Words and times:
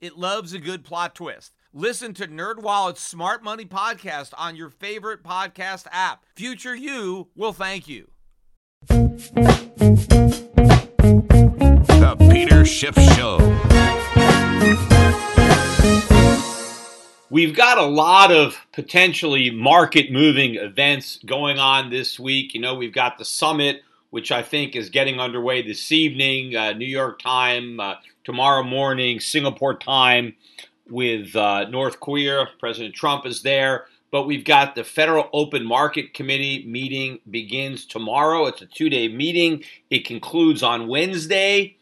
It 0.00 0.16
loves 0.16 0.54
a 0.54 0.58
good 0.58 0.82
plot 0.82 1.14
twist. 1.14 1.52
Listen 1.74 2.14
to 2.14 2.26
NerdWallet's 2.26 3.00
Smart 3.00 3.44
Money 3.44 3.66
podcast 3.66 4.32
on 4.38 4.56
your 4.56 4.70
favorite 4.70 5.22
podcast 5.22 5.86
app. 5.92 6.24
Future 6.34 6.74
you 6.74 7.28
will 7.36 7.52
thank 7.52 7.86
you. 7.86 8.08
The 11.98 12.16
Peter 12.30 12.64
Schiff 12.64 12.94
Show. 13.14 13.36
We've 17.28 17.54
got 17.54 17.76
a 17.76 17.84
lot 17.84 18.32
of 18.32 18.56
potentially 18.72 19.50
market 19.50 20.10
moving 20.10 20.54
events 20.54 21.18
going 21.26 21.58
on 21.58 21.90
this 21.90 22.18
week. 22.18 22.54
You 22.54 22.62
know, 22.62 22.74
we've 22.74 22.94
got 22.94 23.18
the 23.18 23.26
summit 23.26 23.82
which 24.10 24.32
I 24.32 24.42
think 24.42 24.76
is 24.76 24.90
getting 24.90 25.20
underway 25.20 25.62
this 25.62 25.90
evening, 25.92 26.56
uh, 26.56 26.72
New 26.72 26.86
York 26.86 27.20
time, 27.20 27.80
uh, 27.80 27.94
tomorrow 28.24 28.62
morning, 28.62 29.20
Singapore 29.20 29.76
time, 29.76 30.34
with 30.88 31.34
uh, 31.36 31.68
North 31.68 32.00
Korea. 32.00 32.48
President 32.58 32.94
Trump 32.94 33.24
is 33.26 33.42
there. 33.42 33.86
But 34.10 34.26
we've 34.26 34.44
got 34.44 34.74
the 34.74 34.82
Federal 34.82 35.28
Open 35.32 35.64
Market 35.64 36.14
Committee 36.14 36.64
meeting 36.66 37.20
begins 37.30 37.86
tomorrow. 37.86 38.46
It's 38.46 38.60
a 38.60 38.66
two-day 38.66 39.06
meeting. 39.06 39.62
It 39.88 40.04
concludes 40.04 40.64
on 40.64 40.88
Wednesday 40.88 41.76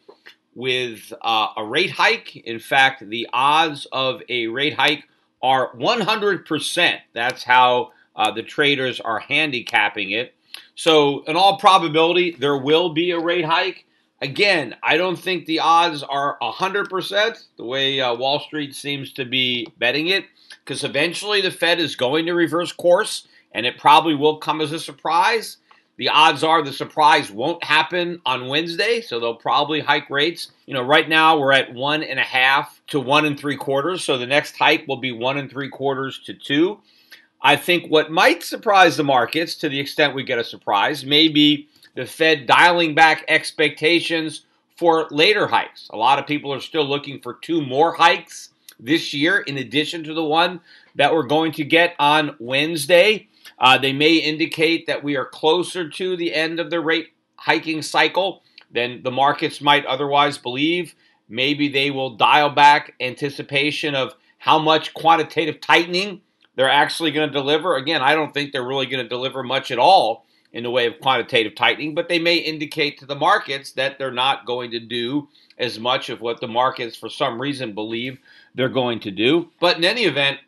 with 0.53 1.11
uh, 1.21 1.47
a 1.57 1.65
rate 1.65 1.89
hike. 1.89 2.35
In 2.35 2.59
fact, 2.59 3.07
the 3.07 3.27
odds 3.33 3.87
of 3.91 4.21
a 4.29 4.45
rate 4.45 4.75
hike 4.75 5.05
are 5.41 5.73
100%. 5.75 6.99
That's 7.13 7.43
how 7.43 7.93
uh, 8.15 8.31
the 8.31 8.43
traders 8.43 8.99
are 8.99 9.19
handicapping 9.19 10.11
it. 10.11 10.35
So, 10.79 11.25
in 11.25 11.35
all 11.35 11.57
probability, 11.57 12.37
there 12.39 12.55
will 12.55 12.93
be 12.93 13.11
a 13.11 13.19
rate 13.19 13.43
hike. 13.43 13.85
Again, 14.21 14.77
I 14.81 14.95
don't 14.95 15.19
think 15.19 15.45
the 15.45 15.59
odds 15.59 16.03
are 16.03 16.37
100% 16.41 17.43
the 17.57 17.65
way 17.65 17.99
uh, 17.99 18.15
Wall 18.15 18.39
Street 18.39 18.73
seems 18.73 19.11
to 19.15 19.25
be 19.25 19.67
betting 19.77 20.07
it, 20.07 20.23
because 20.63 20.85
eventually 20.85 21.41
the 21.41 21.51
Fed 21.51 21.81
is 21.81 21.97
going 21.97 22.27
to 22.27 22.33
reverse 22.33 22.71
course, 22.71 23.27
and 23.51 23.65
it 23.65 23.77
probably 23.77 24.15
will 24.15 24.37
come 24.37 24.61
as 24.61 24.71
a 24.71 24.79
surprise. 24.79 25.57
The 25.97 26.07
odds 26.07 26.45
are 26.45 26.63
the 26.63 26.71
surprise 26.71 27.29
won't 27.29 27.61
happen 27.61 28.21
on 28.25 28.47
Wednesday, 28.47 29.01
so 29.01 29.19
they'll 29.19 29.35
probably 29.35 29.81
hike 29.81 30.09
rates. 30.09 30.51
You 30.65 30.75
know, 30.75 30.81
right 30.81 31.09
now 31.09 31.37
we're 31.37 31.51
at 31.51 31.73
one 31.73 32.03
and 32.03 32.21
a 32.21 32.23
half 32.23 32.81
to 32.87 33.01
one 33.01 33.25
and 33.25 33.37
three 33.37 33.57
quarters, 33.57 34.05
so 34.05 34.17
the 34.17 34.25
next 34.25 34.55
hike 34.55 34.87
will 34.87 34.95
be 34.95 35.11
one 35.11 35.37
and 35.37 35.51
three 35.51 35.67
quarters 35.67 36.19
to 36.19 36.33
two. 36.33 36.79
I 37.41 37.55
think 37.55 37.89
what 37.89 38.11
might 38.11 38.43
surprise 38.43 38.97
the 38.97 39.03
markets, 39.03 39.55
to 39.55 39.69
the 39.69 39.79
extent 39.79 40.13
we 40.13 40.23
get 40.23 40.39
a 40.39 40.43
surprise, 40.43 41.05
may 41.05 41.27
be 41.27 41.69
the 41.95 42.05
Fed 42.05 42.45
dialing 42.45 42.95
back 42.95 43.23
expectations 43.27 44.45
for 44.75 45.07
later 45.09 45.47
hikes. 45.47 45.87
A 45.91 45.97
lot 45.97 46.19
of 46.19 46.27
people 46.27 46.53
are 46.53 46.59
still 46.59 46.85
looking 46.85 47.21
for 47.21 47.35
two 47.35 47.61
more 47.61 47.93
hikes 47.93 48.49
this 48.79 49.13
year, 49.13 49.39
in 49.39 49.57
addition 49.57 50.03
to 50.05 50.13
the 50.13 50.23
one 50.23 50.61
that 50.95 51.13
we're 51.13 51.27
going 51.27 51.51
to 51.53 51.63
get 51.63 51.95
on 51.99 52.35
Wednesday. 52.39 53.27
Uh, 53.57 53.77
they 53.77 53.91
may 53.91 54.15
indicate 54.15 54.87
that 54.87 55.03
we 55.03 55.17
are 55.17 55.25
closer 55.25 55.89
to 55.89 56.15
the 56.15 56.33
end 56.33 56.59
of 56.59 56.69
the 56.69 56.79
rate 56.79 57.09
hiking 57.35 57.81
cycle 57.81 58.41
than 58.71 59.03
the 59.03 59.11
markets 59.11 59.59
might 59.59 59.85
otherwise 59.85 60.37
believe. 60.37 60.95
Maybe 61.27 61.67
they 61.67 61.91
will 61.91 62.15
dial 62.15 62.49
back 62.49 62.95
anticipation 62.99 63.95
of 63.95 64.13
how 64.37 64.59
much 64.59 64.93
quantitative 64.93 65.59
tightening 65.59 66.21
they're 66.59 66.69
actually 66.69 67.11
going 67.11 67.29
to 67.29 67.33
deliver. 67.33 67.77
Again, 67.77 68.01
I 68.01 68.13
don't 68.13 68.33
think 68.33 68.51
they're 68.51 68.67
really 68.67 68.85
going 68.85 69.01
to 69.01 69.07
deliver 69.07 69.43
much 69.43 69.71
at 69.71 69.79
all 69.79 70.25
in 70.51 70.63
the 70.63 70.69
way 70.69 70.87
of 70.87 70.99
quantitative 70.99 71.55
tightening, 71.55 71.95
but 71.95 72.09
they 72.09 72.19
may 72.19 72.35
indicate 72.35 72.99
to 72.99 73.05
the 73.05 73.15
markets 73.15 73.71
that 73.71 73.97
they're 73.97 74.11
not 74.11 74.45
going 74.45 74.71
to 74.71 74.79
do 74.81 75.29
as 75.57 75.79
much 75.79 76.09
of 76.09 76.19
what 76.19 76.41
the 76.41 76.49
markets, 76.49 76.97
for 76.97 77.07
some 77.07 77.39
reason, 77.39 77.73
believe 77.73 78.19
they're 78.55 78.67
going 78.67 78.99
to 78.99 79.09
do. 79.09 79.49
But 79.61 79.77
in 79.77 79.85
any 79.85 80.03
event, 80.03 80.39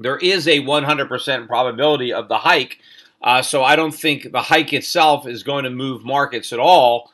there 0.00 0.16
is 0.16 0.48
a 0.48 0.58
100% 0.58 1.46
probability 1.46 2.12
of 2.12 2.26
the 2.26 2.38
hike. 2.38 2.78
Uh, 3.22 3.40
so 3.40 3.62
I 3.62 3.76
don't 3.76 3.94
think 3.94 4.32
the 4.32 4.42
hike 4.42 4.72
itself 4.72 5.24
is 5.24 5.44
going 5.44 5.62
to 5.62 5.70
move 5.70 6.04
markets 6.04 6.52
at 6.52 6.58
all 6.58 7.12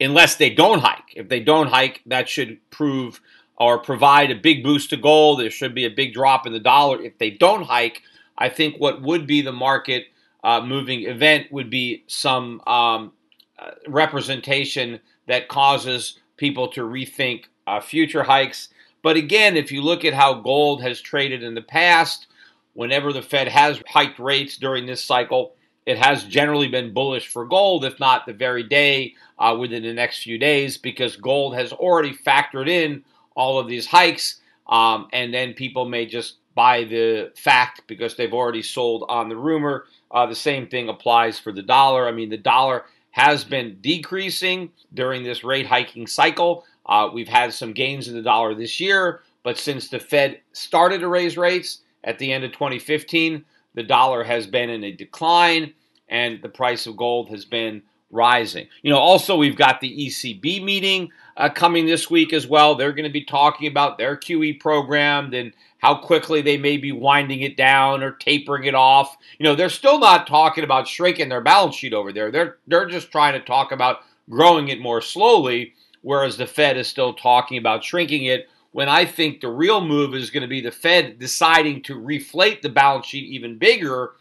unless 0.00 0.34
they 0.34 0.50
don't 0.50 0.80
hike. 0.80 1.14
If 1.14 1.28
they 1.28 1.38
don't 1.38 1.68
hike, 1.68 2.02
that 2.06 2.28
should 2.28 2.58
prove 2.72 3.20
or 3.56 3.78
provide 3.78 4.30
a 4.30 4.36
big 4.36 4.62
boost 4.62 4.90
to 4.90 4.96
gold. 4.96 5.40
There 5.40 5.50
should 5.50 5.74
be 5.74 5.84
a 5.84 5.90
big 5.90 6.14
drop 6.14 6.46
in 6.46 6.52
the 6.52 6.60
dollar. 6.60 7.00
If 7.02 7.18
they 7.18 7.30
don't 7.30 7.64
hike, 7.64 8.02
I 8.36 8.48
think 8.48 8.76
what 8.76 9.02
would 9.02 9.26
be 9.26 9.42
the 9.42 9.52
market 9.52 10.06
uh, 10.42 10.60
moving 10.60 11.04
event 11.04 11.50
would 11.52 11.70
be 11.70 12.04
some 12.06 12.60
um, 12.66 13.12
uh, 13.58 13.70
representation 13.86 15.00
that 15.26 15.48
causes 15.48 16.18
people 16.36 16.68
to 16.68 16.82
rethink 16.82 17.44
uh, 17.66 17.80
future 17.80 18.24
hikes. 18.24 18.68
But 19.02 19.16
again, 19.16 19.56
if 19.56 19.70
you 19.70 19.82
look 19.82 20.04
at 20.04 20.14
how 20.14 20.34
gold 20.34 20.82
has 20.82 21.00
traded 21.00 21.42
in 21.42 21.54
the 21.54 21.62
past, 21.62 22.26
whenever 22.74 23.12
the 23.12 23.22
Fed 23.22 23.48
has 23.48 23.80
hiked 23.88 24.18
rates 24.18 24.56
during 24.56 24.86
this 24.86 25.02
cycle, 25.02 25.54
it 25.86 25.98
has 25.98 26.24
generally 26.24 26.68
been 26.68 26.92
bullish 26.92 27.28
for 27.28 27.44
gold, 27.44 27.84
if 27.84 28.00
not 28.00 28.26
the 28.26 28.32
very 28.32 28.62
day 28.62 29.14
uh, 29.38 29.56
within 29.58 29.82
the 29.82 29.92
next 29.92 30.22
few 30.22 30.38
days, 30.38 30.78
because 30.78 31.16
gold 31.16 31.54
has 31.54 31.72
already 31.72 32.12
factored 32.12 32.68
in 32.68 33.04
all 33.34 33.58
of 33.58 33.68
these 33.68 33.86
hikes, 33.86 34.40
um, 34.66 35.08
and 35.12 35.32
then 35.32 35.54
people 35.54 35.84
may 35.84 36.06
just 36.06 36.36
buy 36.54 36.84
the 36.84 37.32
fact 37.36 37.82
because 37.86 38.16
they've 38.16 38.32
already 38.32 38.62
sold 38.62 39.04
on 39.08 39.28
the 39.28 39.36
rumor. 39.36 39.86
Uh, 40.10 40.26
the 40.26 40.34
same 40.34 40.66
thing 40.66 40.88
applies 40.88 41.38
for 41.38 41.52
the 41.52 41.62
dollar. 41.62 42.06
I 42.06 42.12
mean, 42.12 42.30
the 42.30 42.36
dollar 42.36 42.84
has 43.10 43.44
been 43.44 43.78
decreasing 43.80 44.70
during 44.92 45.22
this 45.22 45.44
rate 45.44 45.66
hiking 45.66 46.06
cycle. 46.06 46.64
Uh, 46.86 47.08
we've 47.12 47.28
had 47.28 47.52
some 47.52 47.72
gains 47.72 48.08
in 48.08 48.14
the 48.14 48.22
dollar 48.22 48.54
this 48.54 48.80
year, 48.80 49.22
but 49.42 49.58
since 49.58 49.88
the 49.88 49.98
Fed 49.98 50.40
started 50.52 51.00
to 51.00 51.08
raise 51.08 51.36
rates 51.36 51.80
at 52.04 52.18
the 52.18 52.32
end 52.32 52.44
of 52.44 52.52
2015, 52.52 53.44
the 53.74 53.82
dollar 53.82 54.22
has 54.22 54.46
been 54.46 54.70
in 54.70 54.84
a 54.84 54.92
decline 54.92 55.72
and 56.08 56.40
the 56.42 56.48
price 56.48 56.86
of 56.86 56.96
gold 56.96 57.28
has 57.30 57.44
been 57.44 57.82
rising. 58.14 58.68
You 58.82 58.90
know, 58.90 58.98
also 58.98 59.36
we've 59.36 59.56
got 59.56 59.80
the 59.80 60.06
ECB 60.06 60.62
meeting 60.62 61.10
uh, 61.36 61.50
coming 61.50 61.84
this 61.84 62.08
week 62.08 62.32
as 62.32 62.46
well. 62.46 62.74
They're 62.74 62.92
going 62.92 63.08
to 63.08 63.12
be 63.12 63.24
talking 63.24 63.66
about 63.66 63.98
their 63.98 64.16
QE 64.16 64.60
program 64.60 65.34
and 65.34 65.52
how 65.78 65.96
quickly 65.96 66.40
they 66.40 66.56
may 66.56 66.76
be 66.76 66.92
winding 66.92 67.40
it 67.40 67.56
down 67.56 68.02
or 68.02 68.12
tapering 68.12 68.64
it 68.64 68.74
off. 68.74 69.16
You 69.38 69.44
know, 69.44 69.54
they're 69.54 69.68
still 69.68 69.98
not 69.98 70.26
talking 70.26 70.64
about 70.64 70.88
shrinking 70.88 71.28
their 71.28 71.42
balance 71.42 71.74
sheet 71.74 71.92
over 71.92 72.12
there. 72.12 72.30
They're 72.30 72.56
they're 72.66 72.86
just 72.86 73.12
trying 73.12 73.34
to 73.34 73.44
talk 73.44 73.72
about 73.72 73.98
growing 74.30 74.68
it 74.68 74.80
more 74.80 75.02
slowly, 75.02 75.74
whereas 76.02 76.36
the 76.36 76.46
Fed 76.46 76.76
is 76.76 76.88
still 76.88 77.12
talking 77.12 77.58
about 77.58 77.84
shrinking 77.84 78.24
it. 78.24 78.48
When 78.72 78.88
I 78.88 79.04
think 79.04 79.40
the 79.40 79.50
real 79.50 79.80
move 79.80 80.14
is 80.14 80.30
going 80.30 80.40
to 80.40 80.48
be 80.48 80.60
the 80.60 80.72
Fed 80.72 81.18
deciding 81.18 81.82
to 81.82 81.94
reflate 81.94 82.62
the 82.62 82.68
balance 82.70 83.06
sheet 83.06 83.28
even 83.30 83.58
bigger, 83.58 84.12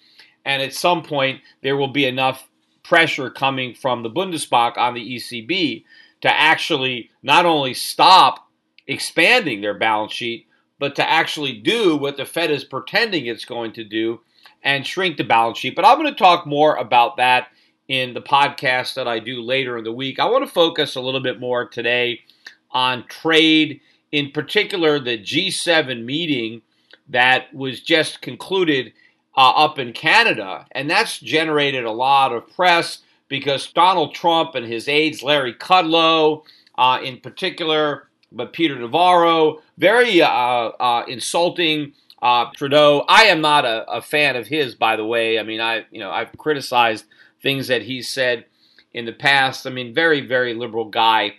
and 0.45 0.61
at 0.61 0.73
some 0.73 1.01
point 1.01 1.41
there 1.61 1.77
will 1.77 1.87
be 1.87 2.05
enough 2.05 2.49
pressure 2.83 3.29
coming 3.29 3.73
from 3.73 4.03
the 4.03 4.09
Bundesbank 4.09 4.77
on 4.77 4.93
the 4.93 5.15
ECB 5.15 5.83
to 6.21 6.33
actually 6.33 7.09
not 7.21 7.45
only 7.45 7.73
stop 7.73 8.47
expanding 8.87 9.61
their 9.61 9.73
balance 9.73 10.13
sheet, 10.13 10.47
but 10.79 10.95
to 10.95 11.09
actually 11.09 11.53
do 11.53 11.95
what 11.95 12.17
the 12.17 12.25
Fed 12.25 12.51
is 12.51 12.63
pretending 12.63 13.25
it's 13.25 13.45
going 13.45 13.71
to 13.73 13.83
do 13.83 14.19
and 14.63 14.85
shrink 14.85 15.17
the 15.17 15.23
balance 15.23 15.57
sheet. 15.57 15.75
But 15.75 15.85
I'm 15.85 15.97
going 15.97 16.13
to 16.13 16.17
talk 16.17 16.45
more 16.45 16.75
about 16.75 17.17
that 17.17 17.47
in 17.87 18.13
the 18.13 18.21
podcast 18.21 18.95
that 18.95 19.07
I 19.07 19.19
do 19.19 19.41
later 19.41 19.77
in 19.77 19.83
the 19.83 19.91
week. 19.91 20.19
I 20.19 20.25
want 20.25 20.45
to 20.45 20.51
focus 20.51 20.95
a 20.95 21.01
little 21.01 21.21
bit 21.21 21.39
more 21.39 21.65
today 21.65 22.21
on 22.71 23.05
trade, 23.07 23.81
in 24.11 24.31
particular, 24.31 24.99
the 24.99 25.17
G7 25.17 26.03
meeting 26.03 26.61
that 27.09 27.53
was 27.53 27.81
just 27.81 28.21
concluded 28.21 28.93
uh, 29.35 29.51
up 29.51 29.79
in 29.79 29.93
Canada. 29.93 30.65
And 30.71 30.89
that's 30.89 31.19
generated 31.19 31.85
a 31.85 31.91
lot 31.91 32.33
of 32.33 32.49
press 32.55 32.99
because 33.27 33.71
Donald 33.71 34.13
Trump 34.13 34.55
and 34.55 34.65
his 34.65 34.87
aides, 34.87 35.23
Larry 35.23 35.53
Kudlow 35.53 36.43
uh, 36.77 36.99
in 37.03 37.19
particular, 37.19 38.07
but 38.31 38.53
Peter 38.53 38.77
Navarro, 38.77 39.61
very 39.77 40.21
uh, 40.21 40.27
uh 40.27 41.05
insulting. 41.07 41.93
Uh, 42.21 42.49
Trudeau, 42.55 43.03
I 43.09 43.23
am 43.23 43.41
not 43.41 43.65
a, 43.65 43.89
a 43.91 44.01
fan 44.01 44.37
of 44.37 44.47
his, 44.47 44.75
by 44.75 44.95
the 44.95 45.05
way. 45.05 45.39
I 45.39 45.43
mean, 45.43 45.59
I 45.59 45.85
you 45.91 45.99
know 45.99 46.09
I've 46.09 46.31
criticized 46.37 47.05
things 47.41 47.67
that 47.67 47.81
he 47.83 48.01
said 48.01 48.45
in 48.93 49.05
the 49.05 49.13
past. 49.13 49.67
I 49.67 49.69
mean, 49.69 49.93
very 49.93 50.21
very 50.21 50.53
liberal 50.53 50.85
guy, 50.85 51.35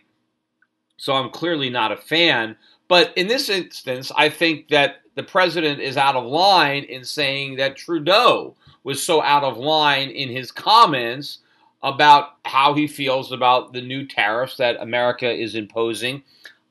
so 0.96 1.14
I'm 1.14 1.30
clearly 1.30 1.70
not 1.70 1.90
a 1.90 1.96
fan. 1.96 2.56
But 2.94 3.12
in 3.16 3.26
this 3.26 3.48
instance, 3.48 4.12
I 4.16 4.28
think 4.28 4.68
that 4.68 5.00
the 5.16 5.24
president 5.24 5.80
is 5.80 5.96
out 5.96 6.14
of 6.14 6.22
line 6.22 6.84
in 6.84 7.02
saying 7.02 7.56
that 7.56 7.74
Trudeau 7.76 8.54
was 8.84 9.02
so 9.02 9.20
out 9.20 9.42
of 9.42 9.56
line 9.56 10.10
in 10.10 10.28
his 10.28 10.52
comments 10.52 11.38
about 11.82 12.36
how 12.44 12.72
he 12.74 12.86
feels 12.86 13.32
about 13.32 13.72
the 13.72 13.80
new 13.80 14.06
tariffs 14.06 14.58
that 14.58 14.80
America 14.80 15.28
is 15.28 15.56
imposing 15.56 16.22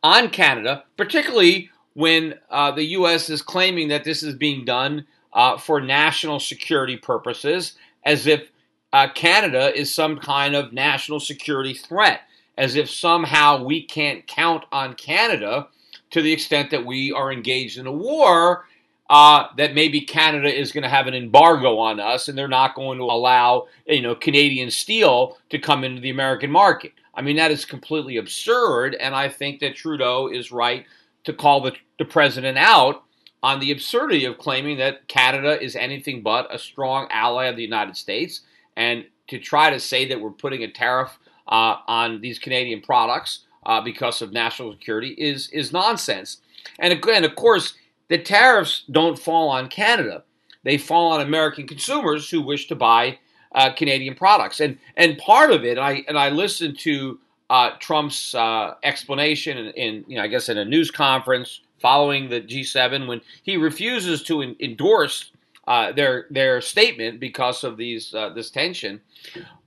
on 0.01 0.29
Canada, 0.29 0.85
particularly 0.95 1.69
when 1.93 2.35
uh, 2.49 2.71
the 2.71 2.85
U.S. 2.99 3.29
is 3.29 3.41
claiming 3.41 3.89
that 3.89 4.05
this 4.05 4.23
is 4.23 4.33
being 4.33 4.63
done 4.63 5.05
uh, 5.33 5.57
for 5.57 5.81
national 5.81 6.39
security 6.39 6.95
purposes, 6.95 7.73
as 8.05 8.27
if 8.27 8.49
uh, 8.93 9.09
Canada 9.13 9.77
is 9.77 9.93
some 9.93 10.17
kind 10.19 10.55
of 10.55 10.71
national 10.71 11.19
security 11.19 11.73
threat, 11.73 12.21
as 12.57 12.77
if 12.77 12.89
somehow 12.89 13.61
we 13.61 13.83
can't 13.83 14.25
count 14.25 14.63
on 14.71 14.93
Canada 14.93 15.67
to 16.13 16.21
the 16.21 16.31
extent 16.31 16.69
that 16.69 16.85
we 16.85 17.11
are 17.11 17.31
engaged 17.31 17.77
in 17.77 17.87
a 17.87 17.91
war. 17.91 18.65
Uh, 19.09 19.47
that 19.57 19.75
maybe 19.75 19.99
Canada 19.99 20.47
is 20.47 20.71
going 20.71 20.81
to 20.81 20.89
have 20.89 21.07
an 21.07 21.13
embargo 21.13 21.77
on 21.77 21.99
us, 21.99 22.29
and 22.29 22.37
they're 22.37 22.47
not 22.47 22.73
going 22.73 22.97
to 22.97 23.03
allow 23.03 23.67
you 23.85 24.01
know 24.01 24.15
Canadian 24.15 24.71
steel 24.71 25.37
to 25.49 25.59
come 25.59 25.83
into 25.83 26.01
the 26.01 26.09
American 26.09 26.49
market. 26.49 26.93
I 27.13 27.21
mean 27.21 27.35
that 27.35 27.51
is 27.51 27.65
completely 27.65 28.15
absurd, 28.15 28.95
and 28.95 29.13
I 29.13 29.27
think 29.27 29.59
that 29.59 29.75
Trudeau 29.75 30.29
is 30.29 30.53
right 30.53 30.85
to 31.25 31.33
call 31.33 31.61
the, 31.61 31.73
the 31.99 32.05
president 32.05 32.57
out 32.57 33.03
on 33.43 33.59
the 33.59 33.71
absurdity 33.71 34.23
of 34.23 34.37
claiming 34.37 34.77
that 34.77 35.07
Canada 35.09 35.61
is 35.61 35.75
anything 35.75 36.23
but 36.23 36.53
a 36.53 36.57
strong 36.57 37.07
ally 37.11 37.45
of 37.45 37.57
the 37.57 37.61
United 37.61 37.97
States, 37.97 38.41
and 38.77 39.05
to 39.27 39.37
try 39.37 39.69
to 39.69 39.79
say 39.79 40.07
that 40.07 40.21
we're 40.21 40.31
putting 40.31 40.63
a 40.63 40.71
tariff 40.71 41.19
uh, 41.49 41.75
on 41.87 42.21
these 42.21 42.39
Canadian 42.39 42.81
products 42.81 43.41
uh, 43.65 43.81
because 43.81 44.21
of 44.21 44.31
national 44.31 44.71
security 44.73 45.09
is 45.17 45.49
is 45.49 45.71
nonsense. 45.71 46.37
And 46.79 46.93
again, 46.93 47.23
of 47.23 47.35
course, 47.35 47.73
the 48.09 48.17
tariffs 48.17 48.83
don't 48.91 49.19
fall 49.19 49.49
on 49.49 49.69
Canada; 49.69 50.23
they 50.63 50.77
fall 50.77 51.11
on 51.11 51.21
American 51.21 51.67
consumers 51.67 52.29
who 52.29 52.41
wish 52.41 52.67
to 52.67 52.75
buy 52.75 53.19
uh, 53.53 53.71
Canadian 53.73 54.15
products. 54.15 54.59
And 54.59 54.77
and 54.97 55.17
part 55.17 55.51
of 55.51 55.63
it, 55.63 55.77
I 55.77 56.03
and 56.07 56.17
I 56.17 56.29
listened 56.29 56.79
to 56.79 57.19
uh, 57.49 57.71
Trump's 57.79 58.33
uh, 58.33 58.75
explanation 58.83 59.57
in, 59.57 59.67
in, 59.71 60.05
you 60.07 60.17
know 60.17 60.23
I 60.23 60.27
guess 60.27 60.49
in 60.49 60.57
a 60.57 60.65
news 60.65 60.91
conference 60.91 61.61
following 61.79 62.29
the 62.29 62.41
G7 62.41 63.07
when 63.07 63.21
he 63.43 63.57
refuses 63.57 64.23
to 64.23 64.41
in, 64.41 64.55
endorse 64.59 65.31
uh, 65.67 65.91
their 65.91 66.27
their 66.29 66.61
statement 66.61 67.19
because 67.19 67.63
of 67.63 67.77
these 67.77 68.13
uh, 68.13 68.29
this 68.29 68.49
tension. 68.49 69.01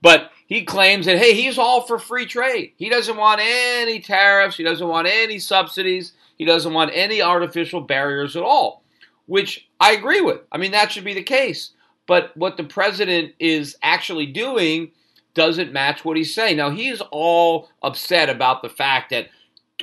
But 0.02 0.30
he 0.46 0.64
claims 0.64 1.06
that 1.06 1.18
hey, 1.18 1.34
he's 1.34 1.58
all 1.58 1.82
for 1.82 1.98
free 1.98 2.26
trade. 2.26 2.72
He 2.76 2.88
doesn't 2.88 3.16
want 3.16 3.40
any 3.42 4.00
tariffs. 4.00 4.56
He 4.56 4.64
doesn't 4.64 4.86
want 4.86 5.08
any 5.08 5.38
subsidies. 5.38 6.12
He 6.38 6.44
doesn't 6.44 6.72
want 6.72 6.90
any 6.94 7.22
artificial 7.22 7.80
barriers 7.80 8.36
at 8.36 8.42
all, 8.42 8.82
which 9.26 9.68
I 9.80 9.92
agree 9.92 10.20
with. 10.20 10.40
I 10.52 10.58
mean 10.58 10.72
that 10.72 10.92
should 10.92 11.04
be 11.04 11.14
the 11.14 11.22
case. 11.22 11.72
But 12.06 12.36
what 12.36 12.56
the 12.56 12.64
president 12.64 13.34
is 13.40 13.76
actually 13.82 14.26
doing 14.26 14.92
doesn't 15.34 15.72
match 15.72 16.04
what 16.04 16.16
he's 16.16 16.34
saying. 16.34 16.56
Now 16.56 16.70
he's 16.70 17.02
all 17.10 17.68
upset 17.82 18.30
about 18.30 18.62
the 18.62 18.68
fact 18.68 19.10
that 19.10 19.28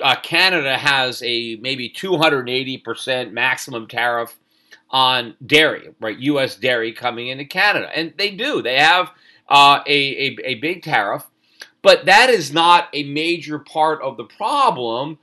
uh, 0.02 0.16
Canada 0.22 0.78
has 0.78 1.22
a 1.24 1.58
maybe 1.58 1.90
280% 1.90 3.31
maximum 3.31 3.88
tariff 3.88 4.40
on 4.90 5.36
dairy, 5.46 5.90
right? 6.00 6.18
U.S. 6.18 6.56
dairy 6.56 6.94
coming 6.94 7.28
into 7.28 7.46
Canada. 7.46 7.90
And 7.94 8.14
they 8.18 8.31
do. 8.31 8.62
They 8.62 8.80
have 8.80 9.12
uh, 9.54 9.84
a, 9.86 9.92
a, 9.92 10.38
a 10.44 10.56
big 10.56 10.82
tariff. 10.82 11.26
But 11.84 12.06
that 12.08 12.30
is 12.30 12.52
not 12.52 12.90
a 12.94 13.04
major 13.04 13.60
part 13.60 14.02
of 14.02 14.18
the 14.18 14.24
problem 14.24 15.20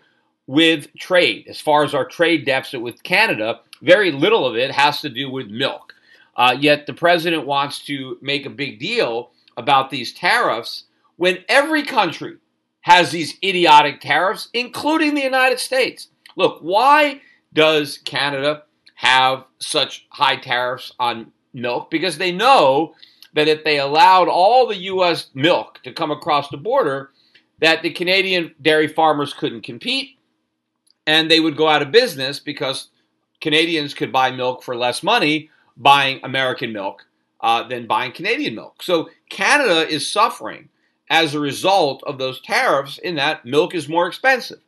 with 0.46 0.86
trade. 0.96 1.46
As 1.48 1.60
far 1.60 1.82
as 1.84 1.94
our 1.94 2.04
trade 2.04 2.46
deficit 2.46 2.80
with 2.80 3.02
Canada, 3.02 3.60
very 3.82 4.12
little 4.12 4.46
of 4.46 4.56
it 4.56 4.70
has 4.70 5.00
to 5.00 5.08
do 5.08 5.28
with 5.30 5.48
milk. 5.48 5.94
Uh, 6.36 6.56
yet 6.58 6.86
the 6.86 6.92
president 6.92 7.44
wants 7.44 7.84
to 7.86 8.18
make 8.22 8.46
a 8.46 8.50
big 8.50 8.78
deal 8.78 9.32
about 9.56 9.90
these 9.90 10.12
tariffs 10.12 10.84
when 11.16 11.38
every 11.48 11.82
country 11.82 12.36
has 12.82 13.10
these 13.10 13.36
idiotic 13.42 14.00
tariffs, 14.00 14.48
including 14.54 15.14
the 15.14 15.22
United 15.22 15.58
States. 15.58 16.08
Look, 16.36 16.60
why 16.60 17.20
does 17.52 17.98
Canada 17.98 18.62
have 18.94 19.44
such 19.58 20.06
high 20.10 20.36
tariffs 20.36 20.92
on 21.00 21.32
milk 21.52 21.90
because 21.90 22.16
they 22.16 22.30
know 22.30 22.94
that 23.34 23.48
if 23.48 23.64
they 23.64 23.78
allowed 23.78 24.28
all 24.28 24.66
the 24.66 24.76
U.S. 24.76 25.28
milk 25.34 25.80
to 25.84 25.92
come 25.92 26.10
across 26.10 26.48
the 26.48 26.56
border, 26.56 27.10
that 27.60 27.82
the 27.82 27.90
Canadian 27.90 28.54
dairy 28.60 28.88
farmers 28.88 29.34
couldn't 29.34 29.62
compete 29.62 30.18
and 31.06 31.30
they 31.30 31.40
would 31.40 31.56
go 31.56 31.68
out 31.68 31.82
of 31.82 31.90
business 31.90 32.38
because 32.38 32.88
Canadians 33.40 33.94
could 33.94 34.12
buy 34.12 34.30
milk 34.30 34.62
for 34.62 34.76
less 34.76 35.02
money 35.02 35.50
buying 35.76 36.20
American 36.22 36.72
milk 36.72 37.06
uh, 37.40 37.66
than 37.66 37.86
buying 37.86 38.12
Canadian 38.12 38.54
milk. 38.54 38.82
So 38.82 39.08
Canada 39.28 39.88
is 39.88 40.10
suffering 40.10 40.68
as 41.08 41.34
a 41.34 41.40
result 41.40 42.02
of 42.06 42.18
those 42.18 42.40
tariffs 42.40 42.98
in 42.98 43.16
that 43.16 43.44
milk 43.44 43.74
is 43.74 43.88
more 43.88 44.06
expensive. 44.06 44.60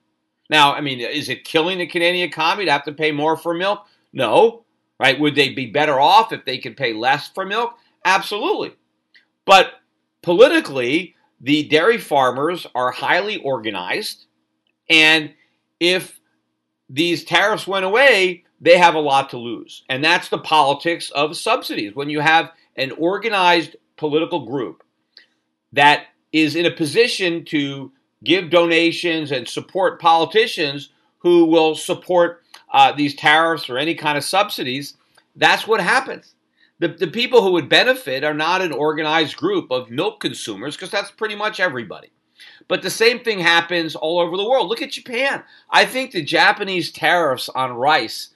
Now, 0.50 0.74
I 0.74 0.80
mean, 0.80 1.00
is 1.00 1.28
it 1.28 1.44
killing 1.44 1.78
the 1.78 1.86
Canadian 1.86 2.28
economy 2.28 2.64
to 2.64 2.72
have 2.72 2.84
to 2.84 2.92
pay 2.92 3.12
more 3.12 3.36
for 3.36 3.54
milk? 3.54 3.86
No, 4.12 4.64
right? 4.98 5.18
Would 5.18 5.34
they 5.34 5.50
be 5.50 5.66
better 5.66 6.00
off 6.00 6.32
if 6.32 6.44
they 6.44 6.58
could 6.58 6.76
pay 6.76 6.92
less 6.92 7.28
for 7.28 7.46
milk? 7.46 7.74
Absolutely. 8.04 8.72
But 9.44 9.74
politically, 10.22 11.14
the 11.40 11.64
dairy 11.68 11.98
farmers 11.98 12.66
are 12.74 12.90
highly 12.90 13.38
organized. 13.38 14.26
And 14.88 15.34
if 15.80 16.20
these 16.88 17.24
tariffs 17.24 17.66
went 17.66 17.84
away, 17.84 18.44
they 18.60 18.78
have 18.78 18.94
a 18.94 19.00
lot 19.00 19.30
to 19.30 19.38
lose. 19.38 19.82
And 19.88 20.04
that's 20.04 20.28
the 20.28 20.38
politics 20.38 21.10
of 21.10 21.36
subsidies. 21.36 21.94
When 21.94 22.10
you 22.10 22.20
have 22.20 22.52
an 22.76 22.92
organized 22.92 23.76
political 23.96 24.46
group 24.46 24.82
that 25.72 26.06
is 26.32 26.54
in 26.54 26.66
a 26.66 26.70
position 26.70 27.44
to 27.46 27.92
give 28.24 28.50
donations 28.50 29.32
and 29.32 29.48
support 29.48 30.00
politicians 30.00 30.90
who 31.18 31.44
will 31.46 31.74
support 31.74 32.42
uh, 32.72 32.92
these 32.92 33.14
tariffs 33.14 33.68
or 33.68 33.78
any 33.78 33.94
kind 33.94 34.16
of 34.16 34.24
subsidies, 34.24 34.94
that's 35.34 35.66
what 35.66 35.80
happens. 35.80 36.34
The, 36.82 36.88
the 36.88 37.06
people 37.06 37.42
who 37.42 37.52
would 37.52 37.68
benefit 37.68 38.24
are 38.24 38.34
not 38.34 38.60
an 38.60 38.72
organized 38.72 39.36
group 39.36 39.70
of 39.70 39.88
milk 39.88 40.18
consumers 40.18 40.74
because 40.74 40.90
that's 40.90 41.12
pretty 41.12 41.36
much 41.36 41.60
everybody. 41.60 42.10
But 42.66 42.82
the 42.82 42.90
same 42.90 43.20
thing 43.20 43.38
happens 43.38 43.94
all 43.94 44.18
over 44.18 44.36
the 44.36 44.48
world. 44.48 44.68
Look 44.68 44.82
at 44.82 44.90
Japan. 44.90 45.44
I 45.70 45.84
think 45.84 46.10
the 46.10 46.24
Japanese 46.24 46.90
tariffs 46.90 47.48
on 47.48 47.74
rice 47.74 48.30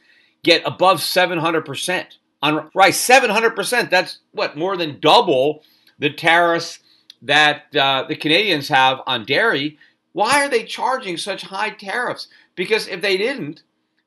get 0.45 0.63
above 0.65 1.01
700% 1.01 2.07
on 2.41 2.71
rice. 2.73 3.05
700%. 3.05 3.91
That's 3.91 4.19
what, 4.31 4.57
more 4.57 4.77
than 4.77 5.01
double 5.01 5.65
the 5.99 6.11
tariffs 6.11 6.79
that 7.23 7.75
uh, 7.75 8.05
the 8.05 8.15
Canadians 8.15 8.69
have 8.69 9.01
on 9.09 9.25
dairy. 9.25 9.77
Why 10.13 10.45
are 10.45 10.49
they 10.49 10.63
charging 10.63 11.17
such 11.17 11.43
high 11.43 11.71
tariffs? 11.71 12.29
Because 12.55 12.87
if 12.87 13.01
they 13.01 13.17
didn't, 13.17 13.65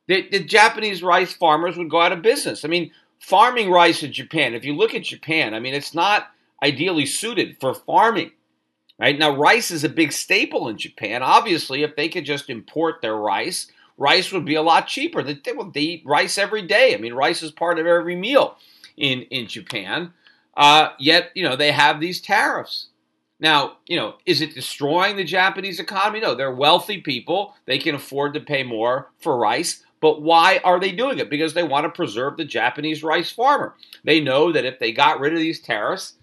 the, 0.08 0.30
the 0.30 0.40
Japanese 0.40 1.04
rice 1.04 1.34
farmers 1.34 1.76
would 1.76 1.90
go 1.90 2.00
out 2.00 2.14
of 2.14 2.22
business. 2.22 2.64
I 2.64 2.70
mean, 2.70 2.92
farming 3.20 3.70
rice 3.70 4.04
in 4.04 4.12
Japan, 4.12 4.54
if 4.54 4.66
you 4.66 4.76
look 4.76 4.96
at 4.96 5.04
Japan, 5.04 5.54
I 5.54 5.60
mean, 5.60 5.74
it's 5.74 5.94
not 5.94 6.32
ideally 6.64 7.06
suited 7.06 7.58
for 7.60 7.74
farming. 7.74 8.32
Right 9.00 9.18
now, 9.18 9.36
rice 9.36 9.72
is 9.72 9.84
a 9.84 9.90
big 9.90 10.12
staple 10.12 10.68
in 10.68 10.78
Japan. 10.78 11.24
Obviously, 11.24 11.84
if 11.84 11.96
they 11.96 12.10
could 12.10 12.26
just 12.26 12.50
import 12.50 13.02
their 13.02 13.16
rice, 13.16 13.72
rice 13.98 14.32
would 14.32 14.44
be 14.46 14.56
a 14.56 14.62
lot 14.62 14.88
cheaper. 14.88 15.24
They, 15.24 15.36
they, 15.36 15.54
they 15.74 15.82
eat 15.82 16.04
rice 16.06 16.38
every 16.38 16.64
day. 16.64 16.94
I 16.94 16.98
mean, 16.98 17.14
rice 17.14 17.42
is 17.42 17.52
part 17.52 17.80
of 17.80 17.88
every 17.88 18.16
meal 18.16 18.58
in 18.98 19.22
in 19.24 19.48
Japan. 19.48 20.14
Uh, 20.58 20.90
yet, 21.00 21.32
you 21.34 21.44
know, 21.44 21.56
they 21.56 21.72
have 21.72 22.02
these 22.02 22.20
tariffs. 22.20 22.88
Now, 23.40 23.78
you 23.88 23.96
know, 23.96 24.16
is 24.26 24.42
it 24.42 24.54
destroying 24.54 25.16
the 25.16 25.24
Japanese 25.24 25.80
economy? 25.80 26.20
No, 26.20 26.36
they're 26.36 26.52
wealthy 26.54 27.00
people. 27.00 27.56
They 27.66 27.78
can 27.78 27.96
afford 27.96 28.34
to 28.34 28.42
pay 28.42 28.64
more 28.64 29.12
for 29.20 29.38
rice. 29.38 29.86
But 30.02 30.22
why 30.22 30.62
are 30.64 30.80
they 30.80 30.92
doing 30.92 31.20
it? 31.20 31.30
Because 31.30 31.54
they 31.54 31.64
want 31.64 31.86
to 31.86 31.90
preserve 31.90 32.38
the 32.38 32.46
Japanese 32.46 33.04
rice 33.04 33.32
farmer. 33.32 33.76
They 34.04 34.22
know 34.22 34.52
that 34.52 34.66
if 34.66 34.80
they 34.80 34.92
got 34.92 35.20
rid 35.20 35.34
of 35.34 35.40
these 35.40 35.60
tariffs, 35.60 36.14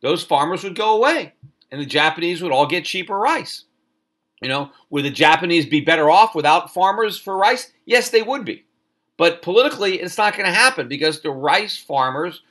those 0.00 0.22
farmers 0.22 0.62
would 0.62 0.76
go 0.76 0.96
away 0.96 1.32
and 1.70 1.80
the 1.80 1.86
Japanese 1.86 2.40
would 2.40 2.52
all 2.52 2.66
get 2.66 2.84
cheaper 2.84 3.18
rice. 3.18 3.64
You 4.40 4.48
know, 4.48 4.70
would 4.90 5.04
the 5.04 5.10
Japanese 5.10 5.66
be 5.66 5.80
better 5.80 6.10
off 6.10 6.34
without 6.34 6.72
farmers 6.72 7.18
for 7.18 7.36
rice? 7.36 7.72
Yes, 7.84 8.10
they 8.10 8.22
would 8.22 8.44
be. 8.44 8.64
But 9.16 9.42
politically, 9.42 10.00
it's 10.00 10.18
not 10.18 10.36
going 10.36 10.46
to 10.46 10.52
happen 10.54 10.86
because 10.86 11.20
the 11.20 11.30
rice 11.30 11.76
farmers 11.76 12.42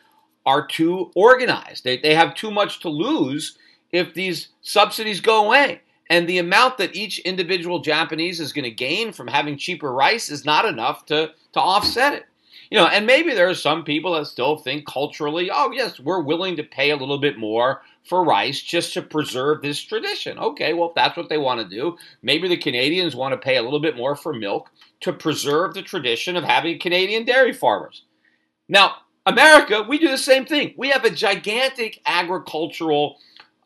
are 0.46 0.66
too 0.66 1.12
organized. 1.16 1.84
They, 1.84 1.98
they 1.98 2.16
have 2.16 2.36
too 2.36 2.52
much 2.52 2.80
to 2.82 2.90
lose 2.90 3.58
if 3.92 4.14
these 4.14 4.50
subsidies 4.62 5.22
go 5.22 5.46
away. 5.46 5.82
And 6.10 6.28
the 6.28 6.38
amount 6.38 6.78
that 6.78 6.96
each 6.96 7.20
individual 7.20 7.80
Japanese 7.80 8.40
is 8.40 8.54
going 8.54 8.66
to 8.66 8.72
gain 8.72 9.14
from 9.14 9.28
having 9.28 9.58
cheaper 9.58 9.92
rice 9.92 10.30
is 10.30 10.46
not 10.46 10.66
enough 10.66 11.06
to, 11.08 11.32
to 11.54 11.60
offset 11.60 12.14
it. 12.14 12.26
You 12.70 12.80
know, 12.80 12.88
and 12.88 13.06
maybe 13.06 13.34
there 13.34 13.50
are 13.50 13.54
some 13.54 13.84
people 13.84 14.14
that 14.14 14.26
still 14.26 14.58
think 14.58 14.88
culturally, 14.88 15.52
oh, 15.52 15.72
yes, 15.72 16.00
we're 16.00 16.22
willing 16.22 16.56
to 16.56 16.64
pay 16.64 16.90
a 16.90 16.96
little 16.96 17.20
bit 17.20 17.38
more 17.38 17.82
for 18.04 18.24
rice 18.24 18.62
just 18.62 18.94
to 18.94 19.02
preserve 19.02 19.62
this 19.62 19.80
tradition. 19.80 20.40
Okay, 20.40 20.74
well, 20.74 20.90
if 20.90 20.96
that's 20.96 21.16
what 21.16 21.30
they 21.30 21.38
want 21.38 21.60
to 21.62 21.76
do, 21.76 21.98
maybe 22.22 22.48
the 22.48 22.58
Canadians 22.58 23.16
want 23.16 23.32
to 23.34 23.38
pay 23.38 23.58
a 23.58 23.62
little 23.62 23.80
bit 23.80 23.96
more 23.96 24.16
for 24.16 24.34
milk 24.34 24.72
to 25.02 25.14
preserve 25.14 25.74
the 25.74 25.84
tradition 25.84 26.36
of 26.36 26.44
having 26.44 26.80
Canadian 26.80 27.26
dairy 27.26 27.54
farmers. 27.54 28.04
Now, 28.68 28.96
America, 29.26 29.86
we 29.88 30.00
do 30.00 30.10
the 30.10 30.18
same 30.18 30.46
thing. 30.46 30.74
We 30.76 30.90
have 30.90 31.06
a 31.06 31.10
gigantic 31.10 32.02
agricultural 32.06 33.18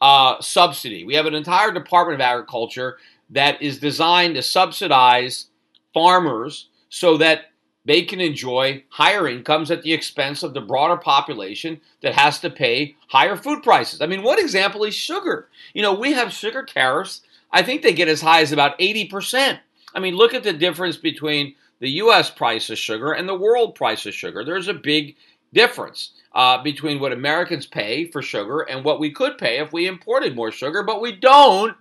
uh, 0.01 0.41
subsidy. 0.41 1.03
We 1.03 1.15
have 1.15 1.25
an 1.25 1.33
entire 1.33 1.71
Department 1.71 2.15
of 2.15 2.25
Agriculture 2.25 2.97
that 3.29 3.61
is 3.61 3.79
designed 3.79 4.35
to 4.35 4.41
subsidize 4.41 5.47
farmers 5.93 6.69
so 6.89 7.17
that 7.17 7.45
they 7.85 8.01
can 8.01 8.19
enjoy 8.19 8.83
higher 8.89 9.27
incomes 9.29 9.71
at 9.71 9.81
the 9.81 9.93
expense 9.93 10.43
of 10.43 10.53
the 10.53 10.61
broader 10.61 10.97
population 10.97 11.79
that 12.01 12.13
has 12.13 12.39
to 12.41 12.49
pay 12.49 12.95
higher 13.07 13.37
food 13.37 13.63
prices. 13.63 14.01
I 14.01 14.07
mean, 14.07 14.23
one 14.23 14.39
example 14.39 14.83
is 14.83 14.93
sugar. 14.93 15.47
You 15.73 15.81
know, 15.81 15.93
we 15.93 16.11
have 16.11 16.33
sugar 16.33 16.63
tariffs. 16.63 17.21
I 17.51 17.63
think 17.63 17.81
they 17.81 17.93
get 17.93 18.09
as 18.09 18.21
high 18.21 18.41
as 18.41 18.51
about 18.51 18.77
80%. 18.77 19.59
I 19.95 19.99
mean, 20.01 20.15
look 20.15 20.33
at 20.33 20.43
the 20.43 20.51
difference 20.51 20.97
between 20.97 21.55
the 21.79 21.91
US 21.91 22.29
price 22.29 22.69
of 22.69 22.77
sugar 22.77 23.13
and 23.13 23.27
the 23.27 23.37
world 23.37 23.75
price 23.75 24.05
of 24.05 24.13
sugar. 24.13 24.43
There's 24.43 24.67
a 24.67 24.73
big 24.73 25.15
difference 25.53 26.11
uh, 26.33 26.61
between 26.61 26.99
what 26.99 27.11
Americans 27.11 27.65
pay 27.65 28.05
for 28.05 28.21
sugar 28.21 28.61
and 28.61 28.83
what 28.85 28.99
we 28.99 29.11
could 29.11 29.37
pay 29.37 29.57
if 29.59 29.73
we 29.73 29.87
imported 29.87 30.35
more 30.35 30.51
sugar, 30.51 30.83
but 30.83 31.01
we 31.01 31.11
don't 31.11 31.75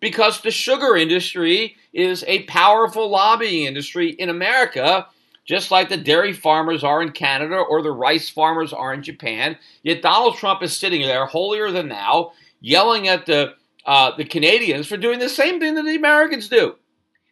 because 0.00 0.40
the 0.40 0.50
sugar 0.50 0.96
industry 0.96 1.76
is 1.92 2.24
a 2.26 2.42
powerful 2.42 3.08
lobbying 3.08 3.64
industry 3.64 4.10
in 4.10 4.28
America, 4.28 5.06
just 5.44 5.70
like 5.70 5.88
the 5.88 5.96
dairy 5.96 6.32
farmers 6.32 6.84
are 6.84 7.00
in 7.02 7.12
Canada 7.12 7.56
or 7.56 7.82
the 7.82 7.90
rice 7.90 8.28
farmers 8.28 8.72
are 8.72 8.92
in 8.92 9.02
Japan. 9.02 9.56
Yet 9.82 10.02
Donald 10.02 10.36
Trump 10.36 10.62
is 10.62 10.76
sitting 10.76 11.02
there, 11.02 11.24
holier 11.26 11.70
than 11.70 11.88
thou, 11.88 12.32
yelling 12.60 13.08
at 13.08 13.26
the 13.26 13.54
uh, 13.84 14.14
the 14.16 14.24
Canadians 14.24 14.86
for 14.86 14.96
doing 14.96 15.18
the 15.18 15.28
same 15.28 15.58
thing 15.58 15.74
that 15.74 15.84
the 15.84 15.96
Americans 15.96 16.48
do. 16.48 16.76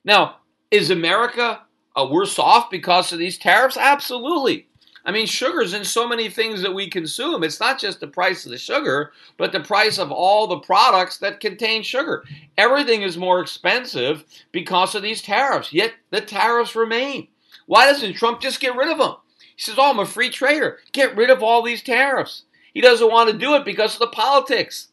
Now, 0.05 0.37
is 0.71 0.91
America 0.91 1.61
uh, 1.95 2.09
worse 2.11 2.39
off 2.39 2.71
because 2.71 3.13
of 3.13 3.19
these 3.19 3.39
tariffs? 3.39 3.77
Absolutely. 3.77 4.67
I 5.04 5.12
mean, 5.12 5.26
sugar's 5.26 5.73
in 5.73 5.85
so 5.85 6.07
many 6.07 6.28
things 6.28 6.62
that 6.62 6.75
we 6.75 6.88
consume. 6.88 7.42
It's 7.42 7.61
not 7.61 7.80
just 7.80 8.00
the 8.00 8.07
price 8.07 8.45
of 8.45 8.50
the 8.50 8.59
sugar, 8.59 9.12
but 9.38 9.52
the 9.52 9.61
price 9.61 9.99
of 9.99 10.12
all 10.12 10.47
the 10.47 10.59
products 10.59 11.19
that 11.19 11.40
contain 11.40 11.83
sugar. 11.83 12.25
Everything 12.59 13.02
is 13.02 13.16
more 13.16 13.40
expensive 13.40 14.25
because 14.52 14.95
of 14.95 15.02
these 15.02 15.23
tariffs, 15.23 15.73
yet 15.73 15.92
the 16.11 16.21
tariffs 16.21 16.76
remain. 16.76 17.28
Why 17.66 17.87
doesn't 17.87 18.14
Trump 18.14 18.40
just 18.40 18.61
get 18.61 18.76
rid 18.76 18.90
of 18.90 18.99
them? 18.99 19.16
He 19.57 19.62
says, 19.62 19.76
Oh, 19.78 19.90
I'm 19.90 19.99
a 19.99 20.07
free 20.07 20.30
trader. 20.30 20.78
Get 20.92 21.16
rid 21.16 21.30
of 21.30 21.42
all 21.42 21.62
these 21.62 21.83
tariffs. 21.83 22.42
He 22.75 22.80
doesn't 22.80 23.11
want 23.11 23.30
to 23.30 23.37
do 23.37 23.54
it 23.54 23.64
because 23.64 23.95
of 23.95 24.00
the 24.00 24.09
politics. 24.09 24.88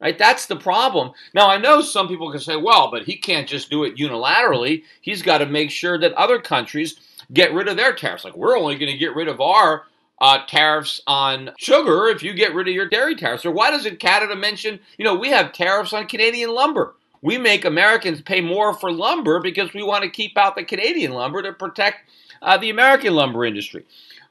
Right? 0.00 0.16
That's 0.16 0.46
the 0.46 0.56
problem. 0.56 1.12
Now, 1.34 1.50
I 1.50 1.58
know 1.58 1.82
some 1.82 2.08
people 2.08 2.30
can 2.30 2.40
say, 2.40 2.56
well, 2.56 2.90
but 2.90 3.02
he 3.02 3.16
can't 3.16 3.46
just 3.46 3.68
do 3.68 3.84
it 3.84 3.96
unilaterally. 3.96 4.84
He's 5.02 5.20
got 5.20 5.38
to 5.38 5.46
make 5.46 5.70
sure 5.70 5.98
that 5.98 6.14
other 6.14 6.40
countries 6.40 6.98
get 7.32 7.52
rid 7.52 7.68
of 7.68 7.76
their 7.76 7.94
tariffs. 7.94 8.24
Like 8.24 8.36
we're 8.36 8.58
only 8.58 8.76
going 8.76 8.92
to 8.92 8.98
get 8.98 9.14
rid 9.14 9.28
of 9.28 9.40
our 9.40 9.84
uh, 10.20 10.44
tariffs 10.46 11.00
on 11.06 11.50
sugar 11.58 12.08
if 12.08 12.22
you 12.22 12.34
get 12.34 12.54
rid 12.54 12.68
of 12.68 12.74
your 12.74 12.88
dairy 12.88 13.16
tariffs. 13.16 13.46
Or 13.46 13.50
why 13.50 13.70
doesn't 13.70 14.00
Canada 14.00 14.36
mention, 14.36 14.80
you 14.98 15.04
know, 15.04 15.14
we 15.14 15.30
have 15.30 15.52
tariffs 15.52 15.92
on 15.92 16.06
Canadian 16.06 16.50
lumber? 16.50 16.94
We 17.22 17.38
make 17.38 17.64
Americans 17.64 18.22
pay 18.22 18.40
more 18.40 18.74
for 18.74 18.90
lumber 18.90 19.40
because 19.40 19.72
we 19.74 19.82
want 19.82 20.04
to 20.04 20.10
keep 20.10 20.38
out 20.38 20.56
the 20.56 20.64
Canadian 20.64 21.12
lumber 21.12 21.42
to 21.42 21.52
protect 21.52 22.10
uh, 22.42 22.56
the 22.56 22.70
American 22.70 23.14
lumber 23.14 23.44
industry. 23.44 23.84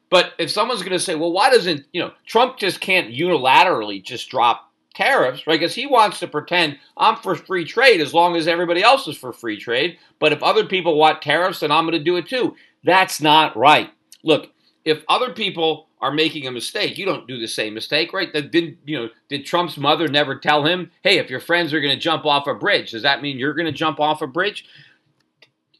But 0.09 0.33
if 0.39 0.49
someone's 0.49 0.81
going 0.81 0.93
to 0.93 0.99
say, 0.99 1.13
well, 1.13 1.31
why 1.31 1.51
doesn't, 1.51 1.85
you 1.93 2.01
know, 2.01 2.11
Trump 2.25 2.57
just 2.57 2.81
can't 2.81 3.13
unilaterally 3.13 4.03
just 4.03 4.29
drop 4.29 4.71
tariffs, 4.95 5.45
right? 5.45 5.59
Because 5.59 5.75
he 5.75 5.85
wants 5.85 6.19
to 6.19 6.27
pretend 6.27 6.79
I'm 6.97 7.15
for 7.17 7.35
free 7.35 7.63
trade 7.63 8.01
as 8.01 8.13
long 8.13 8.35
as 8.35 8.47
everybody 8.47 8.81
else 8.81 9.07
is 9.07 9.17
for 9.17 9.31
free 9.31 9.59
trade. 9.59 9.99
But 10.17 10.33
if 10.33 10.41
other 10.41 10.65
people 10.65 10.97
want 10.97 11.21
tariffs, 11.21 11.59
then 11.59 11.71
I'm 11.71 11.85
going 11.85 11.97
to 11.97 12.03
do 12.03 12.17
it 12.17 12.27
too. 12.27 12.55
That's 12.83 13.21
not 13.21 13.55
right. 13.57 13.91
Look, 14.23 14.51
if 14.85 15.03
other 15.07 15.33
people 15.33 15.87
are 16.01 16.11
making 16.11 16.47
a 16.47 16.51
mistake, 16.51 16.97
you 16.97 17.05
don't 17.05 17.27
do 17.27 17.39
the 17.39 17.47
same 17.47 17.73
mistake, 17.73 18.13
right? 18.13 18.31
That 18.31 18.51
didn't, 18.51 18.77
you 18.85 18.97
know? 18.97 19.09
Did 19.27 19.45
Trump's 19.45 19.77
mother 19.77 20.07
never 20.07 20.37
tell 20.37 20.65
him, 20.65 20.91
"Hey, 21.03 21.17
if 21.17 21.29
your 21.29 21.41
friends 21.41 21.73
are 21.73 21.81
going 21.81 21.93
to 21.93 21.99
jump 21.99 22.25
off 22.25 22.47
a 22.47 22.53
bridge, 22.53 22.91
does 22.91 23.03
that 23.03 23.21
mean 23.21 23.37
you're 23.37 23.53
going 23.53 23.65
to 23.65 23.71
jump 23.71 23.99
off 23.99 24.21
a 24.21 24.27
bridge?" 24.27 24.65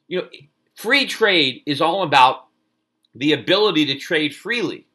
You 0.07 0.21
know, 0.21 0.29
free 0.75 1.05
trade 1.05 1.63
is 1.65 1.81
all 1.81 2.03
about 2.03 2.47
the 3.15 3.33
ability 3.33 3.85
to 3.85 3.95
trade 3.95 4.35
freely 4.35 4.85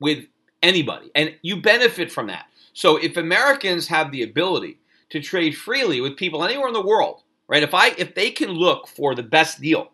with 0.00 0.26
anybody, 0.62 1.10
and 1.14 1.34
you 1.42 1.60
benefit 1.60 2.10
from 2.10 2.28
that. 2.28 2.46
So, 2.72 2.96
if 2.96 3.16
Americans 3.16 3.86
have 3.88 4.10
the 4.10 4.22
ability 4.22 4.78
to 5.10 5.20
trade 5.20 5.56
freely 5.56 6.00
with 6.00 6.16
people 6.16 6.42
anywhere 6.42 6.68
in 6.68 6.74
the 6.74 6.84
world, 6.84 7.22
right? 7.48 7.62
If 7.62 7.74
I 7.74 7.88
if 7.98 8.14
they 8.14 8.30
can 8.30 8.50
look 8.50 8.88
for 8.88 9.14
the 9.14 9.22
best 9.22 9.60
deal 9.60 9.92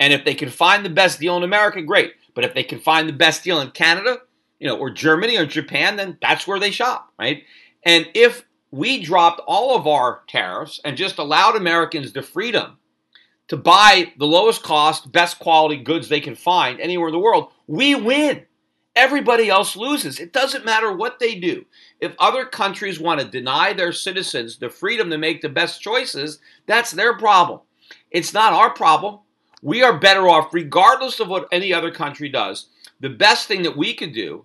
and 0.00 0.14
if 0.14 0.24
they 0.24 0.34
can 0.34 0.48
find 0.48 0.84
the 0.84 0.90
best 0.90 1.20
deal 1.20 1.36
in 1.36 1.44
America, 1.44 1.82
great. 1.82 2.14
But 2.34 2.44
if 2.44 2.54
they 2.54 2.64
can 2.64 2.80
find 2.80 3.08
the 3.08 3.12
best 3.12 3.44
deal 3.44 3.60
in 3.60 3.70
Canada, 3.70 4.18
you 4.58 4.66
know, 4.66 4.76
or 4.76 4.90
Germany 4.90 5.36
or 5.36 5.46
Japan, 5.46 5.96
then 5.96 6.16
that's 6.20 6.46
where 6.46 6.58
they 6.58 6.70
shop, 6.70 7.12
right? 7.18 7.44
And 7.84 8.08
if 8.14 8.44
we 8.70 9.02
dropped 9.02 9.40
all 9.46 9.76
of 9.76 9.86
our 9.86 10.22
tariffs 10.26 10.80
and 10.84 10.96
just 10.96 11.18
allowed 11.18 11.54
Americans 11.54 12.12
the 12.12 12.22
freedom 12.22 12.78
to 13.48 13.56
buy 13.56 14.12
the 14.18 14.26
lowest 14.26 14.62
cost, 14.62 15.12
best 15.12 15.38
quality 15.38 15.76
goods 15.76 16.08
they 16.08 16.20
can 16.20 16.34
find 16.34 16.80
anywhere 16.80 17.08
in 17.08 17.12
the 17.12 17.18
world, 17.18 17.52
we 17.66 17.94
win. 17.94 18.46
Everybody 18.96 19.48
else 19.48 19.76
loses. 19.76 20.18
It 20.18 20.32
doesn't 20.32 20.64
matter 20.64 20.92
what 20.92 21.18
they 21.18 21.36
do. 21.36 21.64
If 22.00 22.14
other 22.18 22.44
countries 22.44 22.98
want 22.98 23.20
to 23.20 23.26
deny 23.26 23.72
their 23.72 23.92
citizens 23.92 24.58
the 24.58 24.68
freedom 24.68 25.10
to 25.10 25.18
make 25.18 25.42
the 25.42 25.48
best 25.48 25.80
choices, 25.80 26.38
that's 26.66 26.90
their 26.90 27.16
problem. 27.16 27.60
It's 28.10 28.34
not 28.34 28.52
our 28.52 28.70
problem. 28.70 29.20
We 29.62 29.82
are 29.82 29.98
better 29.98 30.28
off, 30.28 30.54
regardless 30.54 31.20
of 31.20 31.28
what 31.28 31.48
any 31.52 31.72
other 31.72 31.90
country 31.90 32.28
does. 32.28 32.68
The 33.00 33.10
best 33.10 33.46
thing 33.46 33.62
that 33.62 33.76
we 33.76 33.94
can 33.94 34.12
do 34.12 34.44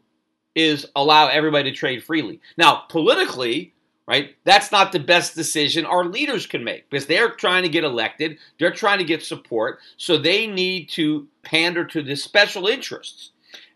is 0.55 0.87
allow 0.95 1.27
everybody 1.27 1.71
to 1.71 1.77
trade 1.77 2.03
freely. 2.03 2.41
Now, 2.57 2.83
politically, 2.89 3.73
right, 4.07 4.35
that's 4.43 4.71
not 4.71 4.91
the 4.91 4.99
best 4.99 5.35
decision 5.35 5.85
our 5.85 6.05
leaders 6.05 6.45
can 6.45 6.63
make 6.63 6.89
because 6.89 7.05
they're 7.05 7.31
trying 7.31 7.63
to 7.63 7.69
get 7.69 7.83
elected, 7.83 8.37
they're 8.59 8.71
trying 8.71 8.99
to 8.99 9.03
get 9.03 9.23
support, 9.23 9.79
so 9.97 10.17
they 10.17 10.47
need 10.47 10.89
to 10.89 11.27
pander 11.43 11.85
to 11.85 12.01
the 12.01 12.15
special 12.15 12.67
interests. 12.67 13.31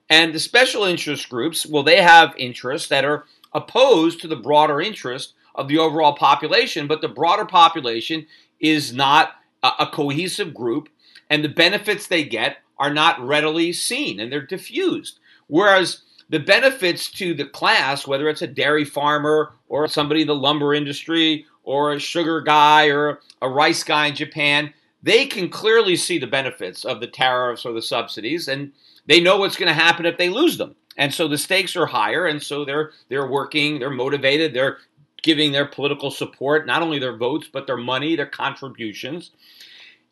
And 0.10 0.34
the 0.34 0.40
special 0.40 0.86
interest 0.86 1.30
groups, 1.30 1.66
well, 1.66 1.84
they 1.84 2.02
have 2.02 2.34
interests 2.38 2.88
that 2.90 3.06
are 3.06 3.26
opposed 3.54 4.22
to 4.22 4.28
the 4.28 4.36
broader 4.36 4.82
interest 4.82 5.34
of 5.56 5.68
the 5.68 5.78
overall 5.78 6.14
population, 6.14 6.88
but 6.88 7.02
the 7.02 7.08
broader 7.08 7.46
population 7.46 8.26
is 8.60 8.94
not 8.94 9.34
a 9.62 9.88
cohesive 9.92 10.54
group 10.54 10.88
and 11.30 11.44
the 11.44 11.50
benefits 11.50 12.08
they 12.08 12.24
get 12.24 12.58
are 12.78 12.94
not 12.94 13.20
readily 13.26 13.74
seen 13.74 14.20
and 14.20 14.32
they're 14.32 14.42
diffused. 14.42 15.20
Whereas 15.48 16.02
the 16.30 16.40
benefits 16.40 17.12
to 17.14 17.34
the 17.34 17.46
class, 17.46 18.08
whether 18.08 18.30
it's 18.30 18.42
a 18.42 18.48
dairy 18.48 18.86
farmer 18.86 19.54
or 19.68 19.88
somebody 19.88 20.22
in 20.22 20.28
the 20.28 20.36
lumber 20.36 20.74
industry 20.74 21.46
or 21.64 21.94
a 21.94 22.00
sugar 22.00 22.42
guy 22.42 22.88
or 22.88 23.20
a 23.42 23.50
rice 23.50 23.84
guy 23.84 24.08
in 24.08 24.16
Japan, 24.16 24.74
they 25.02 25.26
can 25.26 25.50
clearly 25.50 25.96
see 25.96 26.18
the 26.18 26.28
benefits 26.28 26.86
of 26.86 27.00
the 27.00 27.08
tariffs 27.08 27.66
or 27.66 27.74
the 27.74 27.82
subsidies 27.82 28.48
and 28.48 28.72
they 29.06 29.20
know 29.20 29.38
what's 29.38 29.58
going 29.58 29.68
to 29.68 29.74
happen 29.74 30.06
if 30.06 30.18
they 30.18 30.30
lose 30.30 30.58
them. 30.58 30.76
And 30.98 31.14
so 31.14 31.28
the 31.28 31.38
stakes 31.38 31.76
are 31.76 31.86
higher 31.86 32.28
and 32.28 32.42
so 32.42 32.66
they're 32.66 32.92
they're 33.08 33.30
working, 33.30 33.80
they're 33.80 33.90
motivated, 33.90 34.54
they're 34.54 34.78
giving 35.22 35.52
their 35.52 35.66
political 35.66 36.12
support, 36.12 36.66
not 36.66 36.82
only 36.82 37.00
their 37.00 37.18
votes 37.18 37.50
but 37.52 37.66
their 37.68 37.78
money, 37.78 38.16
their 38.16 38.26
contributions. 38.26 39.32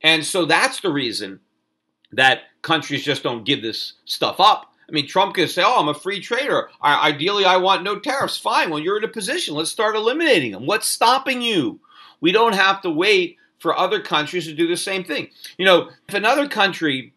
And 0.02 0.24
so 0.26 0.46
that's 0.46 0.80
the 0.82 0.92
reason 0.92 1.40
that 2.12 2.42
countries 2.62 3.04
just 3.04 3.24
don't 3.24 3.46
give 3.46 3.62
this 3.62 3.94
stuff 4.06 4.40
up. 4.40 4.74
I 4.88 4.92
mean, 4.94 5.08
Trump 5.08 5.36
can 5.36 5.48
say, 5.48 5.64
"Oh, 5.66 5.80
I'm 5.80 5.90
a 5.90 5.94
free 5.94 6.22
trader. 6.22 6.70
I, 6.82 7.10
ideally, 7.10 7.44
I 7.44 7.58
want 7.58 7.84
no 7.84 8.00
tariffs." 8.00 8.38
Fine. 8.38 8.70
Well, 8.70 8.80
you're 8.80 8.98
in 8.98 9.04
a 9.04 9.10
position. 9.10 9.54
Let's 9.54 9.72
start 9.72 9.96
eliminating 9.96 10.52
them. 10.52 10.66
What's 10.66 10.88
stopping 10.88 11.42
you? 11.42 11.82
We 12.22 12.32
don't 12.32 12.56
have 12.56 12.82
to 12.82 12.90
wait 12.90 13.38
for 13.60 13.78
other 13.78 14.00
countries 14.00 14.46
to 14.46 14.54
do 14.54 14.68
the 14.68 14.78
same 14.78 15.04
thing. 15.04 15.30
You 15.58 15.66
know, 15.66 15.90
if 16.08 16.14
another 16.14 16.48
country 16.48 17.14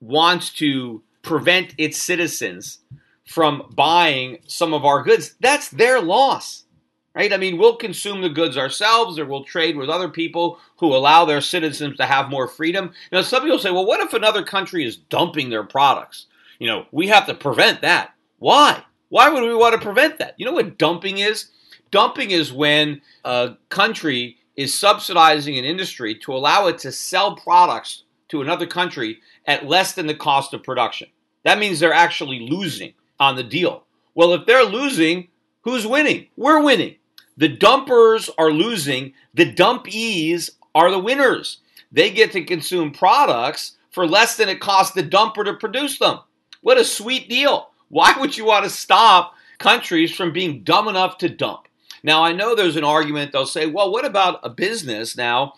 wants 0.00 0.50
to 0.54 1.02
prevent 1.22 1.74
its 1.78 2.00
citizens 2.00 2.78
from 3.26 3.72
buying 3.74 4.38
some 4.46 4.72
of 4.72 4.84
our 4.84 5.02
goods, 5.02 5.34
that's 5.40 5.68
their 5.68 6.00
loss 6.00 6.64
right? 7.14 7.32
I 7.32 7.36
mean, 7.36 7.58
we'll 7.58 7.76
consume 7.76 8.20
the 8.20 8.28
goods 8.28 8.56
ourselves 8.56 9.18
or 9.18 9.26
we'll 9.26 9.44
trade 9.44 9.76
with 9.76 9.88
other 9.88 10.08
people 10.08 10.58
who 10.78 10.94
allow 10.94 11.24
their 11.24 11.40
citizens 11.40 11.96
to 11.96 12.06
have 12.06 12.30
more 12.30 12.48
freedom. 12.48 12.92
Know, 13.12 13.22
some 13.22 13.42
people 13.42 13.58
say, 13.58 13.70
well, 13.70 13.86
what 13.86 14.00
if 14.00 14.12
another 14.12 14.42
country 14.42 14.84
is 14.84 14.96
dumping 14.96 15.50
their 15.50 15.64
products? 15.64 16.26
You 16.58 16.68
know, 16.68 16.86
we 16.92 17.08
have 17.08 17.26
to 17.26 17.34
prevent 17.34 17.80
that. 17.82 18.14
Why? 18.38 18.82
Why 19.08 19.28
would 19.28 19.42
we 19.42 19.54
want 19.54 19.74
to 19.74 19.80
prevent 19.80 20.18
that? 20.18 20.34
You 20.36 20.46
know 20.46 20.52
what 20.52 20.78
dumping 20.78 21.18
is? 21.18 21.50
Dumping 21.90 22.30
is 22.30 22.52
when 22.52 23.02
a 23.24 23.56
country 23.68 24.36
is 24.56 24.78
subsidizing 24.78 25.58
an 25.58 25.64
industry 25.64 26.14
to 26.14 26.32
allow 26.32 26.66
it 26.68 26.78
to 26.78 26.92
sell 26.92 27.34
products 27.34 28.04
to 28.28 28.40
another 28.40 28.66
country 28.66 29.18
at 29.46 29.66
less 29.66 29.92
than 29.92 30.06
the 30.06 30.14
cost 30.14 30.54
of 30.54 30.62
production. 30.62 31.08
That 31.44 31.58
means 31.58 31.80
they're 31.80 31.92
actually 31.92 32.40
losing 32.40 32.92
on 33.18 33.34
the 33.34 33.42
deal. 33.42 33.84
Well, 34.14 34.34
if 34.34 34.46
they're 34.46 34.64
losing, 34.64 35.28
who's 35.62 35.86
winning? 35.86 36.28
We're 36.36 36.62
winning. 36.62 36.96
The 37.40 37.48
dumpers 37.48 38.28
are 38.36 38.50
losing, 38.50 39.14
the 39.32 39.50
dumpees 39.50 40.50
are 40.74 40.90
the 40.90 40.98
winners. 40.98 41.60
They 41.90 42.10
get 42.10 42.32
to 42.32 42.44
consume 42.44 42.92
products 42.92 43.78
for 43.90 44.06
less 44.06 44.36
than 44.36 44.50
it 44.50 44.60
costs 44.60 44.94
the 44.94 45.02
dumper 45.02 45.46
to 45.46 45.54
produce 45.54 45.98
them. 45.98 46.18
What 46.60 46.76
a 46.76 46.84
sweet 46.84 47.30
deal. 47.30 47.70
Why 47.88 48.14
would 48.20 48.36
you 48.36 48.44
want 48.44 48.64
to 48.64 48.70
stop 48.70 49.32
countries 49.58 50.14
from 50.14 50.34
being 50.34 50.64
dumb 50.64 50.86
enough 50.86 51.16
to 51.18 51.30
dump? 51.30 51.66
Now, 52.02 52.22
I 52.22 52.32
know 52.32 52.54
there's 52.54 52.76
an 52.76 52.84
argument, 52.84 53.32
they'll 53.32 53.46
say, 53.46 53.64
well, 53.64 53.90
what 53.90 54.04
about 54.04 54.40
a 54.42 54.50
business 54.50 55.16
now 55.16 55.54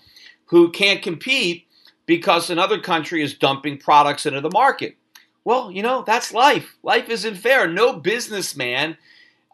who 0.46 0.70
can't 0.70 1.02
compete 1.02 1.66
because 2.06 2.48
another 2.48 2.78
country 2.78 3.24
is 3.24 3.34
dumping 3.34 3.78
products 3.78 4.24
into 4.24 4.40
the 4.40 4.50
market? 4.52 4.96
Well, 5.42 5.72
you 5.72 5.82
know, 5.82 6.04
that's 6.06 6.32
life. 6.32 6.76
Life 6.84 7.08
isn't 7.08 7.38
fair. 7.38 7.66
No 7.66 7.94
businessman 7.94 8.96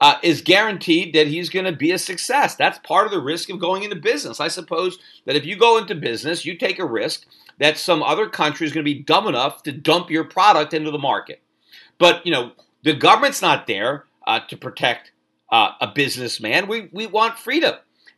uh, 0.01 0.17
is 0.23 0.43
guaranteed 0.43 1.15
that 1.15 1.27
he's 1.27 1.49
going 1.49 1.65
to 1.65 1.73
be 1.73 1.93
a 1.93 1.99
success. 1.99 2.55
That's 2.55 2.79
part 2.81 3.07
of 3.07 3.13
the 3.13 3.21
risk 3.21 3.51
of 3.51 3.61
going 3.61 3.83
into 3.83 3.97
business. 3.97 4.41
I 4.41 4.49
suppose 4.49 4.99
that 5.25 5.37
if 5.37 5.45
you 5.45 5.57
go 5.57 5.79
into 5.79 5.95
business, 5.95 6.45
you 6.45 6.57
take 6.57 6.79
a 6.79 6.87
risk 6.87 7.25
that 7.59 7.79
some 7.79 8.03
other 8.03 8.29
country 8.29 8.67
is 8.67 8.73
going 8.73 8.85
to 8.85 8.95
be 8.95 9.03
dumb 9.03 9.27
enough 9.27 9.63
to 9.65 9.73
dump 9.73 10.11
your 10.11 10.25
product 10.25 10.73
into 10.73 10.91
the 10.91 10.99
market. 10.99 11.43
But, 11.99 12.25
you 12.25 12.33
know, 12.33 12.53
the 12.85 12.95
government's 12.95 13.43
not 13.43 13.67
there 13.67 14.05
uh, 14.27 14.41
to 14.49 14.57
protect 14.57 15.11
uh, 15.51 15.73
a 15.81 15.89
businessman. 15.89 16.69
We, 16.69 16.89
we 16.93 17.07
want 17.07 17.39
freedom. 17.39 17.75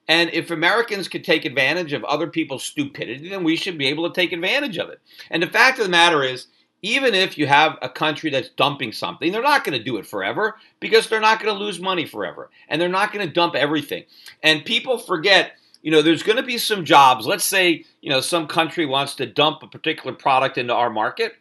And 0.07 0.29
if 0.31 0.51
Americans 0.51 1.09
could 1.09 1.25
take 1.25 1.45
advantage 1.45 1.93
of 1.93 2.05
other 2.05 2.27
people's 2.27 2.65
stupidity, 2.65 3.29
then 3.29 3.45
we 3.45 3.57
should 3.57 3.79
be 3.79 3.87
able 3.87 4.11
to 4.11 4.21
take 4.21 4.33
advantage 4.33 4.77
of 4.77 4.91
it. 4.91 5.01
And 5.31 5.43
the 5.43 5.47
fact 5.47 5.79
of 5.79 5.85
the 5.85 5.91
matter 5.91 6.23
is, 6.23 6.49
even 6.83 7.15
if 7.15 7.37
you 7.37 7.47
have 7.47 7.79
a 7.83 7.89
country 7.89 8.31
that's 8.31 8.49
dumping 8.51 8.93
something, 8.93 9.33
they're 9.33 9.43
not 9.43 9.65
going 9.65 9.77
to 9.77 9.85
do 9.85 9.99
it 9.99 10.07
forever 10.07 10.57
because 10.81 11.09
they're 11.09 11.21
not 11.21 11.41
going 11.41 11.55
to 11.55 11.65
lose 11.65 11.81
money 11.81 12.07
forever. 12.07 12.51
And 12.69 12.81
they're 12.81 12.89
not 12.89 13.13
going 13.13 13.27
to 13.27 13.33
dump 13.33 13.55
everything. 13.55 14.05
And 14.43 14.65
people 14.65 14.99
forget, 14.99 15.53
you 15.83 15.91
know, 15.91 16.03
there's 16.03 16.23
going 16.23 16.39
to 16.39 16.43
be 16.43 16.59
some 16.59 16.85
jobs. 16.85 17.27
Let's 17.27 17.45
say, 17.45 17.85
you 18.01 18.11
know, 18.11 18.21
some 18.21 18.47
country 18.47 18.87
wants 18.87 19.15
to 19.17 19.27
dump 19.27 19.63
a 19.63 19.67
particular 19.67 20.15
product 20.15 20.57
into 20.57 20.75
our 20.75 20.91
market. 20.91 21.35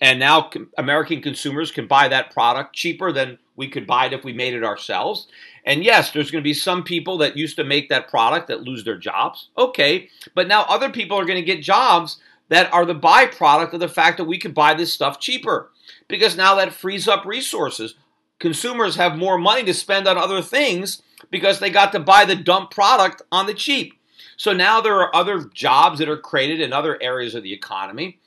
And 0.00 0.18
now 0.18 0.50
American 0.76 1.22
consumers 1.22 1.70
can 1.72 1.86
buy 1.86 2.08
that 2.08 2.32
product 2.32 2.74
cheaper 2.74 3.10
than 3.10 3.38
we 3.56 3.68
could 3.68 3.86
buy 3.86 4.06
it 4.06 4.12
if 4.12 4.24
we 4.24 4.32
made 4.32 4.54
it 4.54 4.64
ourselves. 4.64 5.28
And 5.64 5.82
yes, 5.82 6.10
there's 6.10 6.30
going 6.30 6.42
to 6.42 6.48
be 6.48 6.54
some 6.54 6.82
people 6.82 7.18
that 7.18 7.36
used 7.36 7.56
to 7.56 7.64
make 7.64 7.88
that 7.88 8.08
product 8.08 8.48
that 8.48 8.62
lose 8.62 8.84
their 8.84 8.98
jobs. 8.98 9.48
Okay. 9.56 10.08
But 10.34 10.48
now 10.48 10.64
other 10.68 10.90
people 10.90 11.18
are 11.18 11.24
going 11.24 11.40
to 11.40 11.46
get 11.46 11.62
jobs 11.62 12.18
that 12.54 12.72
are 12.72 12.86
the 12.86 12.94
byproduct 12.94 13.72
of 13.72 13.80
the 13.80 13.88
fact 13.88 14.18
that 14.18 14.24
we 14.24 14.38
can 14.38 14.52
buy 14.52 14.74
this 14.74 14.92
stuff 14.92 15.18
cheaper 15.18 15.70
because 16.08 16.36
now 16.36 16.54
that 16.54 16.72
frees 16.72 17.08
up 17.08 17.24
resources. 17.24 17.94
Consumers 18.38 18.96
have 18.96 19.16
more 19.16 19.38
money 19.38 19.64
to 19.64 19.74
spend 19.74 20.06
on 20.06 20.18
other 20.18 20.42
things 20.42 21.02
because 21.30 21.58
they 21.58 21.70
got 21.70 21.92
to 21.92 22.00
buy 22.00 22.24
the 22.24 22.36
dump 22.36 22.70
product 22.70 23.22
on 23.32 23.46
the 23.46 23.54
cheap. 23.54 23.94
So 24.36 24.52
now 24.52 24.80
there 24.80 25.00
are 25.00 25.14
other 25.14 25.44
jobs 25.54 25.98
that 25.98 26.08
are 26.08 26.16
created 26.16 26.60
in 26.60 26.72
other 26.72 27.00
areas 27.02 27.34
of 27.34 27.42
the 27.42 27.52
economy. 27.52 28.18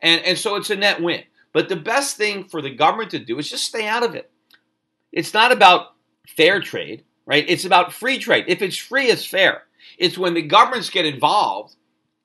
And, 0.00 0.22
and 0.24 0.38
so 0.38 0.56
it's 0.56 0.70
a 0.70 0.76
net 0.76 1.02
win. 1.02 1.24
But 1.52 1.68
the 1.68 1.76
best 1.76 2.16
thing 2.16 2.44
for 2.44 2.62
the 2.62 2.74
government 2.74 3.10
to 3.12 3.18
do 3.18 3.38
is 3.38 3.50
just 3.50 3.64
stay 3.64 3.86
out 3.86 4.02
of 4.02 4.14
it. 4.14 4.30
It's 5.12 5.34
not 5.34 5.52
about 5.52 5.94
fair 6.26 6.60
trade, 6.60 7.04
right? 7.24 7.44
It's 7.48 7.64
about 7.64 7.92
free 7.92 8.18
trade. 8.18 8.44
If 8.48 8.62
it's 8.62 8.76
free, 8.76 9.06
it's 9.06 9.24
fair. 9.24 9.62
It's 9.98 10.18
when 10.18 10.34
the 10.34 10.42
governments 10.42 10.90
get 10.90 11.06
involved 11.06 11.76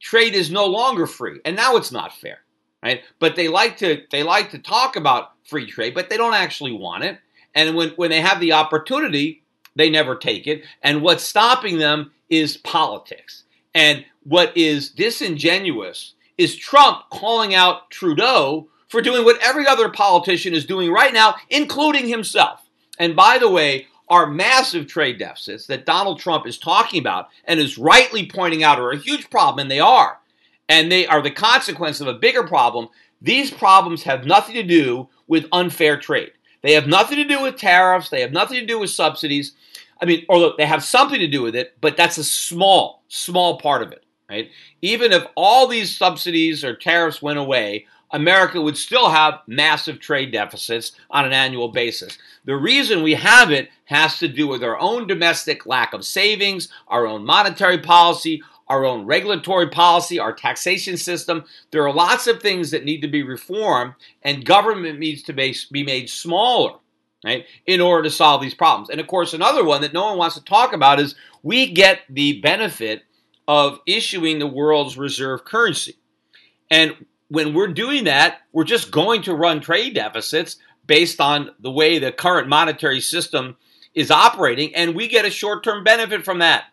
trade 0.01 0.33
is 0.33 0.51
no 0.51 0.65
longer 0.65 1.07
free, 1.07 1.39
and 1.45 1.55
now 1.55 1.77
it's 1.77 1.91
not 1.91 2.17
fair, 2.17 2.39
right? 2.83 3.01
But 3.19 3.35
they 3.35 3.47
like 3.47 3.77
to 3.77 4.03
they 4.11 4.23
like 4.23 4.51
to 4.51 4.59
talk 4.59 4.95
about 4.95 5.31
free 5.43 5.65
trade, 5.65 5.93
but 5.93 6.09
they 6.09 6.17
don't 6.17 6.33
actually 6.33 6.73
want 6.73 7.03
it. 7.03 7.19
And 7.55 7.75
when 7.75 7.89
when 7.91 8.09
they 8.09 8.21
have 8.21 8.39
the 8.39 8.53
opportunity, 8.53 9.43
they 9.75 9.89
never 9.89 10.15
take 10.15 10.47
it. 10.47 10.63
And 10.81 11.01
what's 11.01 11.23
stopping 11.23 11.77
them 11.77 12.11
is 12.29 12.57
politics. 12.57 13.43
And 13.73 14.05
what 14.23 14.55
is 14.57 14.89
disingenuous 14.89 16.13
is 16.37 16.55
Trump 16.55 17.09
calling 17.11 17.53
out 17.53 17.89
Trudeau 17.91 18.67
for 18.89 19.01
doing 19.01 19.23
what 19.23 19.41
every 19.41 19.65
other 19.67 19.89
politician 19.89 20.53
is 20.53 20.65
doing 20.65 20.91
right 20.91 21.13
now, 21.13 21.35
including 21.49 22.07
himself. 22.07 22.61
And 22.99 23.15
by 23.15 23.37
the 23.37 23.49
way, 23.49 23.87
are 24.11 24.27
massive 24.27 24.87
trade 24.87 25.17
deficits 25.17 25.65
that 25.67 25.85
Donald 25.85 26.19
Trump 26.19 26.45
is 26.45 26.59
talking 26.59 26.99
about 26.99 27.29
and 27.45 27.61
is 27.61 27.77
rightly 27.77 28.27
pointing 28.27 28.61
out 28.61 28.77
are 28.77 28.91
a 28.91 28.97
huge 28.97 29.29
problem, 29.29 29.59
and 29.59 29.71
they 29.71 29.79
are. 29.79 30.19
And 30.67 30.91
they 30.91 31.07
are 31.07 31.21
the 31.21 31.31
consequence 31.31 32.01
of 32.01 32.07
a 32.07 32.13
bigger 32.13 32.43
problem. 32.43 32.89
These 33.21 33.51
problems 33.51 34.03
have 34.03 34.25
nothing 34.25 34.55
to 34.55 34.63
do 34.63 35.07
with 35.27 35.47
unfair 35.53 35.97
trade. 35.97 36.33
They 36.61 36.73
have 36.73 36.87
nothing 36.87 37.17
to 37.17 37.23
do 37.23 37.41
with 37.41 37.55
tariffs. 37.55 38.09
They 38.09 38.19
have 38.19 38.33
nothing 38.33 38.59
to 38.59 38.65
do 38.65 38.79
with 38.79 38.89
subsidies. 38.89 39.53
I 40.01 40.05
mean, 40.05 40.25
or 40.27 40.55
they 40.57 40.65
have 40.65 40.83
something 40.83 41.19
to 41.19 41.27
do 41.27 41.41
with 41.41 41.55
it, 41.55 41.77
but 41.79 41.95
that's 41.95 42.17
a 42.17 42.23
small, 42.25 43.03
small 43.07 43.59
part 43.59 43.81
of 43.81 43.93
it, 43.93 44.03
right? 44.29 44.49
Even 44.81 45.13
if 45.13 45.23
all 45.35 45.67
these 45.67 45.95
subsidies 45.95 46.65
or 46.65 46.75
tariffs 46.75 47.21
went 47.21 47.39
away, 47.39 47.85
America 48.13 48.61
would 48.61 48.77
still 48.77 49.09
have 49.09 49.41
massive 49.47 49.99
trade 49.99 50.31
deficits 50.31 50.93
on 51.09 51.25
an 51.25 51.33
annual 51.33 51.69
basis. 51.69 52.17
The 52.45 52.55
reason 52.55 53.03
we 53.03 53.13
have 53.13 53.51
it 53.51 53.69
has 53.85 54.17
to 54.19 54.27
do 54.27 54.47
with 54.47 54.63
our 54.63 54.79
own 54.79 55.07
domestic 55.07 55.65
lack 55.65 55.93
of 55.93 56.05
savings, 56.05 56.69
our 56.87 57.07
own 57.07 57.25
monetary 57.25 57.79
policy, 57.79 58.41
our 58.67 58.85
own 58.85 59.05
regulatory 59.05 59.69
policy, 59.69 60.17
our 60.17 60.33
taxation 60.33 60.97
system. 60.97 61.43
There 61.71 61.85
are 61.85 61.93
lots 61.93 62.27
of 62.27 62.41
things 62.41 62.71
that 62.71 62.85
need 62.85 63.01
to 63.01 63.07
be 63.07 63.23
reformed, 63.23 63.95
and 64.21 64.45
government 64.45 64.97
needs 64.97 65.23
to 65.23 65.33
be 65.33 65.83
made 65.83 66.09
smaller. 66.09 66.73
Right, 67.23 67.45
in 67.67 67.81
order 67.81 68.01
to 68.01 68.09
solve 68.09 68.41
these 68.41 68.55
problems. 68.55 68.89
And 68.89 68.99
of 68.99 69.05
course, 69.05 69.35
another 69.35 69.63
one 69.63 69.81
that 69.81 69.93
no 69.93 70.07
one 70.07 70.17
wants 70.17 70.33
to 70.37 70.43
talk 70.43 70.73
about 70.73 70.99
is 70.99 71.13
we 71.43 71.71
get 71.71 71.99
the 72.09 72.41
benefit 72.41 73.03
of 73.47 73.79
issuing 73.85 74.39
the 74.39 74.47
world's 74.47 74.97
reserve 74.97 75.45
currency. 75.45 75.97
And 76.71 77.05
when 77.31 77.53
we're 77.53 77.67
doing 77.67 78.03
that, 78.03 78.41
we're 78.51 78.65
just 78.65 78.91
going 78.91 79.21
to 79.21 79.33
run 79.33 79.61
trade 79.61 79.95
deficits 79.95 80.57
based 80.85 81.21
on 81.21 81.51
the 81.61 81.71
way 81.71 81.97
the 81.97 82.11
current 82.11 82.49
monetary 82.49 82.99
system 82.99 83.55
is 83.93 84.11
operating, 84.11 84.75
and 84.75 84.93
we 84.93 85.07
get 85.07 85.23
a 85.23 85.29
short 85.29 85.63
term 85.63 85.81
benefit 85.81 86.25
from 86.25 86.39
that. 86.39 86.65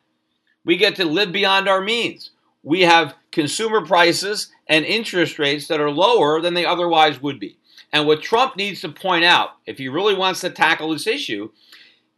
We 0.65 0.77
get 0.77 0.97
to 0.97 1.05
live 1.05 1.31
beyond 1.31 1.69
our 1.69 1.81
means. 1.81 2.33
We 2.65 2.81
have 2.83 3.15
consumer 3.31 3.87
prices 3.87 4.51
and 4.67 4.85
interest 4.85 5.39
rates 5.39 5.69
that 5.69 5.81
are 5.81 5.93
lower 5.93 6.41
than 6.41 6.55
they 6.55 6.67
otherwise 6.67 7.23
would 7.23 7.39
be. 7.39 7.57
And 7.93 8.09
what 8.09 8.21
Trump 8.21 8.57
needs 8.57 8.81
to 8.81 8.89
point 8.89 9.25
out, 9.25 9.51
if 9.65 9.79
he 9.79 9.89
really 9.89 10.15
wants 10.15 10.41
to 10.41 10.51
tackle 10.51 10.91
this 10.91 11.07
issue, 11.07 11.51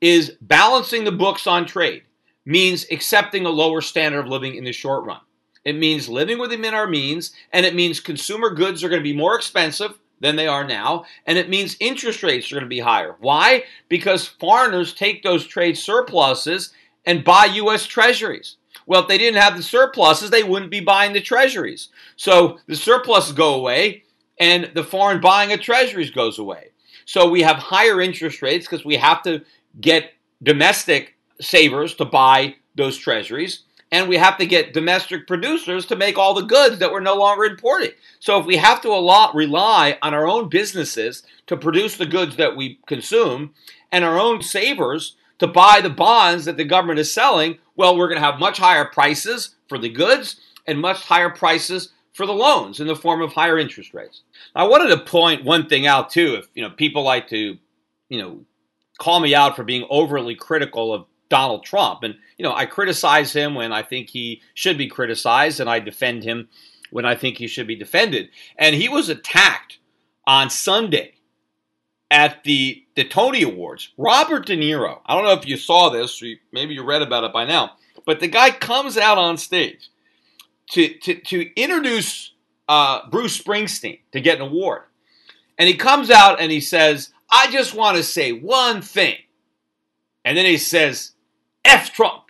is 0.01 0.35
balancing 0.41 1.05
the 1.05 1.13
books 1.13 1.47
on 1.47 1.67
trade 1.67 2.05
means 2.47 2.87
accepting 2.91 3.45
a 3.45 3.51
lower 3.51 3.83
standard 3.83 4.21
of 4.21 4.29
living 4.29 4.55
in 4.55 4.65
the 4.65 4.73
short 4.73 5.05
run. 5.05 5.21
It 5.65 5.77
means 5.77 6.09
living 6.09 6.39
within 6.39 6.65
our 6.65 6.87
means, 6.87 7.33
and 7.53 7.67
it 7.67 7.75
means 7.75 8.01
consumer 8.01 8.51
goods 8.51 8.83
are 8.83 8.89
going 8.89 9.01
to 9.01 9.09
be 9.09 9.17
more 9.17 9.37
expensive 9.37 9.99
than 10.21 10.37
they 10.37 10.47
are 10.47 10.65
now, 10.65 11.05
and 11.27 11.39
it 11.39 11.49
means 11.49 11.77
interest 11.81 12.23
rates 12.23 12.51
are 12.51 12.57
going 12.57 12.65
to 12.65 12.69
be 12.69 12.81
higher. 12.81 13.17
Why? 13.21 13.65
Because 13.89 14.27
foreigners 14.27 14.93
take 14.95 15.23
those 15.23 15.47
trade 15.47 15.77
surpluses 15.77 16.73
and 17.07 17.25
buy 17.25 17.47
U.S. 17.47 17.87
treasuries. 17.87 18.57
Well, 18.87 19.03
if 19.03 19.09
they 19.09 19.19
didn't 19.19 19.41
have 19.41 19.57
the 19.57 19.63
surpluses, 19.63 20.31
they 20.31 20.43
wouldn't 20.43 20.71
be 20.71 20.81
buying 20.81 21.13
the 21.13 21.21
treasuries. 21.21 21.89
So 22.17 22.59
the 22.67 22.77
surpluses 22.77 23.33
go 23.33 23.55
away, 23.55 24.05
and 24.39 24.71
the 24.75 24.85
foreign 24.85 25.21
buying 25.21 25.53
of 25.53 25.61
treasuries 25.61 26.11
goes 26.11 26.39
away. 26.39 26.71
So 27.05 27.29
we 27.29 27.43
have 27.43 27.57
higher 27.57 28.01
interest 28.01 28.43
rates 28.43 28.67
because 28.67 28.85
we 28.85 28.97
have 28.97 29.23
to 29.23 29.43
get 29.81 30.13
domestic 30.43 31.17
savers 31.41 31.95
to 31.97 32.05
buy 32.05 32.57
those 32.75 32.97
treasuries 32.97 33.65
and 33.93 34.09
we 34.09 34.17
have 34.17 34.39
to 34.39 34.47
get 34.47 34.73
domestic 34.73 35.27
producers 35.27 35.87
to 35.87 35.97
make 35.97 36.17
all 36.17 36.35
the 36.35 36.43
goods 36.43 36.79
that 36.79 36.93
we're 36.93 37.01
no 37.01 37.17
longer 37.17 37.45
importing. 37.45 37.91
So 38.21 38.39
if 38.39 38.47
we 38.47 38.57
have 38.57 38.81
to 38.83 38.89
a 38.89 39.01
lot, 39.01 39.35
rely 39.35 39.99
on 40.03 40.15
our 40.15 40.29
own 40.29 40.49
businesses 40.49 41.23
to 41.47 41.57
produce 41.57 41.97
the 41.97 42.07
goods 42.07 42.37
that 42.37 42.57
we 42.57 42.79
consume 42.87 43.55
and 43.91 44.05
our 44.05 44.19
own 44.19 44.43
savers 44.43 45.17
to 45.39 45.47
buy 45.47 45.81
the 45.83 45.91
bonds 45.91 46.45
that 46.45 46.57
the 46.57 46.65
government 46.65 47.01
is 47.01 47.13
selling, 47.13 47.59
well, 47.75 47.97
we're 47.97 48.09
going 48.09 48.21
to 48.21 48.25
have 48.25 48.39
much 48.39 48.59
higher 48.59 48.85
prices 48.85 49.57
for 49.69 49.79
the 49.79 49.89
goods 49.89 50.37
and 50.67 50.81
much 50.81 51.03
higher 51.05 51.31
prices 51.31 51.93
for 52.13 52.27
the 52.27 52.33
loans 52.33 52.81
in 52.81 52.87
the 52.87 52.97
form 52.97 53.23
of 53.23 53.33
higher 53.33 53.59
interest 53.59 53.95
rates. 53.95 54.23
I 54.55 54.65
wanted 54.65 54.89
to 54.89 55.05
point 55.05 55.45
one 55.45 55.69
thing 55.69 55.87
out 55.87 56.11
too. 56.11 56.35
If 56.35 56.49
you 56.55 56.63
know 56.63 56.71
people 56.71 57.03
like 57.03 57.29
to, 57.29 57.57
you 58.09 58.19
know, 58.21 58.41
call 58.99 59.21
me 59.21 59.35
out 59.35 59.57
for 59.57 59.65
being 59.65 59.87
overly 59.89 60.35
critical 60.35 60.93
of 60.93 61.07
Donald 61.31 61.65
Trump. 61.65 62.03
And, 62.03 62.17
you 62.37 62.45
know, 62.45 62.53
I 62.53 62.67
criticize 62.67 63.33
him 63.33 63.55
when 63.55 63.73
I 63.73 63.83
think 63.83 64.11
he 64.11 64.43
should 64.53 64.77
be 64.77 64.89
criticized, 64.89 65.61
and 65.61 65.71
I 65.71 65.81
defend 65.81 66.25
him 66.25 66.49
when 66.91 67.07
I 67.07 67.15
think 67.15 67.39
he 67.39 67.47
should 67.47 67.67
be 67.67 67.77
defended. 67.77 68.29
And 68.59 68.75
he 68.75 68.89
was 68.89 69.09
attacked 69.09 69.79
on 70.27 70.51
Sunday 70.51 71.15
at 72.11 72.45
the, 72.45 72.85
the 72.97 73.05
Tony 73.05 73.43
Awards. 73.43 73.93
Robert 73.97 74.45
De 74.45 74.57
Niro, 74.57 74.99
I 75.07 75.15
don't 75.15 75.25
know 75.25 75.33
if 75.33 75.47
you 75.47 75.57
saw 75.57 75.89
this, 75.89 76.23
or 76.23 76.27
maybe 76.53 76.75
you 76.75 76.85
read 76.85 77.03
about 77.03 77.25
it 77.25 77.33
by 77.33 77.45
now, 77.45 77.73
but 78.05 78.21
the 78.21 78.29
guy 78.29 78.51
comes 78.51 78.99
out 78.99 79.17
on 79.17 79.37
stage 79.37 79.89
to, 80.73 80.89
to, 80.99 81.15
to 81.15 81.61
introduce 81.61 82.33
uh, 82.69 83.09
Bruce 83.09 83.41
Springsteen 83.41 84.01
to 84.13 84.21
get 84.21 84.37
an 84.37 84.49
award. 84.49 84.83
And 85.59 85.69
he 85.69 85.77
comes 85.77 86.11
out 86.11 86.41
and 86.41 86.51
he 86.51 86.61
says, 86.61 87.13
I 87.31 87.51
just 87.51 87.75
want 87.75 87.97
to 87.97 88.03
say 88.03 88.33
one 88.33 88.83
thing. 88.83 89.17
And 90.25 90.37
then 90.37 90.47
he 90.47 90.57
says, 90.57 91.13
F 91.65 91.93
Trump. 91.93 92.25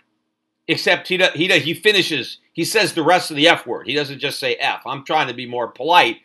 Except 0.67 1.07
he, 1.07 1.17
he, 1.33 1.59
he 1.59 1.73
finishes, 1.73 2.37
he 2.53 2.63
says 2.63 2.93
the 2.93 3.03
rest 3.03 3.29
of 3.29 3.37
the 3.37 3.47
F 3.47 3.67
word. 3.67 3.87
He 3.87 3.95
doesn't 3.95 4.19
just 4.19 4.39
say 4.39 4.55
F. 4.55 4.81
I'm 4.85 5.03
trying 5.03 5.27
to 5.27 5.33
be 5.33 5.45
more 5.45 5.67
polite 5.67 6.17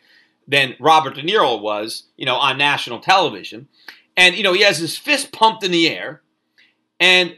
than 0.47 0.75
Robert 0.79 1.15
De 1.15 1.23
Niro 1.23 1.59
was, 1.59 2.03
you 2.15 2.25
know, 2.25 2.35
on 2.35 2.57
national 2.57 2.99
television. 2.99 3.67
And, 4.15 4.35
you 4.35 4.43
know, 4.43 4.53
he 4.53 4.63
has 4.63 4.77
his 4.77 4.97
fist 4.97 5.31
pumped 5.31 5.63
in 5.63 5.71
the 5.71 5.89
air. 5.89 6.21
And 6.99 7.37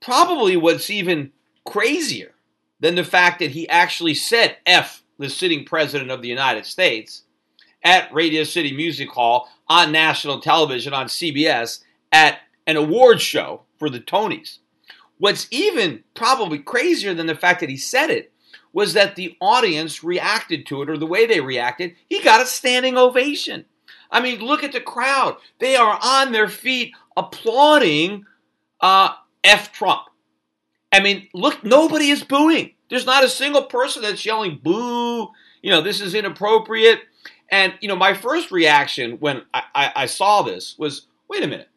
probably 0.00 0.56
what's 0.56 0.90
even 0.90 1.32
crazier 1.64 2.34
than 2.80 2.94
the 2.94 3.04
fact 3.04 3.38
that 3.38 3.52
he 3.52 3.68
actually 3.68 4.14
said 4.14 4.56
F 4.66 5.02
the 5.18 5.28
sitting 5.28 5.64
president 5.64 6.10
of 6.10 6.22
the 6.22 6.28
United 6.28 6.64
States 6.64 7.24
at 7.84 8.12
Radio 8.12 8.42
City 8.42 8.74
Music 8.74 9.10
Hall 9.10 9.48
on 9.68 9.92
national 9.92 10.40
television 10.40 10.94
on 10.94 11.06
CBS 11.06 11.82
at 12.10 12.38
an 12.66 12.76
awards 12.76 13.22
show 13.22 13.62
for 13.78 13.90
the 13.90 14.00
Tonys. 14.00 14.58
What's 15.20 15.46
even 15.50 16.02
probably 16.14 16.58
crazier 16.58 17.12
than 17.12 17.26
the 17.26 17.34
fact 17.34 17.60
that 17.60 17.68
he 17.68 17.76
said 17.76 18.08
it 18.08 18.32
was 18.72 18.94
that 18.94 19.16
the 19.16 19.36
audience 19.40 20.02
reacted 20.02 20.64
to 20.66 20.80
it, 20.80 20.88
or 20.88 20.96
the 20.96 21.06
way 21.06 21.26
they 21.26 21.40
reacted, 21.40 21.94
he 22.08 22.22
got 22.22 22.40
a 22.40 22.46
standing 22.46 22.96
ovation. 22.96 23.66
I 24.10 24.20
mean, 24.22 24.40
look 24.40 24.64
at 24.64 24.72
the 24.72 24.80
crowd. 24.80 25.36
They 25.58 25.76
are 25.76 25.98
on 26.02 26.32
their 26.32 26.48
feet 26.48 26.94
applauding 27.16 28.24
uh, 28.80 29.10
F. 29.44 29.72
Trump. 29.72 30.02
I 30.90 31.00
mean, 31.00 31.28
look, 31.34 31.62
nobody 31.62 32.08
is 32.08 32.24
booing. 32.24 32.72
There's 32.88 33.06
not 33.06 33.22
a 33.22 33.28
single 33.28 33.64
person 33.64 34.02
that's 34.02 34.24
yelling, 34.24 34.58
boo, 34.62 35.28
you 35.60 35.70
know, 35.70 35.82
this 35.82 36.00
is 36.00 36.14
inappropriate. 36.14 37.00
And, 37.50 37.74
you 37.80 37.88
know, 37.88 37.96
my 37.96 38.14
first 38.14 38.50
reaction 38.50 39.18
when 39.18 39.42
I, 39.52 39.62
I, 39.74 39.92
I 39.96 40.06
saw 40.06 40.42
this 40.42 40.78
was, 40.78 41.08
wait 41.28 41.42
a 41.42 41.46
minute. 41.46 41.68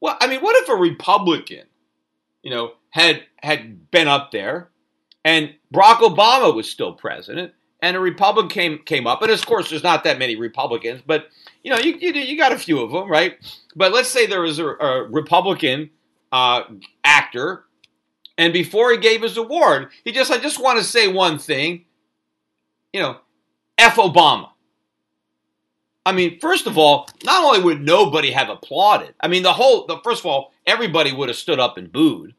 Well, 0.00 0.16
I 0.20 0.26
mean, 0.26 0.40
what 0.40 0.56
if 0.62 0.68
a 0.68 0.74
Republican, 0.74 1.66
you 2.42 2.50
know, 2.50 2.72
had 2.90 3.22
had 3.42 3.90
been 3.90 4.08
up 4.08 4.30
there. 4.30 4.70
And 5.24 5.54
Barack 5.74 5.98
Obama 5.98 6.54
was 6.54 6.70
still 6.70 6.92
president. 6.92 7.52
And 7.80 7.96
a 7.96 8.00
Republican 8.00 8.48
came 8.48 8.78
came 8.84 9.06
up, 9.06 9.22
and 9.22 9.30
of 9.30 9.46
course, 9.46 9.70
there's 9.70 9.84
not 9.84 10.02
that 10.02 10.18
many 10.18 10.34
Republicans, 10.34 11.00
but 11.06 11.28
you 11.62 11.70
know, 11.70 11.78
you 11.78 11.96
you, 12.00 12.12
you 12.12 12.36
got 12.36 12.50
a 12.50 12.58
few 12.58 12.80
of 12.80 12.90
them, 12.90 13.08
right? 13.08 13.36
But 13.76 13.92
let's 13.92 14.08
say 14.08 14.26
there 14.26 14.40
was 14.40 14.58
a, 14.58 14.66
a 14.66 15.04
Republican 15.04 15.90
uh, 16.32 16.62
actor, 17.04 17.66
and 18.36 18.52
before 18.52 18.90
he 18.90 18.96
gave 18.98 19.22
his 19.22 19.36
award, 19.36 19.90
he 20.02 20.10
just 20.10 20.32
I 20.32 20.38
just 20.38 20.60
want 20.60 20.80
to 20.80 20.84
say 20.84 21.06
one 21.06 21.38
thing, 21.38 21.84
you 22.92 23.00
know, 23.00 23.18
f 23.78 23.94
Obama. 23.94 24.48
I 26.06 26.12
mean, 26.12 26.38
first 26.40 26.66
of 26.66 26.78
all, 26.78 27.08
not 27.24 27.44
only 27.44 27.62
would 27.62 27.82
nobody 27.82 28.30
have 28.30 28.48
applauded, 28.48 29.14
I 29.20 29.28
mean, 29.28 29.42
the 29.42 29.52
whole, 29.52 29.86
the, 29.86 29.98
first 30.02 30.20
of 30.20 30.26
all, 30.26 30.52
everybody 30.66 31.12
would 31.12 31.28
have 31.28 31.36
stood 31.36 31.60
up 31.60 31.76
and 31.76 31.92
booed. 31.92 32.34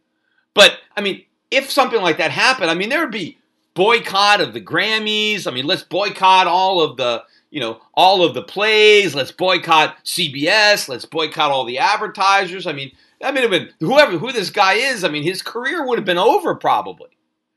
But, 0.54 0.80
I 0.96 1.02
mean, 1.02 1.24
if 1.52 1.70
something 1.70 2.02
like 2.02 2.18
that 2.18 2.32
happened, 2.32 2.72
I 2.72 2.74
mean, 2.74 2.90
there 2.90 3.02
would 3.02 3.12
be 3.12 3.38
boycott 3.74 4.42
of 4.42 4.54
the 4.54 4.62
Grammys. 4.62 5.48
I 5.48 5.52
mean, 5.52 5.66
let's 5.66 5.84
boycott 5.84 6.48
all 6.48 6.82
of 6.82 6.98
the, 6.98 7.24
you 7.52 7.60
know, 7.60 7.80
all 7.94 8.24
of 8.24 8.34
the 8.34 8.42
plays. 8.42 9.16
Let's 9.16 9.32
boycott 9.32 9.96
CBS. 10.04 10.90
Let's 10.90 11.06
boycott 11.06 11.52
all 11.52 11.66
the 11.66 11.78
advertisers. 11.78 12.68
I 12.68 12.74
mean, 12.74 12.92
I 13.24 13.32
mean, 13.32 13.50
been, 13.50 13.70
whoever 13.80 14.18
who 14.18 14.32
this 14.32 14.50
guy 14.50 14.74
is, 14.74 15.04
I 15.04 15.10
mean, 15.10 15.24
his 15.24 15.42
career 15.42 15.86
would 15.86 15.98
have 15.98 16.06
been 16.06 16.18
over 16.18 16.56
probably. 16.56 17.10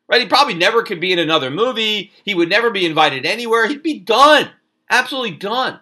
Right? 0.08 0.20
He 0.20 0.26
probably 0.26 0.54
never 0.54 0.82
could 0.82 1.00
be 1.00 1.12
in 1.12 1.18
another 1.18 1.50
movie. 1.50 2.12
He 2.24 2.34
would 2.34 2.50
never 2.50 2.70
be 2.70 2.84
invited 2.84 3.24
anywhere. 3.24 3.66
He'd 3.66 3.82
be 3.82 3.98
done. 3.98 4.50
Absolutely 4.90 5.32
done. 5.32 5.80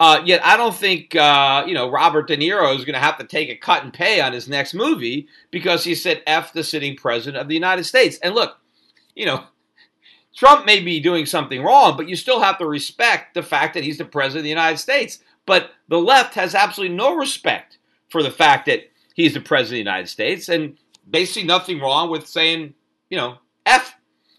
Uh, 0.00 0.22
yet 0.24 0.42
I 0.42 0.56
don't 0.56 0.74
think 0.74 1.14
uh, 1.14 1.62
you 1.66 1.74
know 1.74 1.90
Robert 1.90 2.26
De 2.26 2.36
Niro 2.36 2.74
is 2.74 2.86
going 2.86 2.94
to 2.94 3.00
have 3.00 3.18
to 3.18 3.24
take 3.24 3.50
a 3.50 3.54
cut 3.54 3.84
and 3.84 3.92
pay 3.92 4.22
on 4.22 4.32
his 4.32 4.48
next 4.48 4.72
movie 4.72 5.28
because 5.50 5.84
he 5.84 5.94
said 5.94 6.22
"f 6.26 6.54
the 6.54 6.64
sitting 6.64 6.96
president 6.96 7.40
of 7.40 7.48
the 7.48 7.54
United 7.54 7.84
States." 7.84 8.18
And 8.22 8.34
look, 8.34 8.56
you 9.14 9.26
know, 9.26 9.44
Trump 10.34 10.64
may 10.64 10.80
be 10.80 11.00
doing 11.00 11.26
something 11.26 11.62
wrong, 11.62 11.98
but 11.98 12.08
you 12.08 12.16
still 12.16 12.40
have 12.40 12.56
to 12.58 12.66
respect 12.66 13.34
the 13.34 13.42
fact 13.42 13.74
that 13.74 13.84
he's 13.84 13.98
the 13.98 14.06
president 14.06 14.38
of 14.38 14.44
the 14.44 14.48
United 14.48 14.78
States. 14.78 15.18
But 15.44 15.72
the 15.88 15.98
left 15.98 16.34
has 16.34 16.54
absolutely 16.54 16.96
no 16.96 17.14
respect 17.14 17.76
for 18.08 18.22
the 18.22 18.30
fact 18.30 18.66
that 18.66 18.90
he's 19.14 19.34
the 19.34 19.40
president 19.40 19.80
of 19.80 19.84
the 19.84 19.90
United 19.90 20.08
States, 20.08 20.48
and 20.48 20.78
they 21.06 21.26
see 21.26 21.42
nothing 21.42 21.78
wrong 21.78 22.08
with 22.08 22.26
saying, 22.26 22.72
you 23.10 23.18
know, 23.18 23.36
"f 23.66 23.96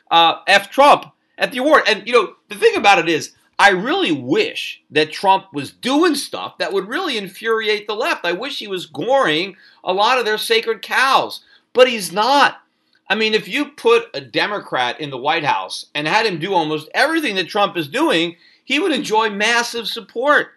uh, 0.10 0.39
f 0.47 0.71
Trump" 0.71 1.06
at 1.38 1.52
the 1.52 1.60
award. 1.60 1.84
And 1.88 2.08
you 2.08 2.13
know, 2.13 2.34
the 2.50 2.56
thing 2.56 2.76
about 2.76 2.97
it 2.97 3.08
is 3.08 3.36
I 3.62 3.69
really 3.69 4.12
wish 4.12 4.82
that 4.89 5.12
Trump 5.12 5.54
was 5.54 5.69
doing 5.69 6.15
stuff 6.15 6.58
that 6.58 6.74
would 6.74 6.88
really 6.88 7.15
infuriate 7.15 7.86
the 7.86 7.93
left. 7.93 8.26
I 8.26 8.32
wish 8.32 8.58
he 8.58 8.67
was 8.67 8.88
goring 8.88 9.56
a 9.84 9.93
lot 9.93 10.17
of 10.17 10.26
their 10.26 10.39
sacred 10.39 10.82
cows, 10.82 11.41
but 11.71 11.88
he's 11.88 12.12
not. 12.12 12.63
I 13.08 13.13
mean, 13.13 13.36
if 13.36 13.47
you 13.47 13.65
put 13.65 14.10
a 14.15 14.19
Democrat 14.19 15.00
in 15.00 15.12
the 15.12 15.17
White 15.19 15.43
House 15.43 15.86
and 15.93 16.08
had 16.08 16.26
him 16.26 16.39
do 16.39 16.56
almost 16.56 16.89
everything 16.95 17.36
that 17.36 17.50
Trump 17.50 17.78
is 17.78 17.88
doing, 17.88 18.36
he 18.65 18.80
would 18.80 18.91
enjoy 18.91 19.30
massive 19.30 19.88
support 19.88 20.54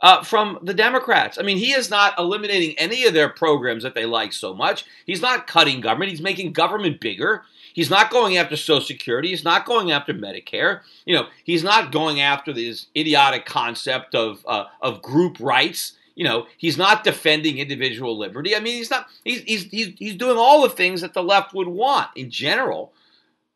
uh, 0.00 0.22
from 0.22 0.58
the 0.62 0.72
Democrats. 0.72 1.36
I 1.38 1.42
mean, 1.42 1.58
he 1.58 1.72
is 1.72 1.90
not 1.90 2.18
eliminating 2.18 2.74
any 2.78 3.04
of 3.04 3.12
their 3.12 3.28
programs 3.28 3.82
that 3.82 3.94
they 3.94 4.06
like 4.06 4.32
so 4.32 4.54
much. 4.54 4.86
He's 5.04 5.20
not 5.20 5.46
cutting 5.46 5.82
government, 5.82 6.10
he's 6.10 6.22
making 6.22 6.54
government 6.54 7.00
bigger. 7.00 7.42
He's 7.76 7.90
not 7.90 8.10
going 8.10 8.38
after 8.38 8.56
Social 8.56 8.80
Security. 8.80 9.28
He's 9.28 9.44
not 9.44 9.66
going 9.66 9.92
after 9.92 10.14
Medicare. 10.14 10.80
You 11.04 11.14
know, 11.14 11.26
he's 11.44 11.62
not 11.62 11.92
going 11.92 12.22
after 12.22 12.50
this 12.50 12.86
idiotic 12.96 13.44
concept 13.44 14.14
of 14.14 14.42
uh, 14.48 14.64
of 14.80 15.02
group 15.02 15.36
rights. 15.38 15.92
You 16.14 16.24
know, 16.24 16.46
he's 16.56 16.78
not 16.78 17.04
defending 17.04 17.58
individual 17.58 18.16
liberty. 18.16 18.56
I 18.56 18.60
mean, 18.60 18.76
he's 18.76 18.88
not. 18.88 19.08
He's 19.24 19.42
he's 19.42 19.64
he's, 19.64 19.92
he's 19.98 20.14
doing 20.14 20.38
all 20.38 20.62
the 20.62 20.70
things 20.70 21.02
that 21.02 21.12
the 21.12 21.22
left 21.22 21.52
would 21.52 21.68
want 21.68 22.08
in 22.16 22.30
general, 22.30 22.94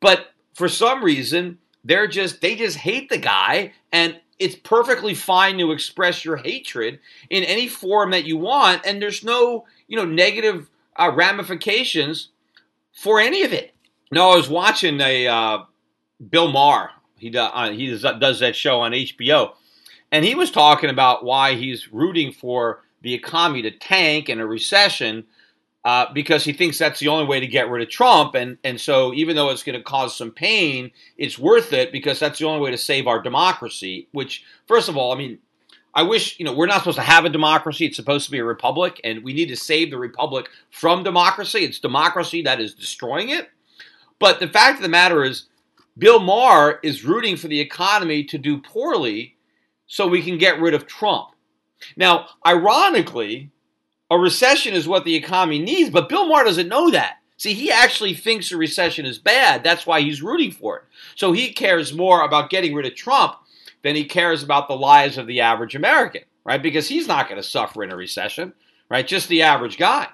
but 0.00 0.34
for 0.52 0.68
some 0.68 1.02
reason 1.02 1.56
they're 1.82 2.06
just 2.06 2.42
they 2.42 2.54
just 2.54 2.76
hate 2.76 3.08
the 3.08 3.16
guy 3.16 3.72
and 3.90 4.20
it's 4.38 4.54
perfectly 4.54 5.14
fine 5.14 5.56
to 5.56 5.72
express 5.72 6.26
your 6.26 6.36
hatred 6.36 6.98
in 7.30 7.42
any 7.44 7.68
form 7.68 8.10
that 8.10 8.26
you 8.26 8.36
want 8.36 8.82
and 8.84 9.00
there's 9.00 9.24
no 9.24 9.64
you 9.88 9.96
know 9.96 10.04
negative 10.04 10.68
uh, 10.96 11.10
ramifications 11.14 12.28
for 12.92 13.18
any 13.18 13.42
of 13.44 13.54
it 13.54 13.74
no, 14.10 14.30
I 14.30 14.36
was 14.36 14.48
watching 14.48 15.00
a 15.00 15.26
uh, 15.26 15.58
Bill 16.28 16.50
Maher. 16.50 16.90
He 17.16 17.30
does, 17.30 17.50
uh, 17.52 17.70
he 17.70 17.90
does, 17.90 18.40
that 18.40 18.56
show 18.56 18.80
on 18.80 18.92
HBO, 18.92 19.52
and 20.10 20.24
he 20.24 20.34
was 20.34 20.50
talking 20.50 20.90
about 20.90 21.24
why 21.24 21.54
he's 21.54 21.92
rooting 21.92 22.32
for 22.32 22.82
the 23.02 23.14
economy 23.14 23.62
to 23.62 23.70
tank 23.70 24.28
in 24.28 24.40
a 24.40 24.46
recession 24.46 25.24
uh, 25.84 26.06
because 26.12 26.44
he 26.44 26.52
thinks 26.52 26.78
that's 26.78 27.00
the 27.00 27.08
only 27.08 27.24
way 27.24 27.40
to 27.40 27.46
get 27.46 27.70
rid 27.70 27.82
of 27.82 27.88
Trump. 27.88 28.34
And, 28.34 28.58
and 28.64 28.80
so, 28.80 29.14
even 29.14 29.36
though 29.36 29.50
it's 29.50 29.62
going 29.62 29.78
to 29.78 29.82
cause 29.82 30.16
some 30.16 30.30
pain, 30.30 30.90
it's 31.16 31.38
worth 31.38 31.72
it 31.72 31.92
because 31.92 32.18
that's 32.18 32.38
the 32.38 32.46
only 32.46 32.60
way 32.60 32.70
to 32.70 32.78
save 32.78 33.06
our 33.06 33.22
democracy. 33.22 34.08
Which, 34.12 34.44
first 34.66 34.88
of 34.88 34.96
all, 34.96 35.12
I 35.12 35.16
mean, 35.16 35.38
I 35.94 36.02
wish, 36.02 36.38
you 36.38 36.44
know, 36.44 36.54
we're 36.54 36.66
not 36.66 36.78
supposed 36.78 36.98
to 36.98 37.02
have 37.02 37.24
a 37.24 37.30
democracy. 37.30 37.86
It's 37.86 37.96
supposed 37.96 38.26
to 38.26 38.30
be 38.30 38.38
a 38.38 38.44
republic, 38.44 39.00
and 39.04 39.24
we 39.24 39.32
need 39.32 39.48
to 39.48 39.56
save 39.56 39.90
the 39.90 39.98
republic 39.98 40.48
from 40.70 41.02
democracy. 41.02 41.60
It's 41.60 41.80
democracy 41.80 42.42
that 42.42 42.60
is 42.60 42.74
destroying 42.74 43.30
it. 43.30 43.48
But 44.20 44.38
the 44.38 44.46
fact 44.46 44.76
of 44.76 44.82
the 44.82 44.88
matter 44.88 45.24
is, 45.24 45.46
Bill 45.98 46.20
Maher 46.20 46.78
is 46.84 47.04
rooting 47.04 47.36
for 47.36 47.48
the 47.48 47.58
economy 47.58 48.22
to 48.24 48.38
do 48.38 48.58
poorly 48.58 49.36
so 49.88 50.06
we 50.06 50.22
can 50.22 50.38
get 50.38 50.60
rid 50.60 50.74
of 50.74 50.86
Trump. 50.86 51.30
Now, 51.96 52.28
ironically, 52.46 53.50
a 54.08 54.18
recession 54.18 54.74
is 54.74 54.86
what 54.86 55.04
the 55.04 55.16
economy 55.16 55.58
needs, 55.58 55.90
but 55.90 56.08
Bill 56.08 56.28
Maher 56.28 56.44
doesn't 56.44 56.68
know 56.68 56.90
that. 56.90 57.16
See, 57.38 57.54
he 57.54 57.72
actually 57.72 58.12
thinks 58.12 58.52
a 58.52 58.56
recession 58.56 59.06
is 59.06 59.18
bad. 59.18 59.64
That's 59.64 59.86
why 59.86 60.02
he's 60.02 60.22
rooting 60.22 60.52
for 60.52 60.76
it. 60.76 60.82
So 61.16 61.32
he 61.32 61.52
cares 61.52 61.94
more 61.94 62.22
about 62.22 62.50
getting 62.50 62.74
rid 62.74 62.86
of 62.86 62.94
Trump 62.94 63.36
than 63.82 63.96
he 63.96 64.04
cares 64.04 64.42
about 64.42 64.68
the 64.68 64.76
lives 64.76 65.16
of 65.16 65.26
the 65.26 65.40
average 65.40 65.74
American, 65.74 66.22
right? 66.44 66.62
Because 66.62 66.88
he's 66.88 67.08
not 67.08 67.28
going 67.28 67.40
to 67.40 67.48
suffer 67.48 67.82
in 67.82 67.90
a 67.90 67.96
recession, 67.96 68.52
right? 68.90 69.06
Just 69.06 69.28
the 69.28 69.40
average 69.40 69.78
guy. 69.78 70.08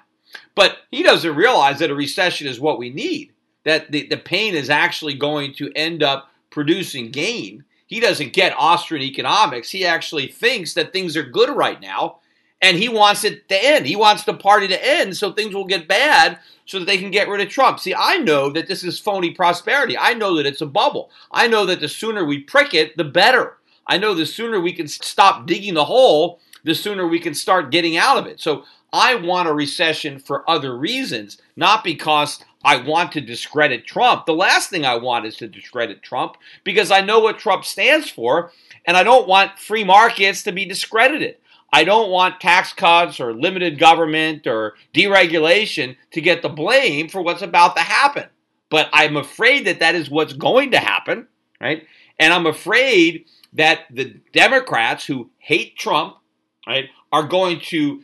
But 0.55 0.77
he 0.89 1.03
doesn't 1.03 1.35
realize 1.35 1.79
that 1.79 1.91
a 1.91 1.95
recession 1.95 2.47
is 2.47 2.61
what 2.61 2.79
we 2.79 2.89
need 2.89 3.33
that 3.67 3.91
the, 3.91 4.07
the 4.07 4.15
pain 4.15 4.55
is 4.55 4.69
actually 4.69 5.13
going 5.13 5.53
to 5.55 5.69
end 5.75 6.01
up 6.01 6.31
producing 6.49 7.11
gain. 7.11 7.65
He 7.85 7.99
doesn't 7.99 8.31
get 8.31 8.55
Austrian 8.57 9.03
economics. 9.03 9.69
He 9.69 9.85
actually 9.85 10.27
thinks 10.27 10.73
that 10.73 10.93
things 10.93 11.17
are 11.17 11.23
good 11.23 11.49
right 11.49 11.81
now 11.81 12.19
and 12.61 12.77
he 12.77 12.87
wants 12.87 13.25
it 13.25 13.49
to 13.49 13.61
end. 13.61 13.85
He 13.85 13.97
wants 13.97 14.23
the 14.23 14.33
party 14.33 14.69
to 14.69 14.85
end 14.85 15.17
so 15.17 15.33
things 15.33 15.53
will 15.53 15.65
get 15.65 15.85
bad 15.85 16.39
so 16.65 16.79
that 16.79 16.85
they 16.85 16.97
can 16.97 17.11
get 17.11 17.27
rid 17.27 17.41
of 17.41 17.49
Trump. 17.49 17.81
See, 17.81 17.93
I 17.93 18.19
know 18.19 18.49
that 18.51 18.69
this 18.69 18.85
is 18.85 19.01
phony 19.01 19.31
prosperity. 19.31 19.97
I 19.97 20.13
know 20.13 20.37
that 20.37 20.45
it's 20.45 20.61
a 20.61 20.65
bubble. 20.65 21.11
I 21.29 21.47
know 21.47 21.65
that 21.65 21.81
the 21.81 21.89
sooner 21.89 22.23
we 22.23 22.39
prick 22.39 22.73
it, 22.73 22.95
the 22.95 23.03
better. 23.03 23.57
I 23.85 23.97
know 23.97 24.13
the 24.13 24.25
sooner 24.25 24.61
we 24.61 24.71
can 24.71 24.87
stop 24.87 25.45
digging 25.45 25.73
the 25.73 25.85
hole, 25.85 26.39
the 26.63 26.73
sooner 26.73 27.05
we 27.05 27.19
can 27.19 27.33
start 27.33 27.69
getting 27.69 27.97
out 27.97 28.17
of 28.17 28.27
it. 28.27 28.39
So 28.39 28.63
I 28.93 29.15
want 29.15 29.49
a 29.49 29.53
recession 29.53 30.19
for 30.19 30.49
other 30.49 30.77
reasons, 30.77 31.37
not 31.57 31.83
because 31.83 32.39
I 32.63 32.77
want 32.77 33.11
to 33.13 33.21
discredit 33.21 33.85
Trump. 33.85 34.25
The 34.25 34.33
last 34.33 34.69
thing 34.69 34.85
I 34.85 34.95
want 34.95 35.25
is 35.25 35.37
to 35.37 35.47
discredit 35.47 36.01
Trump 36.01 36.37
because 36.63 36.91
I 36.91 37.01
know 37.01 37.19
what 37.19 37.39
Trump 37.39 37.63
stands 37.63 38.09
for, 38.09 38.51
and 38.85 38.97
I 38.97 39.03
don't 39.03 39.27
want 39.27 39.59
free 39.59 39.83
markets 39.83 40.43
to 40.43 40.51
be 40.51 40.65
discredited. 40.65 41.37
I 41.71 41.83
don't 41.83 42.09
want 42.09 42.39
tax 42.39 42.73
cuts 42.73 43.19
or 43.19 43.33
limited 43.33 43.77
government 43.77 44.47
or 44.47 44.75
deregulation 44.93 45.97
to 46.11 46.21
get 46.21 46.41
the 46.41 46.49
blame 46.49 47.09
for 47.09 47.21
what's 47.21 47.41
about 47.41 47.75
to 47.75 47.81
happen. 47.81 48.25
But 48.69 48.89
I'm 48.93 49.17
afraid 49.17 49.65
that 49.67 49.79
that 49.79 49.95
is 49.95 50.09
what's 50.09 50.33
going 50.33 50.71
to 50.71 50.79
happen, 50.79 51.27
right? 51.61 51.85
And 52.19 52.33
I'm 52.33 52.45
afraid 52.45 53.25
that 53.53 53.81
the 53.91 54.19
Democrats 54.33 55.05
who 55.05 55.29
hate 55.37 55.77
Trump, 55.77 56.17
right, 56.65 56.89
are 57.11 57.23
going 57.23 57.59
to 57.59 58.03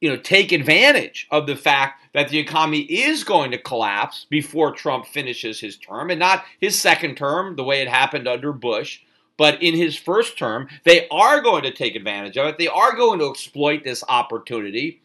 you 0.00 0.08
know, 0.08 0.16
take 0.16 0.52
advantage 0.52 1.26
of 1.30 1.46
the 1.46 1.56
fact 1.56 2.02
that 2.14 2.28
the 2.28 2.38
economy 2.38 2.80
is 2.80 3.22
going 3.22 3.50
to 3.50 3.58
collapse 3.58 4.26
before 4.30 4.72
Trump 4.72 5.06
finishes 5.06 5.60
his 5.60 5.76
term 5.76 6.10
and 6.10 6.18
not 6.18 6.44
his 6.60 6.78
second 6.78 7.16
term, 7.16 7.56
the 7.56 7.64
way 7.64 7.82
it 7.82 7.88
happened 7.88 8.26
under 8.26 8.52
Bush. 8.52 9.00
But 9.36 9.62
in 9.62 9.74
his 9.74 9.96
first 9.96 10.36
term, 10.36 10.68
they 10.84 11.08
are 11.08 11.40
going 11.40 11.62
to 11.62 11.72
take 11.72 11.94
advantage 11.94 12.36
of 12.36 12.46
it. 12.46 12.58
They 12.58 12.68
are 12.68 12.94
going 12.94 13.18
to 13.20 13.30
exploit 13.30 13.84
this 13.84 14.04
opportunity 14.08 15.00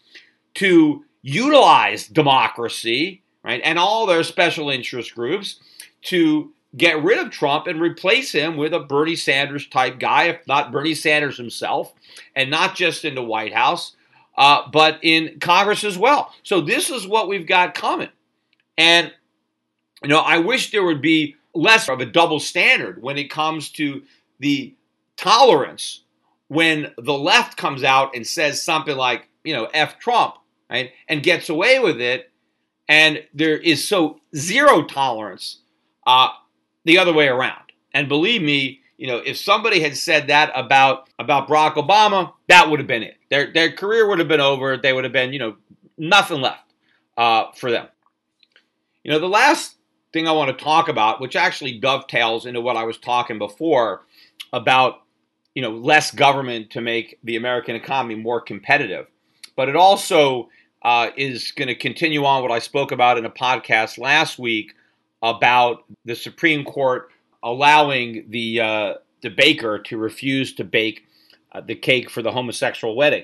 to 0.55 1.05
utilize 1.21 2.07
democracy, 2.07 3.21
right, 3.43 3.61
and 3.63 3.79
all 3.79 4.05
their 4.05 4.23
special 4.23 4.69
interest 4.69 5.15
groups 5.15 5.59
to 6.03 6.51
get 6.75 7.01
rid 7.03 7.17
of 7.17 7.31
Trump 7.31 7.67
and 7.67 7.79
replace 7.79 8.31
him 8.31 8.57
with 8.57 8.73
a 8.73 8.79
Bernie 8.79 9.15
Sanders 9.15 9.67
type 9.67 9.99
guy, 9.99 10.25
if 10.25 10.47
not 10.47 10.71
Bernie 10.71 10.95
Sanders 10.95 11.37
himself, 11.37 11.93
and 12.35 12.49
not 12.49 12.75
just 12.75 13.05
in 13.05 13.15
the 13.15 13.23
White 13.23 13.53
House, 13.53 13.95
uh, 14.37 14.69
but 14.71 14.99
in 15.01 15.39
Congress 15.39 15.83
as 15.83 15.97
well. 15.97 16.33
So 16.43 16.61
this 16.61 16.89
is 16.89 17.07
what 17.07 17.27
we've 17.27 17.47
got 17.47 17.73
coming. 17.73 18.09
And, 18.77 19.13
you 20.01 20.09
know, 20.09 20.19
I 20.19 20.39
wish 20.39 20.71
there 20.71 20.83
would 20.83 21.01
be 21.01 21.35
less 21.53 21.87
of 21.87 22.01
a 22.01 22.05
double 22.05 22.39
standard 22.39 23.01
when 23.01 23.17
it 23.17 23.29
comes 23.29 23.69
to 23.71 24.03
the 24.39 24.73
tolerance 25.15 26.01
when 26.47 26.93
the 26.97 27.17
left 27.17 27.57
comes 27.57 27.83
out 27.83 28.15
and 28.15 28.25
says 28.25 28.61
something 28.61 28.95
like, 28.95 29.27
you 29.43 29.53
know, 29.53 29.65
F 29.73 29.99
Trump, 29.99 30.35
right, 30.69 30.91
and 31.07 31.23
gets 31.23 31.49
away 31.49 31.79
with 31.79 31.99
it. 31.99 32.31
And 32.87 33.23
there 33.33 33.57
is 33.57 33.87
so 33.87 34.19
zero 34.35 34.83
tolerance 34.83 35.61
uh, 36.05 36.29
the 36.83 36.99
other 36.99 37.13
way 37.13 37.27
around. 37.27 37.61
And 37.93 38.07
believe 38.07 38.41
me, 38.41 38.81
you 38.97 39.07
know, 39.07 39.17
if 39.17 39.37
somebody 39.37 39.79
had 39.81 39.97
said 39.97 40.27
that 40.27 40.51
about 40.55 41.09
about 41.19 41.47
Barack 41.47 41.75
Obama, 41.75 42.33
that 42.47 42.69
would 42.69 42.79
have 42.79 42.87
been 42.87 43.03
it. 43.03 43.17
Their 43.29 43.51
their 43.51 43.71
career 43.71 44.07
would 44.07 44.19
have 44.19 44.27
been 44.27 44.41
over. 44.41 44.77
They 44.77 44.93
would 44.93 45.03
have 45.03 45.13
been, 45.13 45.33
you 45.33 45.39
know, 45.39 45.55
nothing 45.97 46.41
left 46.41 46.73
uh, 47.17 47.51
for 47.53 47.71
them. 47.71 47.87
You 49.03 49.11
know, 49.11 49.19
the 49.19 49.27
last 49.27 49.75
thing 50.13 50.27
I 50.27 50.31
want 50.31 50.57
to 50.57 50.63
talk 50.63 50.87
about, 50.87 51.19
which 51.19 51.35
actually 51.35 51.79
dovetails 51.79 52.45
into 52.45 52.61
what 52.61 52.77
I 52.77 52.83
was 52.85 52.97
talking 52.97 53.37
before 53.37 54.03
about, 54.53 55.01
you 55.53 55.61
know, 55.61 55.71
less 55.71 56.11
government 56.11 56.71
to 56.71 56.81
make 56.81 57.19
the 57.23 57.35
American 57.35 57.75
economy 57.75 58.15
more 58.15 58.39
competitive, 58.39 59.07
but 59.55 59.67
it 59.67 59.75
also 59.75 60.49
uh, 60.83 61.09
is 61.17 61.51
going 61.51 61.67
to 61.67 61.75
continue 61.75 62.23
on 62.25 62.41
what 62.41 62.51
I 62.51 62.59
spoke 62.59 62.91
about 62.91 63.17
in 63.17 63.25
a 63.25 63.29
podcast 63.29 63.97
last 63.97 64.39
week 64.39 64.73
about 65.21 65.83
the 66.05 66.15
Supreme 66.15 66.63
Court 66.63 67.09
allowing 67.45 68.25
the 68.29 68.59
uh, 68.59 68.93
the 69.21 69.29
baker 69.29 69.79
to 69.79 69.97
refuse 69.97 70.53
to 70.55 70.65
bake 70.65 71.05
uh, 71.53 71.61
the 71.61 71.75
cake 71.75 72.09
for 72.09 72.21
the 72.21 72.31
homosexual 72.31 72.95
wedding. 72.95 73.23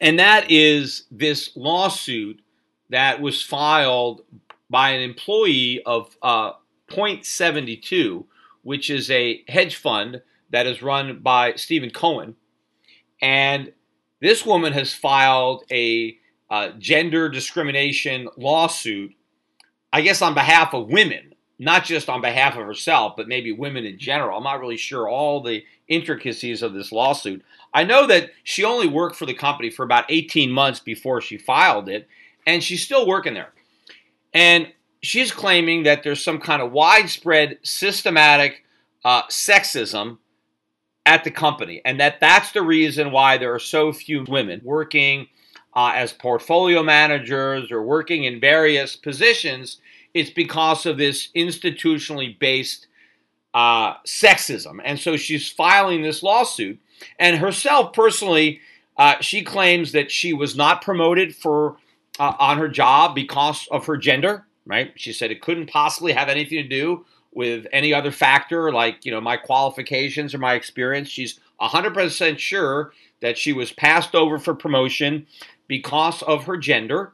And 0.00 0.18
that 0.18 0.50
is 0.50 1.04
this 1.10 1.54
lawsuit 1.54 2.40
that 2.88 3.20
was 3.20 3.42
filed 3.42 4.22
by 4.68 4.90
an 4.90 5.02
employee 5.02 5.82
of 5.84 6.16
uh, 6.22 6.52
Point 6.88 7.24
72, 7.24 8.26
which 8.62 8.90
is 8.90 9.10
a 9.10 9.44
hedge 9.48 9.76
fund 9.76 10.22
that 10.50 10.66
is 10.66 10.82
run 10.82 11.20
by 11.20 11.54
Steven 11.54 11.90
Cohen. 11.90 12.36
And 13.20 13.72
this 14.20 14.44
woman 14.44 14.72
has 14.72 14.92
filed 14.92 15.64
a 15.70 16.18
uh, 16.50 16.70
gender 16.78 17.28
discrimination 17.28 18.28
lawsuit, 18.36 19.14
I 19.92 20.00
guess, 20.00 20.20
on 20.20 20.34
behalf 20.34 20.74
of 20.74 20.88
women 20.88 21.31
not 21.62 21.84
just 21.84 22.08
on 22.08 22.20
behalf 22.20 22.56
of 22.56 22.66
herself, 22.66 23.14
but 23.16 23.28
maybe 23.28 23.52
women 23.52 23.84
in 23.84 23.98
general. 23.98 24.36
I'm 24.36 24.44
not 24.44 24.60
really 24.60 24.76
sure 24.76 25.08
all 25.08 25.40
the 25.40 25.62
intricacies 25.86 26.62
of 26.62 26.74
this 26.74 26.90
lawsuit. 26.90 27.44
I 27.72 27.84
know 27.84 28.06
that 28.08 28.30
she 28.42 28.64
only 28.64 28.88
worked 28.88 29.16
for 29.16 29.26
the 29.26 29.34
company 29.34 29.70
for 29.70 29.84
about 29.84 30.06
18 30.08 30.50
months 30.50 30.80
before 30.80 31.20
she 31.20 31.38
filed 31.38 31.88
it, 31.88 32.08
and 32.46 32.62
she's 32.62 32.82
still 32.82 33.06
working 33.06 33.34
there. 33.34 33.52
And 34.34 34.72
she's 35.02 35.30
claiming 35.30 35.84
that 35.84 36.02
there's 36.02 36.22
some 36.22 36.40
kind 36.40 36.60
of 36.60 36.72
widespread 36.72 37.58
systematic 37.62 38.64
uh, 39.04 39.22
sexism 39.24 40.18
at 41.06 41.22
the 41.22 41.30
company, 41.30 41.80
and 41.84 42.00
that 42.00 42.20
that's 42.20 42.52
the 42.52 42.62
reason 42.62 43.12
why 43.12 43.38
there 43.38 43.54
are 43.54 43.60
so 43.60 43.92
few 43.92 44.24
women 44.28 44.60
working 44.64 45.28
uh, 45.74 45.92
as 45.94 46.12
portfolio 46.12 46.82
managers 46.82 47.70
or 47.70 47.82
working 47.82 48.24
in 48.24 48.40
various 48.40 48.96
positions 48.96 49.78
it's 50.14 50.30
because 50.30 50.86
of 50.86 50.98
this 50.98 51.28
institutionally 51.36 52.38
based 52.38 52.86
uh, 53.54 53.94
sexism. 54.06 54.80
And 54.84 54.98
so 54.98 55.16
she's 55.16 55.48
filing 55.48 56.02
this 56.02 56.22
lawsuit. 56.22 56.80
And 57.18 57.38
herself, 57.38 57.92
personally, 57.92 58.60
uh, 58.96 59.16
she 59.20 59.42
claims 59.42 59.92
that 59.92 60.10
she 60.10 60.32
was 60.32 60.56
not 60.56 60.82
promoted 60.82 61.34
for 61.34 61.76
uh, 62.18 62.34
on 62.38 62.58
her 62.58 62.68
job 62.68 63.14
because 63.14 63.66
of 63.70 63.86
her 63.86 63.96
gender. 63.96 64.46
Right? 64.64 64.92
She 64.94 65.12
said 65.12 65.30
it 65.30 65.42
couldn't 65.42 65.70
possibly 65.70 66.12
have 66.12 66.28
anything 66.28 66.62
to 66.62 66.68
do 66.68 67.04
with 67.32 67.66
any 67.72 67.92
other 67.94 68.12
factor, 68.12 68.70
like 68.70 69.04
you 69.04 69.10
know 69.10 69.20
my 69.20 69.36
qualifications 69.36 70.34
or 70.34 70.38
my 70.38 70.54
experience. 70.54 71.08
She's 71.08 71.40
100% 71.60 72.38
sure 72.38 72.92
that 73.20 73.38
she 73.38 73.52
was 73.52 73.72
passed 73.72 74.14
over 74.14 74.38
for 74.38 74.54
promotion 74.54 75.26
because 75.66 76.22
of 76.22 76.44
her 76.44 76.56
gender. 76.56 77.12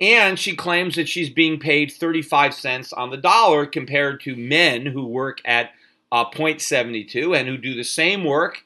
And 0.00 0.38
she 0.38 0.54
claims 0.54 0.96
that 0.96 1.08
she's 1.08 1.30
being 1.30 1.58
paid 1.58 1.90
35 1.90 2.54
cents 2.54 2.92
on 2.92 3.10
the 3.10 3.16
dollar 3.16 3.64
compared 3.64 4.20
to 4.22 4.36
men 4.36 4.84
who 4.84 5.06
work 5.06 5.40
at 5.44 5.70
uh, 6.12 6.26
Point 6.26 6.60
72 6.60 7.34
and 7.34 7.48
who 7.48 7.56
do 7.56 7.74
the 7.74 7.84
same 7.84 8.24
work 8.24 8.62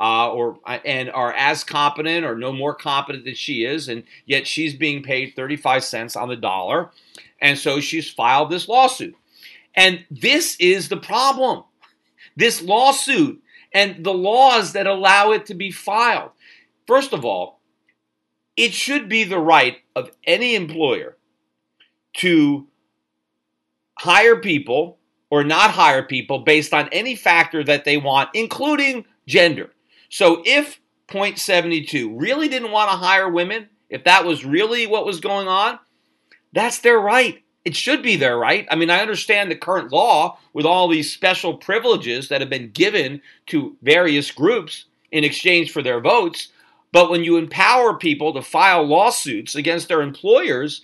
uh, 0.00 0.30
or 0.30 0.58
uh, 0.66 0.78
and 0.84 1.10
are 1.10 1.32
as 1.32 1.64
competent 1.64 2.26
or 2.26 2.36
no 2.36 2.52
more 2.52 2.74
competent 2.74 3.24
than 3.24 3.34
she 3.34 3.64
is, 3.64 3.88
and 3.88 4.04
yet 4.26 4.46
she's 4.46 4.74
being 4.74 5.02
paid 5.02 5.34
35 5.34 5.84
cents 5.84 6.16
on 6.16 6.28
the 6.28 6.36
dollar. 6.36 6.90
And 7.40 7.58
so 7.58 7.80
she's 7.80 8.10
filed 8.10 8.50
this 8.50 8.68
lawsuit. 8.68 9.16
And 9.74 10.04
this 10.10 10.56
is 10.60 10.88
the 10.88 10.96
problem. 10.96 11.64
This 12.36 12.62
lawsuit 12.62 13.42
and 13.72 14.04
the 14.04 14.14
laws 14.14 14.72
that 14.72 14.86
allow 14.86 15.32
it 15.32 15.46
to 15.46 15.54
be 15.54 15.70
filed. 15.70 16.30
First 16.86 17.12
of 17.12 17.24
all, 17.24 17.53
it 18.56 18.72
should 18.72 19.08
be 19.08 19.24
the 19.24 19.38
right 19.38 19.78
of 19.96 20.10
any 20.24 20.54
employer 20.54 21.16
to 22.14 22.66
hire 23.98 24.36
people 24.36 24.98
or 25.30 25.42
not 25.42 25.70
hire 25.70 26.02
people 26.02 26.40
based 26.40 26.72
on 26.72 26.88
any 26.92 27.16
factor 27.16 27.64
that 27.64 27.84
they 27.84 27.96
want, 27.96 28.30
including 28.34 29.04
gender. 29.26 29.70
So 30.08 30.42
if 30.44 30.80
Point 31.06 31.38
72 31.38 32.16
really 32.16 32.48
didn't 32.48 32.70
want 32.70 32.90
to 32.90 32.96
hire 32.96 33.28
women, 33.28 33.68
if 33.90 34.04
that 34.04 34.24
was 34.24 34.44
really 34.44 34.86
what 34.86 35.06
was 35.06 35.20
going 35.20 35.48
on, 35.48 35.78
that's 36.52 36.78
their 36.78 36.98
right. 36.98 37.42
It 37.64 37.74
should 37.74 38.02
be 38.02 38.16
their 38.16 38.38
right. 38.38 38.66
I 38.70 38.76
mean, 38.76 38.90
I 38.90 39.00
understand 39.00 39.50
the 39.50 39.56
current 39.56 39.90
law 39.90 40.38
with 40.52 40.66
all 40.66 40.86
these 40.88 41.12
special 41.12 41.54
privileges 41.54 42.28
that 42.28 42.40
have 42.40 42.50
been 42.50 42.70
given 42.70 43.22
to 43.46 43.76
various 43.82 44.30
groups 44.30 44.84
in 45.10 45.24
exchange 45.24 45.72
for 45.72 45.82
their 45.82 46.00
votes. 46.00 46.48
But 46.94 47.10
when 47.10 47.24
you 47.24 47.38
empower 47.38 47.94
people 47.94 48.32
to 48.34 48.40
file 48.40 48.86
lawsuits 48.86 49.56
against 49.56 49.88
their 49.88 50.00
employers, 50.00 50.82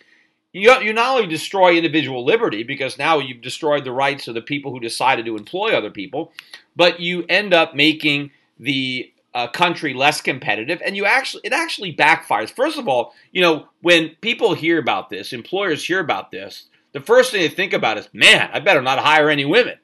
you, 0.53 0.69
you 0.81 0.93
not 0.93 1.15
only 1.15 1.29
destroy 1.29 1.77
individual 1.77 2.25
liberty 2.25 2.65
because 2.65 2.99
now 2.99 3.21
you've 3.21 3.43
destroyed 3.43 3.85
the 3.85 3.93
rights 3.93 4.27
of 4.27 4.35
the 4.35 4.43
people 4.43 4.73
who 4.73 4.81
decided 4.81 5.25
to 5.25 5.37
employ 5.37 5.69
other 5.69 5.89
people, 5.89 6.33
but 6.75 6.99
you 6.99 7.25
end 7.29 7.55
up 7.55 7.77
making 7.77 8.33
the 8.59 9.13
uh, 9.35 9.47
country 9.47 9.95
less 9.95 10.21
competitive, 10.21 10.83
and 10.85 10.97
you 10.97 11.05
actually 11.05 11.43
it 11.45 11.53
actually 11.53 11.95
backfires. 11.95 12.51
First 12.51 12.77
of 12.77 12.89
all, 12.89 13.15
you 13.31 13.41
know 13.41 13.69
when 13.81 14.17
people 14.21 14.55
hear 14.55 14.81
about 14.81 15.11
this, 15.11 15.33
employers 15.33 15.85
hear 15.85 16.01
about 16.01 16.33
this, 16.33 16.65
the 16.91 16.99
first 16.99 17.31
thing 17.31 17.41
they 17.41 17.49
think 17.49 17.73
about 17.73 17.99
is, 17.99 18.09
man, 18.13 18.51
I 18.53 18.59
better 18.59 18.83
not 18.83 18.99
hire 18.99 19.31
any 19.31 19.45
women. 19.45 19.79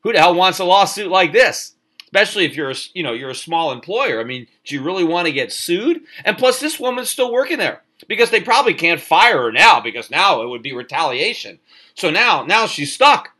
Who 0.00 0.12
the 0.12 0.18
hell 0.18 0.34
wants 0.34 0.58
a 0.58 0.64
lawsuit 0.64 1.08
like 1.08 1.32
this? 1.32 1.76
Especially 2.08 2.46
if 2.46 2.56
you're 2.56 2.70
a, 2.70 2.76
you 2.94 3.02
know 3.02 3.12
you're 3.12 3.28
a 3.28 3.34
small 3.34 3.70
employer. 3.70 4.18
I 4.18 4.24
mean, 4.24 4.46
do 4.64 4.74
you 4.74 4.82
really 4.82 5.04
want 5.04 5.26
to 5.26 5.32
get 5.32 5.52
sued? 5.52 6.00
And 6.24 6.38
plus, 6.38 6.58
this 6.58 6.80
woman's 6.80 7.10
still 7.10 7.30
working 7.30 7.58
there 7.58 7.82
because 8.06 8.30
they 8.30 8.40
probably 8.40 8.72
can't 8.72 9.00
fire 9.00 9.42
her 9.42 9.52
now 9.52 9.80
because 9.80 10.10
now 10.10 10.40
it 10.40 10.48
would 10.48 10.62
be 10.62 10.72
retaliation. 10.72 11.58
So 11.94 12.10
now 12.10 12.44
now 12.44 12.66
she's 12.66 12.94
stuck. 12.94 13.30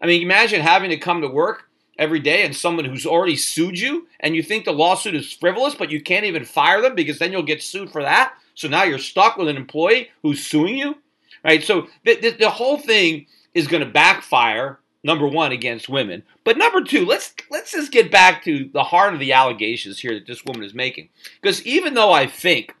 I 0.00 0.06
mean, 0.06 0.22
imagine 0.22 0.60
having 0.60 0.90
to 0.90 0.96
come 0.96 1.20
to 1.20 1.28
work 1.28 1.68
every 1.98 2.18
day 2.18 2.44
and 2.44 2.54
someone 2.54 2.84
who's 2.84 3.06
already 3.06 3.36
sued 3.36 3.78
you 3.78 4.08
and 4.20 4.34
you 4.34 4.42
think 4.42 4.64
the 4.64 4.72
lawsuit 4.72 5.14
is 5.14 5.32
frivolous, 5.32 5.76
but 5.76 5.90
you 5.90 6.02
can't 6.02 6.26
even 6.26 6.44
fire 6.44 6.82
them 6.82 6.96
because 6.96 7.18
then 7.20 7.30
you'll 7.30 7.42
get 7.42 7.62
sued 7.62 7.90
for 7.90 8.02
that. 8.02 8.34
So 8.54 8.68
now 8.68 8.82
you're 8.82 8.98
stuck 8.98 9.36
with 9.36 9.48
an 9.48 9.56
employee 9.56 10.10
who's 10.22 10.44
suing 10.44 10.76
you, 10.76 10.96
right? 11.44 11.62
So 11.62 11.88
the, 12.04 12.16
the, 12.16 12.30
the 12.30 12.50
whole 12.50 12.78
thing 12.78 13.26
is 13.54 13.68
going 13.68 13.84
to 13.84 13.90
backfire. 13.90 14.80
Number 15.06 15.28
one 15.28 15.52
against 15.52 15.88
women, 15.88 16.24
but 16.42 16.58
number 16.58 16.82
two, 16.82 17.06
let's 17.06 17.32
let's 17.48 17.70
just 17.70 17.92
get 17.92 18.10
back 18.10 18.42
to 18.42 18.68
the 18.72 18.82
heart 18.82 19.14
of 19.14 19.20
the 19.20 19.32
allegations 19.32 20.00
here 20.00 20.14
that 20.14 20.26
this 20.26 20.44
woman 20.44 20.64
is 20.64 20.74
making. 20.74 21.10
Because 21.40 21.64
even 21.64 21.94
though 21.94 22.10
I 22.10 22.26
think 22.26 22.74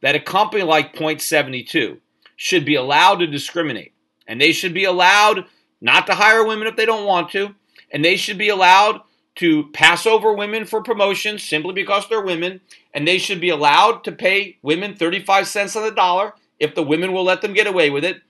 that 0.00 0.16
a 0.16 0.20
company 0.20 0.64
like 0.64 0.96
Point 0.96 1.22
Seventy 1.22 1.62
Two 1.62 2.00
should 2.34 2.64
be 2.64 2.74
allowed 2.74 3.20
to 3.20 3.28
discriminate, 3.28 3.92
and 4.26 4.40
they 4.40 4.50
should 4.50 4.74
be 4.74 4.82
allowed 4.82 5.44
not 5.80 6.08
to 6.08 6.16
hire 6.16 6.44
women 6.44 6.66
if 6.66 6.74
they 6.74 6.84
don't 6.84 7.06
want 7.06 7.30
to, 7.30 7.54
and 7.92 8.04
they 8.04 8.16
should 8.16 8.38
be 8.38 8.48
allowed 8.48 9.00
to 9.36 9.68
pass 9.68 10.04
over 10.04 10.32
women 10.32 10.64
for 10.64 10.82
promotions 10.82 11.44
simply 11.44 11.72
because 11.72 12.08
they're 12.08 12.20
women, 12.20 12.60
and 12.92 13.06
they 13.06 13.18
should 13.18 13.40
be 13.40 13.50
allowed 13.50 14.02
to 14.02 14.10
pay 14.10 14.58
women 14.62 14.96
35 14.96 15.46
cents 15.46 15.76
on 15.76 15.84
the 15.84 15.92
dollar 15.92 16.34
if 16.58 16.74
the 16.74 16.82
women 16.82 17.12
will 17.12 17.22
let 17.22 17.40
them 17.40 17.52
get 17.52 17.68
away 17.68 17.88
with 17.88 18.04
it. 18.04 18.20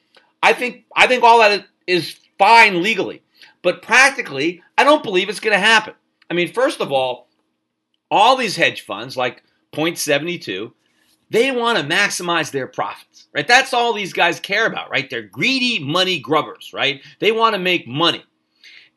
I 0.43 0.53
think 0.53 0.85
I 0.95 1.07
think 1.07 1.23
all 1.23 1.39
that 1.39 1.65
is 1.87 2.19
fine 2.39 2.83
legally, 2.83 3.23
but 3.63 3.83
practically, 3.83 4.63
I 4.77 4.85
don't 4.85 5.03
believe 5.03 5.29
it's 5.29 5.41
going 5.41 5.55
to 5.55 5.61
happen. 5.61 5.95
I 6.31 6.35
mean, 6.35 6.53
first 6.53 6.81
of 6.81 6.93
all, 6.93 7.29
all 8.11 8.37
these 8.37 8.57
hedge 8.57 8.83
funds 8.83 9.17
like 9.17 9.43
Point 9.73 9.99
72, 9.99 10.73
they 11.31 11.51
want 11.51 11.79
to 11.79 11.85
maximize 11.85 12.51
their 12.51 12.67
profits, 12.67 13.29
right? 13.35 13.47
That's 13.47 13.75
all 13.75 13.93
these 13.93 14.13
guys 14.13 14.41
care 14.41 14.67
about, 14.67 14.91
right? 14.91 15.09
They're 15.09 15.23
greedy 15.23 15.79
money 15.79 16.19
grubbers, 16.19 16.73
right? 16.73 17.03
They 17.19 17.33
want 17.33 17.55
to 17.55 17.59
make 17.59 17.87
money. 17.87 18.25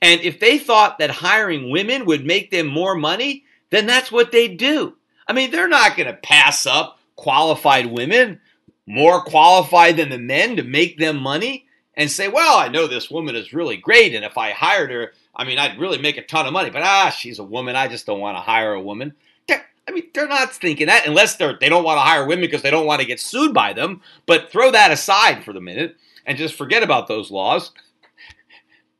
And 0.01 0.21
if 0.21 0.39
they 0.39 0.57
thought 0.57 0.99
that 0.99 1.11
hiring 1.11 1.69
women 1.69 2.05
would 2.05 2.25
make 2.25 2.49
them 2.49 2.67
more 2.67 2.95
money, 2.95 3.43
then 3.69 3.85
that's 3.85 4.11
what 4.11 4.31
they 4.31 4.47
do. 4.47 4.95
I 5.27 5.33
mean, 5.33 5.51
they're 5.51 5.67
not 5.67 5.95
going 5.95 6.07
to 6.07 6.19
pass 6.21 6.65
up 6.65 6.99
qualified 7.15 7.85
women, 7.85 8.39
more 8.87 9.21
qualified 9.23 9.97
than 9.97 10.09
the 10.09 10.17
men, 10.17 10.55
to 10.55 10.63
make 10.63 10.97
them 10.97 11.17
money 11.17 11.67
and 12.01 12.09
say, 12.09 12.27
well, 12.27 12.57
I 12.57 12.67
know 12.67 12.87
this 12.87 13.11
woman 13.11 13.35
is 13.35 13.53
really 13.53 13.77
great. 13.77 14.15
And 14.15 14.25
if 14.25 14.35
I 14.35 14.49
hired 14.51 14.89
her, 14.89 15.13
I 15.35 15.43
mean, 15.43 15.59
I'd 15.59 15.79
really 15.79 15.99
make 15.99 16.17
a 16.17 16.25
ton 16.25 16.47
of 16.47 16.53
money. 16.53 16.71
But 16.71 16.81
ah, 16.81 17.11
she's 17.11 17.37
a 17.37 17.43
woman. 17.43 17.75
I 17.75 17.87
just 17.87 18.07
don't 18.07 18.19
want 18.19 18.37
to 18.37 18.41
hire 18.41 18.73
a 18.73 18.81
woman. 18.81 19.13
They're, 19.47 19.63
I 19.87 19.91
mean, 19.91 20.09
they're 20.11 20.27
not 20.27 20.51
thinking 20.51 20.87
that 20.87 21.05
unless 21.05 21.35
they're, 21.35 21.59
they 21.61 21.69
don't 21.69 21.83
want 21.83 21.97
to 21.97 22.01
hire 22.01 22.25
women 22.25 22.41
because 22.41 22.63
they 22.63 22.71
don't 22.71 22.87
want 22.87 23.01
to 23.01 23.07
get 23.07 23.19
sued 23.19 23.53
by 23.53 23.73
them. 23.73 24.01
But 24.25 24.51
throw 24.51 24.71
that 24.71 24.89
aside 24.89 25.43
for 25.43 25.53
the 25.53 25.61
minute 25.61 25.95
and 26.25 26.39
just 26.39 26.55
forget 26.55 26.81
about 26.81 27.07
those 27.07 27.29
laws. 27.29 27.71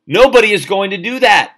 Nobody 0.06 0.52
is 0.52 0.64
going 0.64 0.90
to 0.90 0.96
do 0.96 1.18
that. 1.18 1.56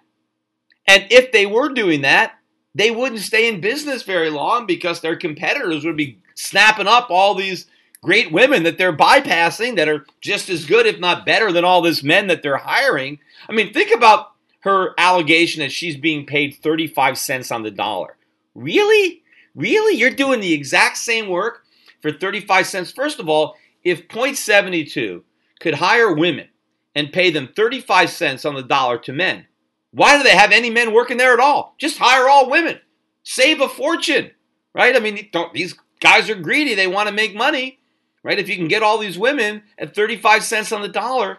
And 0.86 1.06
if 1.10 1.30
they 1.30 1.44
were 1.44 1.74
doing 1.74 2.00
that, 2.02 2.38
they 2.74 2.90
wouldn't 2.90 3.20
stay 3.20 3.48
in 3.48 3.60
business 3.60 4.02
very 4.02 4.30
long 4.30 4.64
because 4.64 5.02
their 5.02 5.16
competitors 5.16 5.84
would 5.84 5.96
be 5.96 6.20
snapping 6.34 6.88
up 6.88 7.10
all 7.10 7.34
these 7.34 7.66
great 8.04 8.30
women 8.30 8.64
that 8.64 8.76
they're 8.76 8.96
bypassing 8.96 9.76
that 9.76 9.88
are 9.88 10.04
just 10.20 10.50
as 10.50 10.66
good, 10.66 10.84
if 10.84 11.00
not 11.00 11.24
better, 11.24 11.50
than 11.50 11.64
all 11.64 11.80
these 11.80 12.04
men 12.04 12.26
that 12.26 12.42
they're 12.42 12.58
hiring. 12.58 13.18
I 13.48 13.52
mean, 13.52 13.72
think 13.72 13.94
about 13.94 14.32
her 14.60 14.94
allegation 14.98 15.60
that 15.60 15.72
she's 15.72 15.96
being 15.96 16.26
paid 16.26 16.58
35 16.62 17.16
cents 17.16 17.50
on 17.50 17.62
the 17.62 17.70
dollar. 17.70 18.16
Really? 18.54 19.22
Really? 19.54 19.96
You're 19.96 20.10
doing 20.10 20.40
the 20.40 20.52
exact 20.52 20.98
same 20.98 21.28
work 21.28 21.64
for 22.02 22.12
35 22.12 22.66
cents? 22.66 22.92
First 22.92 23.20
of 23.20 23.28
all, 23.28 23.56
if 23.82 24.06
Point 24.08 24.36
72 24.36 25.24
could 25.60 25.74
hire 25.74 26.12
women 26.12 26.48
and 26.94 27.12
pay 27.12 27.30
them 27.30 27.48
35 27.56 28.10
cents 28.10 28.44
on 28.44 28.54
the 28.54 28.62
dollar 28.62 28.98
to 28.98 29.12
men. 29.12 29.46
Why 29.92 30.16
do 30.16 30.22
they 30.22 30.36
have 30.36 30.52
any 30.52 30.70
men 30.70 30.92
working 30.92 31.16
there 31.16 31.32
at 31.32 31.40
all? 31.40 31.74
Just 31.78 31.98
hire 31.98 32.28
all 32.28 32.50
women. 32.50 32.80
Save 33.22 33.60
a 33.62 33.68
fortune, 33.68 34.30
right? 34.74 34.94
I 34.94 35.00
mean, 35.00 35.30
these 35.54 35.74
guys 36.00 36.28
are 36.28 36.34
greedy. 36.34 36.74
They 36.74 36.86
want 36.86 37.08
to 37.08 37.14
make 37.14 37.34
money, 37.34 37.78
right? 38.24 38.38
If 38.38 38.48
you 38.48 38.56
can 38.56 38.66
get 38.66 38.82
all 38.82 38.98
these 38.98 39.16
women 39.16 39.62
at 39.78 39.94
35 39.94 40.42
cents 40.42 40.72
on 40.72 40.82
the 40.82 40.88
dollar, 40.88 41.38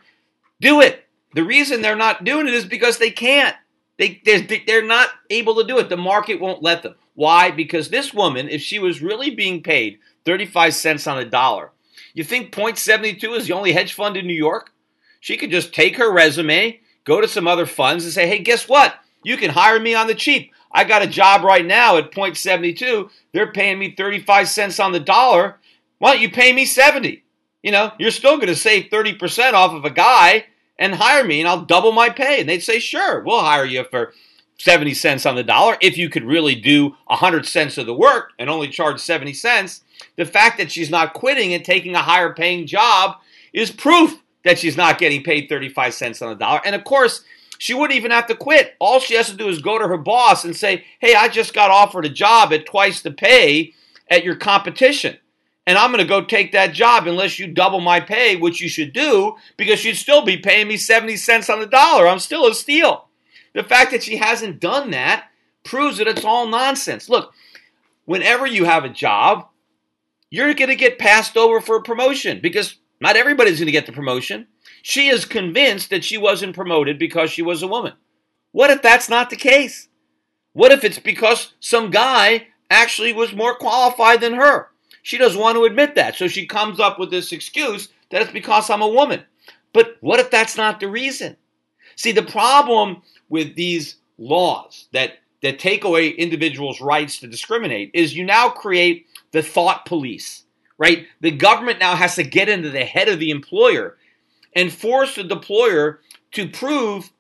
do 0.62 0.80
it. 0.80 1.04
The 1.34 1.44
reason 1.44 1.82
they're 1.82 1.98
not 1.98 2.24
doing 2.24 2.48
it 2.48 2.54
is 2.54 2.64
because 2.64 2.98
they 2.98 3.12
can't. 3.12 3.56
They, 3.98 4.22
they're, 4.24 4.48
they're 4.66 4.86
not 4.86 5.10
able 5.30 5.56
to 5.56 5.66
do 5.66 5.78
it. 5.80 5.90
The 5.90 5.98
market 5.98 6.40
won't 6.40 6.64
let 6.64 6.84
them. 6.84 6.96
Why? 7.16 7.52
Because 7.52 7.90
this 7.90 8.14
woman, 8.14 8.48
if 8.48 8.62
she 8.62 8.80
was 8.80 9.02
really 9.02 9.32
being 9.32 9.64
paid 9.64 10.00
35 10.26 10.74
cents 10.74 11.08
on 11.08 11.18
a 11.18 11.26
dollar, 11.26 11.72
you 12.14 12.24
think 12.24 12.52
Point 12.52 12.78
72 12.78 13.34
is 13.34 13.48
the 13.48 13.54
only 13.54 13.74
hedge 13.74 13.94
fund 13.94 14.16
in 14.16 14.28
New 14.28 14.34
York? 14.34 14.72
She 15.20 15.38
could 15.38 15.52
just 15.52 15.74
take 15.74 15.98
her 15.98 16.12
resume, 16.12 16.80
go 17.04 17.20
to 17.20 17.28
some 17.28 17.48
other 17.48 17.66
funds, 17.66 18.04
and 18.06 18.14
say, 18.14 18.28
hey, 18.28 18.40
guess 18.40 18.70
what? 18.70 18.96
You 19.24 19.38
can 19.38 19.50
hire 19.50 19.80
me 19.80 19.96
on 19.96 20.08
the 20.08 20.16
cheap. 20.16 20.52
I 20.72 20.84
got 20.84 21.02
a 21.02 21.08
job 21.08 21.44
right 21.44 21.66
now 21.66 21.98
at 21.98 22.14
Point 22.14 22.38
72. 22.38 23.10
They're 23.34 23.52
paying 23.52 23.80
me 23.80 23.96
35 23.96 24.48
cents 24.50 24.80
on 24.80 24.92
the 24.92 25.00
dollar. 25.00 25.58
Why 26.00 26.14
don't 26.14 26.22
you 26.22 26.32
pay 26.32 26.54
me 26.54 26.66
70? 26.66 27.24
You 27.64 27.72
know, 27.72 27.92
you're 27.98 28.12
still 28.12 28.36
going 28.38 28.48
to 28.48 28.56
save 28.56 28.92
30% 28.92 29.54
off 29.54 29.74
of 29.74 29.86
a 29.86 29.90
guy 29.90 30.46
and 30.78 30.96
hire 30.96 31.24
me 31.24 31.40
and 31.40 31.48
I'll 31.48 31.66
double 31.66 31.92
my 31.92 32.10
pay. 32.10 32.40
And 32.40 32.50
they'd 32.50 32.60
say, 32.60 32.80
sure, 32.80 33.22
we'll 33.22 33.40
hire 33.42 33.66
you 33.66 33.84
for 33.86 34.14
70 34.60 34.94
cents 34.94 35.26
on 35.26 35.36
the 35.36 35.44
dollar 35.44 35.78
if 35.82 35.98
you 35.98 36.10
could 36.10 36.24
really 36.24 36.56
do 36.56 36.96
100 37.08 37.46
cents 37.46 37.78
of 37.78 37.86
the 37.86 37.94
work 37.94 38.34
and 38.40 38.50
only 38.50 38.68
charge 38.68 39.00
70 39.00 39.34
cents. 39.34 39.82
The 40.16 40.26
fact 40.26 40.58
that 40.58 40.72
she's 40.72 40.90
not 40.90 41.14
quitting 41.14 41.54
and 41.54 41.64
taking 41.64 41.96
a 41.96 42.02
higher 42.02 42.34
paying 42.34 42.68
job 42.68 43.18
is 43.54 43.72
proof 43.72 44.22
that 44.44 44.60
she's 44.60 44.78
not 44.78 45.00
getting 45.00 45.24
paid 45.24 45.50
35 45.50 45.94
cents 45.94 46.22
on 46.22 46.30
the 46.30 46.36
dollar. 46.36 46.62
And 46.66 46.76
of 46.76 46.84
course, 46.84 47.24
she 47.58 47.74
wouldn't 47.74 47.98
even 47.98 48.12
have 48.12 48.28
to 48.28 48.36
quit. 48.36 48.76
All 48.80 49.00
she 49.00 49.16
has 49.16 49.30
to 49.30 49.38
do 49.38 49.48
is 49.48 49.62
go 49.62 49.80
to 49.80 49.88
her 49.88 49.98
boss 49.98 50.46
and 50.46 50.56
say, 50.56 50.86
Hey, 51.00 51.16
I 51.16 51.30
just 51.30 51.54
got 51.54 51.72
offered 51.72 52.06
a 52.06 52.10
job 52.10 52.54
at 52.54 52.66
twice 52.66 53.02
the 53.02 53.12
pay 53.12 53.74
at 54.10 54.24
your 54.24 54.36
competition. 54.36 55.18
And 55.68 55.78
I'm 55.78 55.92
going 55.92 56.04
to 56.04 56.08
go 56.08 56.24
take 56.24 56.52
that 56.52 56.74
job 56.74 57.08
unless 57.08 57.40
you 57.40 57.48
double 57.48 57.80
my 57.80 58.00
pay, 58.00 58.36
which 58.36 58.62
you 58.62 58.70
should 58.70 58.94
do 58.94 59.36
because 59.58 59.84
you'd 59.84 59.96
still 59.96 60.24
be 60.24 60.38
paying 60.38 60.68
me 60.68 60.78
70 60.78 61.18
cents 61.18 61.50
on 61.50 61.60
the 61.60 61.66
dollar. 61.66 62.08
I'm 62.08 62.20
still 62.20 62.46
a 62.48 62.54
steal. 62.54 63.08
The 63.54 63.64
fact 63.64 63.92
that 63.92 64.04
she 64.04 64.18
hasn't 64.18 64.60
done 64.60 64.92
that 64.92 65.26
proves 65.64 65.98
that 65.98 66.08
it's 66.08 66.24
all 66.24 66.48
nonsense. 66.48 67.10
Look, 67.10 67.34
whenever 68.06 68.46
you 68.46 68.66
have 68.66 68.86
a 68.86 68.90
job, 68.90 69.48
you're 70.30 70.54
going 70.54 70.70
to 70.70 70.76
get 70.76 71.00
passed 71.00 71.36
over 71.36 71.60
for 71.62 71.78
a 71.78 71.82
promotion 71.82 72.40
because 72.42 72.78
not 73.00 73.16
everybody's 73.16 73.60
going 73.60 73.66
to 73.66 73.72
get 73.72 73.86
the 73.88 73.92
promotion. 73.92 74.48
She 74.84 75.08
is 75.08 75.26
convinced 75.26 75.90
that 75.90 76.04
she 76.04 76.18
wasn't 76.18 76.56
promoted 76.56 77.00
because 77.00 77.32
she 77.32 77.42
was 77.42 77.64
a 77.64 77.68
woman. 77.68 77.94
What 78.52 78.70
if 78.70 78.82
that's 78.82 79.10
not 79.10 79.30
the 79.30 79.36
case? 79.36 79.88
What 80.54 80.72
if 80.72 80.84
it's 80.84 81.00
because 81.00 81.54
some 81.60 81.90
guy 81.90 82.48
actually 82.70 83.14
was 83.14 83.34
more 83.34 83.56
qualified 83.56 84.22
than 84.22 84.34
her? 84.34 84.70
She 85.06 85.18
doesn't 85.18 85.40
want 85.40 85.56
to 85.56 85.66
admit 85.66 85.96
that. 85.96 86.16
So 86.16 86.28
she 86.28 86.46
comes 86.46 86.80
up 86.80 87.00
with 87.00 87.12
this 87.12 87.32
excuse 87.32 87.90
that 88.10 88.22
it's 88.22 88.32
because 88.32 88.70
I'm 88.70 88.82
a 88.82 88.88
woman. 88.88 89.24
But 89.72 89.98
what 90.02 90.20
if 90.20 90.32
that's 90.32 90.58
not 90.58 90.80
the 90.80 90.88
reason? 90.88 91.38
See, 91.96 92.12
the 92.12 92.24
problem 92.24 93.02
with 93.30 93.56
these 93.56 93.98
laws 94.18 94.88
that, 94.94 95.20
that 95.42 95.60
take 95.60 95.84
away 95.84 96.10
individuals' 96.10 96.82
rights 96.82 97.20
to 97.20 97.28
discriminate 97.28 97.92
is 97.94 98.16
you 98.16 98.26
now 98.26 98.50
create 98.50 99.08
the 99.32 99.42
thought 99.42 99.86
police 99.86 100.46
right? 100.78 101.08
The 101.22 101.32
government 101.32 101.80
now 101.80 101.96
has 101.96 102.16
to 102.16 102.24
get 102.24 102.50
into 102.50 102.70
the 102.70 102.86
head 102.86 103.08
of 103.08 103.20
the 103.20 103.32
employer 103.32 103.98
and 104.54 104.72
force 104.72 105.16
the 105.16 105.24
deployer 105.24 106.00
to 106.32 106.50
prove 106.50 107.12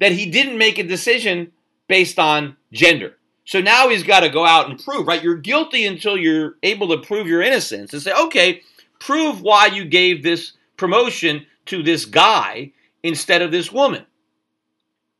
that 0.00 0.12
he 0.12 0.30
didn't 0.30 0.58
make 0.58 0.78
a 0.78 0.82
decision 0.82 1.52
based 1.88 2.18
on 2.18 2.56
gender. 2.72 3.16
So 3.44 3.60
now 3.60 3.88
he's 3.88 4.02
got 4.02 4.20
to 4.20 4.30
go 4.30 4.46
out 4.46 4.70
and 4.70 4.82
prove, 4.82 5.06
right? 5.06 5.22
You're 5.22 5.36
guilty 5.36 5.84
until 5.86 6.16
you're 6.16 6.54
able 6.62 6.88
to 6.88 7.06
prove 7.06 7.26
your 7.26 7.42
innocence 7.42 7.92
and 7.92 8.02
say, 8.02 8.12
okay, 8.12 8.62
prove 8.98 9.42
why 9.42 9.66
you 9.66 9.84
gave 9.84 10.22
this 10.22 10.52
promotion 10.76 11.46
to 11.66 11.82
this 11.82 12.04
guy 12.04 12.72
instead 13.02 13.42
of 13.42 13.50
this 13.50 13.70
woman, 13.70 14.06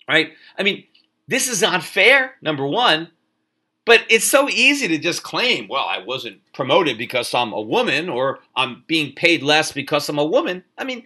right? 0.08 0.32
I 0.58 0.62
mean, 0.62 0.84
this 1.28 1.48
is 1.48 1.62
not 1.62 1.82
fair, 1.82 2.34
number 2.40 2.66
one. 2.66 3.08
But 3.86 4.00
it's 4.08 4.24
so 4.24 4.48
easy 4.48 4.88
to 4.88 4.96
just 4.96 5.22
claim, 5.22 5.68
well, 5.68 5.84
I 5.86 5.98
wasn't 5.98 6.40
promoted 6.54 6.96
because 6.96 7.34
I'm 7.34 7.52
a 7.52 7.60
woman 7.60 8.08
or 8.08 8.38
I'm 8.56 8.82
being 8.86 9.12
paid 9.12 9.42
less 9.42 9.72
because 9.72 10.08
I'm 10.08 10.18
a 10.18 10.24
woman. 10.24 10.64
I 10.78 10.84
mean, 10.84 11.04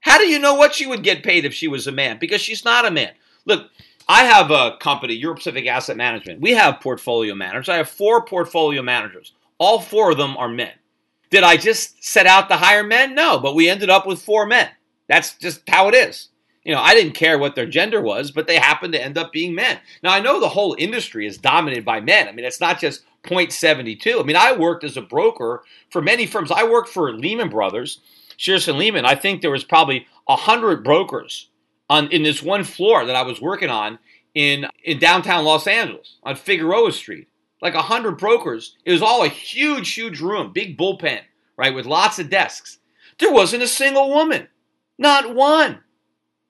how 0.00 0.18
do 0.18 0.24
you 0.24 0.40
know 0.40 0.54
what 0.54 0.74
she 0.74 0.86
would 0.86 1.04
get 1.04 1.22
paid 1.22 1.44
if 1.44 1.54
she 1.54 1.68
was 1.68 1.86
a 1.86 1.92
man? 1.92 2.18
Because 2.18 2.40
she's 2.40 2.64
not 2.64 2.84
a 2.84 2.90
man. 2.90 3.12
Look, 3.44 3.70
I 4.08 4.24
have 4.24 4.50
a 4.50 4.76
company, 4.78 5.14
Euro 5.14 5.36
Pacific 5.36 5.66
Asset 5.66 5.96
Management. 5.96 6.40
We 6.40 6.52
have 6.52 6.80
portfolio 6.80 7.34
managers. 7.34 7.68
I 7.68 7.76
have 7.76 7.88
four 7.88 8.24
portfolio 8.24 8.82
managers. 8.82 9.32
All 9.58 9.80
four 9.80 10.12
of 10.12 10.18
them 10.18 10.36
are 10.36 10.48
men. 10.48 10.72
Did 11.30 11.42
I 11.42 11.56
just 11.56 12.04
set 12.04 12.26
out 12.26 12.48
to 12.48 12.56
hire 12.56 12.84
men? 12.84 13.14
No, 13.14 13.38
but 13.38 13.54
we 13.54 13.68
ended 13.68 13.90
up 13.90 14.06
with 14.06 14.22
four 14.22 14.46
men. 14.46 14.68
That's 15.08 15.34
just 15.34 15.68
how 15.68 15.88
it 15.88 15.94
is 15.94 16.28
you 16.66 16.74
know, 16.74 16.82
I 16.82 16.94
didn't 16.94 17.12
care 17.12 17.38
what 17.38 17.54
their 17.54 17.66
gender 17.66 18.02
was, 18.02 18.32
but 18.32 18.48
they 18.48 18.58
happened 18.58 18.92
to 18.94 19.02
end 19.02 19.16
up 19.16 19.32
being 19.32 19.54
men. 19.54 19.78
Now, 20.02 20.12
I 20.12 20.18
know 20.18 20.40
the 20.40 20.48
whole 20.48 20.74
industry 20.76 21.24
is 21.24 21.38
dominated 21.38 21.84
by 21.84 22.00
men. 22.00 22.26
I 22.26 22.32
mean, 22.32 22.44
it's 22.44 22.60
not 22.60 22.80
just 22.80 23.04
Point 23.22 23.52
72. 23.52 24.18
I 24.18 24.24
mean, 24.24 24.34
I 24.34 24.50
worked 24.50 24.82
as 24.82 24.96
a 24.96 25.02
broker 25.02 25.62
for 25.90 26.02
many 26.02 26.26
firms. 26.26 26.50
I 26.50 26.64
worked 26.64 26.88
for 26.88 27.12
Lehman 27.12 27.50
Brothers, 27.50 28.00
Shearson 28.36 28.78
Lehman. 28.78 29.04
I 29.04 29.14
think 29.14 29.40
there 29.40 29.52
was 29.52 29.62
probably 29.62 30.08
100 30.24 30.82
brokers 30.82 31.50
on 31.88 32.08
in 32.08 32.22
this 32.22 32.42
one 32.42 32.64
floor 32.64 33.04
that 33.04 33.16
I 33.16 33.22
was 33.22 33.40
working 33.40 33.70
on 33.70 33.98
in 34.34 34.66
in 34.84 34.98
downtown 34.98 35.44
Los 35.44 35.66
Angeles 35.66 36.16
on 36.22 36.36
Figueroa 36.36 36.92
Street. 36.92 37.28
Like 37.62 37.74
a 37.74 37.82
hundred 37.82 38.18
brokers. 38.18 38.76
It 38.84 38.92
was 38.92 39.02
all 39.02 39.24
a 39.24 39.28
huge, 39.28 39.94
huge 39.94 40.20
room, 40.20 40.52
big 40.52 40.76
bullpen, 40.76 41.20
right, 41.56 41.74
with 41.74 41.86
lots 41.86 42.18
of 42.18 42.28
desks. 42.28 42.78
There 43.18 43.32
wasn't 43.32 43.62
a 43.62 43.68
single 43.68 44.10
woman, 44.10 44.46
not 44.98 45.34
one. 45.34 45.80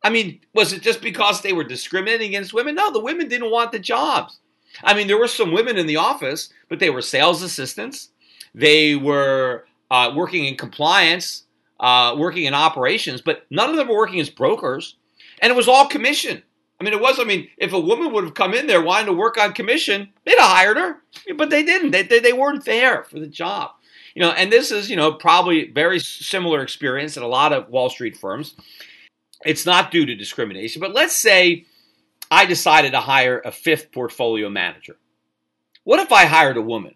I 0.02 0.10
mean, 0.10 0.40
was 0.52 0.72
it 0.72 0.82
just 0.82 1.00
because 1.00 1.40
they 1.40 1.52
were 1.52 1.64
discriminating 1.64 2.28
against 2.28 2.52
women? 2.52 2.74
No, 2.74 2.92
the 2.92 3.00
women 3.00 3.28
didn't 3.28 3.52
want 3.52 3.72
the 3.72 3.78
jobs. 3.78 4.38
I 4.82 4.94
mean, 4.94 5.06
there 5.06 5.18
were 5.18 5.28
some 5.28 5.52
women 5.52 5.76
in 5.76 5.86
the 5.86 5.96
office, 5.96 6.52
but 6.68 6.80
they 6.80 6.90
were 6.90 7.02
sales 7.02 7.42
assistants. 7.42 8.10
They 8.54 8.96
were 8.96 9.66
uh, 9.90 10.12
working 10.14 10.44
in 10.44 10.56
compliance, 10.56 11.44
uh, 11.80 12.14
working 12.18 12.44
in 12.44 12.54
operations, 12.54 13.20
but 13.20 13.46
none 13.50 13.70
of 13.70 13.76
them 13.76 13.88
were 13.88 13.96
working 13.96 14.20
as 14.20 14.30
brokers. 14.30 14.96
And 15.40 15.50
it 15.50 15.56
was 15.56 15.68
all 15.68 15.88
commission. 15.88 16.42
I 16.80 16.84
mean, 16.84 16.92
it 16.92 17.00
was, 17.00 17.18
I 17.18 17.24
mean, 17.24 17.48
if 17.56 17.72
a 17.72 17.80
woman 17.80 18.12
would 18.12 18.24
have 18.24 18.34
come 18.34 18.52
in 18.52 18.66
there 18.66 18.82
wanting 18.82 19.06
to 19.06 19.12
work 19.12 19.38
on 19.38 19.54
commission, 19.54 20.10
they'd 20.24 20.38
have 20.38 20.50
hired 20.50 20.76
her, 20.76 20.96
but 21.36 21.48
they 21.48 21.62
didn't. 21.62 21.90
They, 21.90 22.02
they, 22.02 22.20
they 22.20 22.32
weren't 22.34 22.64
there 22.64 23.04
for 23.04 23.18
the 23.18 23.26
job. 23.26 23.70
You 24.14 24.22
know, 24.22 24.30
and 24.30 24.52
this 24.52 24.70
is, 24.70 24.90
you 24.90 24.96
know, 24.96 25.12
probably 25.12 25.70
very 25.70 26.00
similar 26.00 26.62
experience 26.62 27.16
in 27.16 27.22
a 27.22 27.28
lot 27.28 27.52
of 27.52 27.68
Wall 27.68 27.88
Street 27.88 28.16
firms. 28.16 28.54
It's 29.44 29.66
not 29.66 29.90
due 29.90 30.06
to 30.06 30.14
discrimination, 30.14 30.80
but 30.80 30.94
let's 30.94 31.16
say 31.16 31.66
I 32.30 32.46
decided 32.46 32.92
to 32.92 33.00
hire 33.00 33.40
a 33.44 33.52
fifth 33.52 33.92
portfolio 33.92 34.48
manager. 34.48 34.96
What 35.84 36.00
if 36.00 36.12
I 36.12 36.24
hired 36.24 36.56
a 36.56 36.62
woman, 36.62 36.94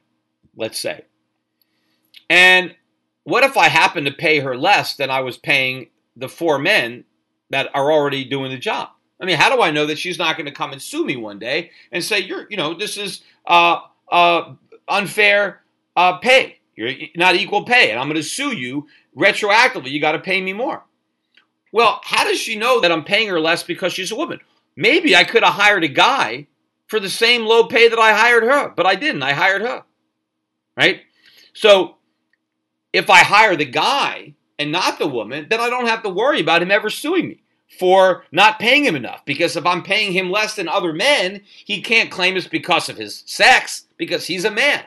let's 0.57 0.81
say? 0.81 1.05
And 2.29 2.75
what 3.25 3.45
if 3.45 3.57
I 3.57 3.69
happened 3.69 4.07
to 4.07 4.13
pay 4.13 4.41
her 4.41 4.57
less 4.57 4.97
than 4.97 5.11
I 5.11 5.21
was 5.21 5.37
paying 5.37 5.91
the 6.17 6.29
four 6.29 6.59
men 6.59 7.05
that 7.51 7.69
are 7.75 7.93
already 7.93 8.25
doing 8.25 8.51
the 8.51 8.59
job? 8.59 8.91
I 9.21 9.27
mean, 9.27 9.37
how 9.37 9.55
do 9.55 9.61
I 9.61 9.71
know 9.71 9.87
that 9.87 9.99
she's 9.99 10.19
not 10.19 10.37
going 10.37 10.47
to 10.47 10.53
come 10.53 10.73
and 10.73 10.81
sue 10.81 11.05
me 11.05 11.17
one 11.17 11.39
day 11.39 11.71
and 11.93 12.03
say, 12.03 12.21
you're, 12.21 12.47
you 12.49 12.57
know, 12.57 12.75
this 12.75 12.97
is 12.97 13.23
uh, 13.47 13.81
uh, 14.11 14.55
unfair 14.89 15.61
uh, 15.95 16.19
pay. 16.19 16.59
You're 16.75 16.93
not 17.17 17.35
equal 17.35 17.65
pay, 17.65 17.91
and 17.91 18.01
I'm 18.01 18.07
going 18.07 18.17
to 18.17 18.23
sue 18.23 18.57
you 18.57 18.89
retroactively. 19.15 19.91
You 19.91 20.01
got 20.01 20.13
to 20.13 20.19
pay 20.19 20.41
me 20.41 20.55
more. 20.55 20.83
Well, 21.73 22.01
how 22.03 22.25
does 22.25 22.39
she 22.39 22.57
know 22.57 22.81
that 22.81 22.91
I'm 22.91 23.05
paying 23.05 23.29
her 23.29 23.41
less 23.41 23.63
because 23.63 23.93
she's 23.93 24.11
a 24.11 24.17
woman? 24.17 24.41
Maybe 24.77 25.15
I 25.15 25.25
could 25.25 25.43
have 25.43 25.55
hired 25.55 25.85
a 25.85 25.89
guy 25.89 26.47
for 26.87 26.99
the 26.99 27.11
same 27.11 27.45
low 27.45 27.65
pay 27.65 27.89
that 27.89 27.99
I 27.99 28.13
hired 28.13 28.45
her, 28.45 28.71
but 28.71 28.87
I 28.87 28.95
didn't. 28.95 29.23
I 29.23 29.33
hired 29.33 29.63
her. 29.63 29.85
Right? 30.77 31.03
So 31.53 31.97
if 32.93 33.11
I 33.11 33.19
hire 33.19 33.57
the 33.57 33.67
guy 33.67 34.35
and 34.61 34.71
not 34.71 34.99
the 34.99 35.07
woman, 35.09 35.47
then 35.49 35.59
I 35.59 35.71
don't 35.71 35.89
have 35.89 36.03
to 36.03 36.11
worry 36.11 36.41
about 36.41 36.61
him 36.61 36.71
ever 36.71 36.91
suing 36.91 37.29
me 37.29 37.43
for 37.79 38.25
not 38.31 38.59
paying 38.59 38.85
him 38.85 38.95
enough. 38.95 39.25
Because 39.25 39.57
if 39.57 39.65
I'm 39.65 39.83
paying 39.83 40.13
him 40.13 40.31
less 40.31 40.55
than 40.55 40.69
other 40.69 40.93
men, 40.93 41.41
he 41.65 41.81
can't 41.81 42.11
claim 42.11 42.37
it's 42.37 42.47
because 42.47 42.91
of 42.91 42.99
his 42.99 43.23
sex, 43.25 43.87
because 43.97 44.27
he's 44.27 44.45
a 44.45 44.51
man. 44.51 44.85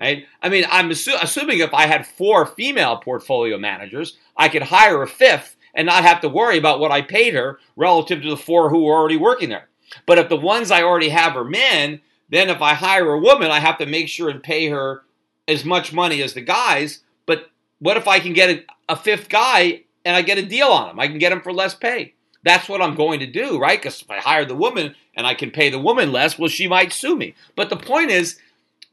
Right? 0.00 0.26
I 0.40 0.48
mean, 0.48 0.64
I'm 0.70 0.90
assu- 0.90 1.20
assuming 1.20 1.58
if 1.58 1.74
I 1.74 1.86
had 1.86 2.06
four 2.06 2.46
female 2.46 2.98
portfolio 2.98 3.58
managers, 3.58 4.18
I 4.36 4.48
could 4.48 4.62
hire 4.62 5.02
a 5.02 5.08
fifth 5.08 5.56
and 5.74 5.86
not 5.86 6.04
have 6.04 6.20
to 6.20 6.28
worry 6.28 6.58
about 6.58 6.78
what 6.78 6.92
I 6.92 7.02
paid 7.02 7.34
her 7.34 7.58
relative 7.74 8.22
to 8.22 8.30
the 8.30 8.36
four 8.36 8.70
who 8.70 8.84
were 8.84 8.94
already 8.94 9.16
working 9.16 9.48
there. 9.48 9.68
But 10.06 10.18
if 10.18 10.28
the 10.28 10.36
ones 10.36 10.70
I 10.70 10.82
already 10.82 11.08
have 11.08 11.36
are 11.36 11.44
men, 11.44 12.00
then 12.28 12.50
if 12.50 12.62
I 12.62 12.74
hire 12.74 13.10
a 13.10 13.18
woman, 13.18 13.50
I 13.50 13.58
have 13.58 13.78
to 13.78 13.86
make 13.86 14.08
sure 14.08 14.30
and 14.30 14.42
pay 14.42 14.68
her 14.68 15.02
as 15.48 15.64
much 15.64 15.92
money 15.92 16.22
as 16.22 16.34
the 16.34 16.40
guys. 16.40 17.00
But 17.26 17.50
what 17.82 17.96
if 17.96 18.06
I 18.06 18.20
can 18.20 18.32
get 18.32 18.50
a, 18.50 18.64
a 18.90 18.96
fifth 18.96 19.28
guy 19.28 19.82
and 20.04 20.16
I 20.16 20.22
get 20.22 20.38
a 20.38 20.46
deal 20.46 20.68
on 20.68 20.90
him? 20.90 21.00
I 21.00 21.08
can 21.08 21.18
get 21.18 21.32
him 21.32 21.40
for 21.40 21.52
less 21.52 21.74
pay. 21.74 22.14
That's 22.44 22.68
what 22.68 22.80
I'm 22.80 22.94
going 22.94 23.18
to 23.20 23.26
do, 23.26 23.58
right? 23.58 23.78
Because 23.80 24.00
if 24.00 24.10
I 24.10 24.18
hire 24.18 24.44
the 24.44 24.54
woman 24.54 24.94
and 25.16 25.26
I 25.26 25.34
can 25.34 25.50
pay 25.50 25.68
the 25.68 25.80
woman 25.80 26.12
less, 26.12 26.38
well, 26.38 26.48
she 26.48 26.68
might 26.68 26.92
sue 26.92 27.16
me. 27.16 27.34
But 27.56 27.70
the 27.70 27.76
point 27.76 28.10
is, 28.10 28.38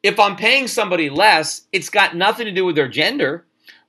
if 0.01 0.19
I'm 0.19 0.35
paying 0.35 0.67
somebody 0.67 1.09
less, 1.09 1.67
it's 1.71 1.89
got 1.89 2.15
nothing 2.15 2.45
to 2.45 2.51
do 2.51 2.65
with 2.65 2.75
their 2.75 2.87
gender. 2.87 3.45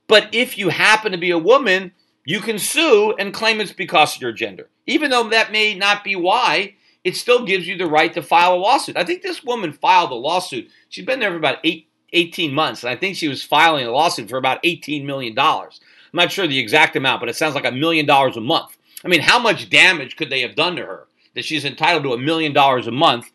But 0.07 0.29
if 0.33 0.57
you 0.57 0.69
happen 0.69 1.11
to 1.13 1.17
be 1.17 1.31
a 1.31 1.37
woman, 1.37 1.93
you 2.23 2.39
can 2.39 2.59
sue 2.59 3.15
and 3.17 3.33
claim 3.33 3.59
it's 3.59 3.73
because 3.73 4.15
of 4.15 4.21
your 4.21 4.31
gender. 4.31 4.69
Even 4.85 5.09
though 5.09 5.29
that 5.29 5.51
may 5.51 5.73
not 5.73 6.03
be 6.03 6.15
why, 6.15 6.75
it 7.03 7.15
still 7.15 7.45
gives 7.45 7.67
you 7.67 7.75
the 7.75 7.87
right 7.87 8.13
to 8.13 8.21
file 8.21 8.53
a 8.53 8.57
lawsuit. 8.57 8.97
I 8.97 9.03
think 9.03 9.23
this 9.23 9.43
woman 9.43 9.73
filed 9.73 10.11
a 10.11 10.15
lawsuit. 10.15 10.69
She's 10.89 11.05
been 11.05 11.19
there 11.19 11.31
for 11.31 11.37
about 11.37 11.57
eight, 11.63 11.87
18 12.13 12.53
months, 12.53 12.83
and 12.83 12.89
I 12.89 12.95
think 12.95 13.15
she 13.15 13.27
was 13.27 13.43
filing 13.43 13.85
a 13.85 13.91
lawsuit 13.91 14.29
for 14.29 14.37
about 14.37 14.61
$18 14.63 15.05
million. 15.05 15.37
I'm 15.37 15.69
not 16.13 16.31
sure 16.31 16.47
the 16.47 16.59
exact 16.59 16.95
amount, 16.95 17.21
but 17.21 17.29
it 17.29 17.35
sounds 17.35 17.55
like 17.55 17.65
a 17.65 17.71
million 17.71 18.05
dollars 18.05 18.37
a 18.37 18.41
month. 18.41 18.77
I 19.03 19.07
mean, 19.07 19.21
how 19.21 19.39
much 19.39 19.69
damage 19.69 20.15
could 20.15 20.29
they 20.29 20.41
have 20.41 20.55
done 20.55 20.75
to 20.75 20.85
her 20.85 21.07
that 21.35 21.45
she's 21.45 21.65
entitled 21.65 22.03
to 22.03 22.13
a 22.13 22.17
million 22.17 22.53
dollars 22.53 22.87
a 22.87 22.91
month 22.91 23.31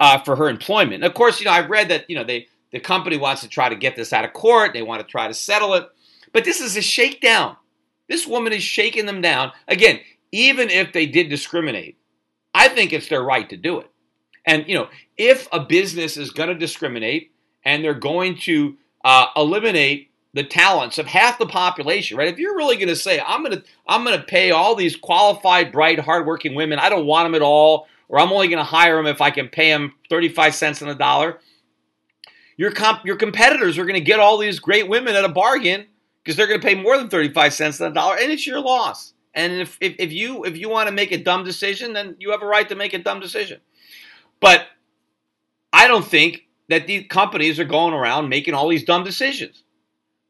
uh, 0.00 0.18
for 0.18 0.36
her 0.36 0.48
employment? 0.48 0.96
And 0.96 1.04
of 1.04 1.14
course, 1.14 1.38
you 1.40 1.46
know, 1.46 1.52
I've 1.52 1.70
read 1.70 1.88
that, 1.90 2.08
you 2.08 2.16
know, 2.16 2.24
they, 2.24 2.48
the 2.72 2.80
company 2.80 3.16
wants 3.16 3.42
to 3.42 3.48
try 3.48 3.68
to 3.68 3.76
get 3.76 3.94
this 3.94 4.12
out 4.12 4.24
of 4.24 4.32
court. 4.32 4.72
They 4.72 4.82
want 4.82 5.00
to 5.00 5.06
try 5.06 5.28
to 5.28 5.34
settle 5.34 5.74
it. 5.74 5.88
But 6.32 6.44
this 6.44 6.60
is 6.60 6.76
a 6.76 6.82
shakedown. 6.82 7.56
This 8.08 8.26
woman 8.26 8.52
is 8.52 8.62
shaking 8.62 9.06
them 9.06 9.20
down. 9.20 9.52
Again, 9.68 10.00
even 10.32 10.70
if 10.70 10.92
they 10.92 11.06
did 11.06 11.28
discriminate, 11.28 11.96
I 12.52 12.68
think 12.68 12.92
it's 12.92 13.08
their 13.08 13.22
right 13.22 13.48
to 13.50 13.56
do 13.56 13.80
it. 13.80 13.90
And, 14.44 14.66
you 14.68 14.74
know, 14.74 14.88
if 15.16 15.48
a 15.52 15.60
business 15.60 16.16
is 16.16 16.30
going 16.30 16.48
to 16.48 16.54
discriminate 16.54 17.32
and 17.64 17.84
they're 17.84 17.94
going 17.94 18.36
to 18.40 18.76
uh, 19.04 19.26
eliminate 19.36 20.10
the 20.34 20.44
talents 20.44 20.98
of 20.98 21.06
half 21.06 21.38
the 21.38 21.46
population, 21.46 22.16
right? 22.16 22.28
If 22.28 22.38
you're 22.38 22.56
really 22.56 22.76
going 22.76 22.88
to 22.88 22.96
say, 22.96 23.20
I'm 23.24 23.44
going 23.44 23.58
to, 23.58 23.64
I'm 23.86 24.04
going 24.04 24.18
to 24.18 24.24
pay 24.24 24.50
all 24.50 24.74
these 24.74 24.96
qualified, 24.96 25.70
bright, 25.70 26.00
hardworking 26.00 26.54
women, 26.54 26.78
I 26.78 26.88
don't 26.88 27.06
want 27.06 27.26
them 27.26 27.36
at 27.36 27.42
all, 27.42 27.86
or 28.08 28.18
I'm 28.18 28.32
only 28.32 28.48
going 28.48 28.58
to 28.58 28.64
hire 28.64 28.96
them 28.96 29.06
if 29.06 29.20
I 29.20 29.30
can 29.30 29.48
pay 29.48 29.70
them 29.70 29.94
35 30.10 30.54
cents 30.54 30.82
on 30.82 30.88
the 30.88 30.94
dollar. 30.94 31.38
Your 32.56 32.72
comp, 32.72 33.04
your 33.04 33.16
competitors 33.16 33.78
are 33.78 33.84
going 33.84 33.94
to 33.94 34.00
get 34.00 34.20
all 34.20 34.36
these 34.36 34.58
great 34.58 34.88
women 34.88 35.14
at 35.14 35.24
a 35.24 35.28
bargain 35.28 35.86
because 36.22 36.36
they're 36.36 36.46
going 36.46 36.60
to 36.60 36.66
pay 36.66 36.74
more 36.74 36.96
than 36.96 37.08
35 37.08 37.52
cents 37.54 37.80
on 37.80 37.90
the 37.90 37.94
dollar, 37.94 38.16
and 38.16 38.30
it's 38.30 38.46
your 38.46 38.60
loss. 38.60 39.14
And 39.34 39.52
if, 39.52 39.76
if, 39.80 39.96
if 39.98 40.12
you 40.12 40.44
if 40.44 40.56
you 40.56 40.68
want 40.68 40.88
to 40.88 40.94
make 40.94 41.10
a 41.10 41.18
dumb 41.18 41.44
decision, 41.44 41.92
then 41.92 42.14
you 42.20 42.30
have 42.30 42.42
a 42.42 42.46
right 42.46 42.68
to 42.68 42.76
make 42.76 42.92
a 42.92 42.98
dumb 42.98 43.18
decision. 43.18 43.60
But 44.38 44.66
I 45.72 45.88
don't 45.88 46.06
think 46.06 46.43
that 46.68 46.86
these 46.86 47.06
companies 47.08 47.58
are 47.60 47.64
going 47.64 47.94
around 47.94 48.28
making 48.28 48.54
all 48.54 48.68
these 48.68 48.84
dumb 48.84 49.04
decisions. 49.04 49.62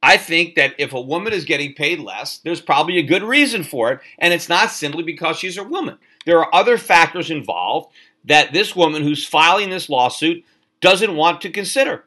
I 0.02 0.18
think 0.18 0.56
that 0.56 0.74
if 0.78 0.92
a 0.92 1.00
woman 1.00 1.32
is 1.32 1.44
getting 1.46 1.72
paid 1.72 1.98
less, 1.98 2.38
there's 2.38 2.60
probably 2.60 2.98
a 2.98 3.02
good 3.02 3.22
reason 3.22 3.64
for 3.64 3.90
it, 3.90 4.00
and 4.18 4.34
it's 4.34 4.50
not 4.50 4.70
simply 4.70 5.02
because 5.02 5.38
she's 5.38 5.56
a 5.56 5.64
woman. 5.64 5.96
There 6.26 6.38
are 6.40 6.54
other 6.54 6.76
factors 6.76 7.30
involved 7.30 7.92
that 8.26 8.52
this 8.52 8.76
woman 8.76 9.02
who's 9.02 9.26
filing 9.26 9.70
this 9.70 9.88
lawsuit 9.88 10.44
doesn't 10.80 11.16
want 11.16 11.40
to 11.40 11.50
consider. 11.50 12.04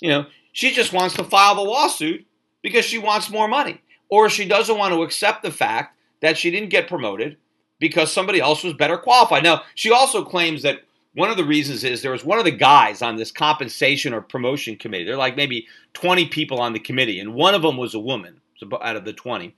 You 0.00 0.10
know, 0.10 0.26
she 0.52 0.72
just 0.72 0.92
wants 0.92 1.14
to 1.16 1.24
file 1.24 1.54
the 1.54 1.62
lawsuit 1.62 2.26
because 2.62 2.84
she 2.84 2.98
wants 2.98 3.30
more 3.30 3.48
money, 3.48 3.80
or 4.10 4.28
she 4.28 4.46
doesn't 4.46 4.76
want 4.76 4.92
to 4.92 5.02
accept 5.02 5.42
the 5.42 5.50
fact 5.50 5.96
that 6.20 6.36
she 6.36 6.50
didn't 6.50 6.70
get 6.70 6.88
promoted 6.88 7.38
because 7.78 8.12
somebody 8.12 8.40
else 8.40 8.62
was 8.62 8.74
better 8.74 8.98
qualified. 8.98 9.44
Now, 9.44 9.62
she 9.74 9.90
also 9.90 10.24
claims 10.24 10.62
that 10.62 10.80
one 11.14 11.30
of 11.30 11.36
the 11.36 11.44
reasons 11.44 11.84
is 11.84 12.02
there 12.02 12.12
was 12.12 12.24
one 12.24 12.38
of 12.38 12.44
the 12.44 12.50
guys 12.50 13.02
on 13.02 13.16
this 13.16 13.32
compensation 13.32 14.14
or 14.14 14.20
promotion 14.20 14.76
committee. 14.76 15.04
There 15.04 15.14
are 15.14 15.18
like 15.18 15.36
maybe 15.36 15.66
20 15.94 16.26
people 16.26 16.60
on 16.60 16.72
the 16.72 16.78
committee, 16.78 17.20
and 17.20 17.34
one 17.34 17.54
of 17.54 17.62
them 17.62 17.76
was 17.76 17.94
a 17.94 17.98
woman 17.98 18.40
out 18.82 18.96
of 18.96 19.04
the 19.04 19.12
20. 19.12 19.54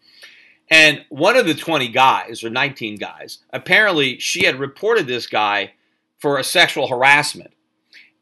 And 0.70 1.04
one 1.08 1.36
of 1.36 1.46
the 1.46 1.54
20 1.54 1.88
guys, 1.88 2.44
or 2.44 2.50
19 2.50 2.96
guys, 2.96 3.38
apparently 3.52 4.18
she 4.20 4.44
had 4.44 4.60
reported 4.60 5.06
this 5.06 5.26
guy 5.26 5.72
for 6.18 6.38
a 6.38 6.44
sexual 6.44 6.86
harassment. 6.86 7.52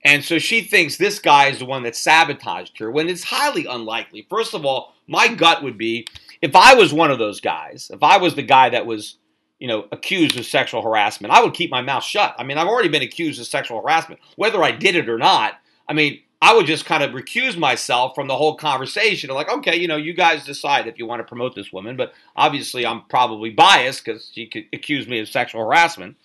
And 0.04 0.24
so 0.24 0.38
she 0.38 0.62
thinks 0.62 0.96
this 0.96 1.18
guy 1.18 1.48
is 1.48 1.58
the 1.58 1.66
one 1.66 1.82
that 1.82 1.96
sabotaged 1.96 2.78
her 2.78 2.90
when 2.90 3.08
it's 3.08 3.24
highly 3.24 3.66
unlikely. 3.66 4.26
First 4.30 4.54
of 4.54 4.64
all, 4.64 4.94
my 5.06 5.28
gut 5.28 5.62
would 5.62 5.76
be 5.76 6.06
if 6.40 6.54
I 6.54 6.74
was 6.74 6.92
one 6.92 7.10
of 7.10 7.18
those 7.18 7.40
guys, 7.40 7.90
if 7.92 8.02
I 8.02 8.16
was 8.16 8.34
the 8.34 8.42
guy 8.42 8.70
that 8.70 8.86
was, 8.86 9.16
you 9.58 9.68
know, 9.68 9.86
accused 9.92 10.38
of 10.38 10.46
sexual 10.46 10.82
harassment, 10.82 11.32
I 11.32 11.42
would 11.42 11.54
keep 11.54 11.70
my 11.70 11.82
mouth 11.82 12.04
shut. 12.04 12.34
I 12.38 12.44
mean, 12.44 12.58
I've 12.58 12.68
already 12.68 12.88
been 12.88 13.02
accused 13.02 13.40
of 13.40 13.46
sexual 13.46 13.80
harassment, 13.80 14.20
whether 14.36 14.62
I 14.62 14.70
did 14.70 14.94
it 14.94 15.08
or 15.08 15.18
not. 15.18 15.54
I 15.88 15.94
mean, 15.94 16.20
I 16.40 16.54
would 16.54 16.66
just 16.66 16.84
kind 16.84 17.02
of 17.02 17.10
recuse 17.10 17.56
myself 17.56 18.14
from 18.14 18.28
the 18.28 18.36
whole 18.36 18.54
conversation. 18.56 19.30
Like, 19.30 19.50
okay, 19.50 19.76
you 19.76 19.88
know, 19.88 19.96
you 19.96 20.12
guys 20.12 20.44
decide 20.44 20.86
if 20.86 20.98
you 20.98 21.06
want 21.06 21.20
to 21.20 21.24
promote 21.24 21.54
this 21.54 21.72
woman, 21.72 21.96
but 21.96 22.12
obviously 22.36 22.86
I'm 22.86 23.02
probably 23.08 23.50
biased 23.50 24.04
because 24.04 24.30
she 24.32 24.46
could 24.46 24.66
accuse 24.72 25.08
me 25.08 25.18
of 25.18 25.28
sexual 25.28 25.62
harassment. 25.62 26.16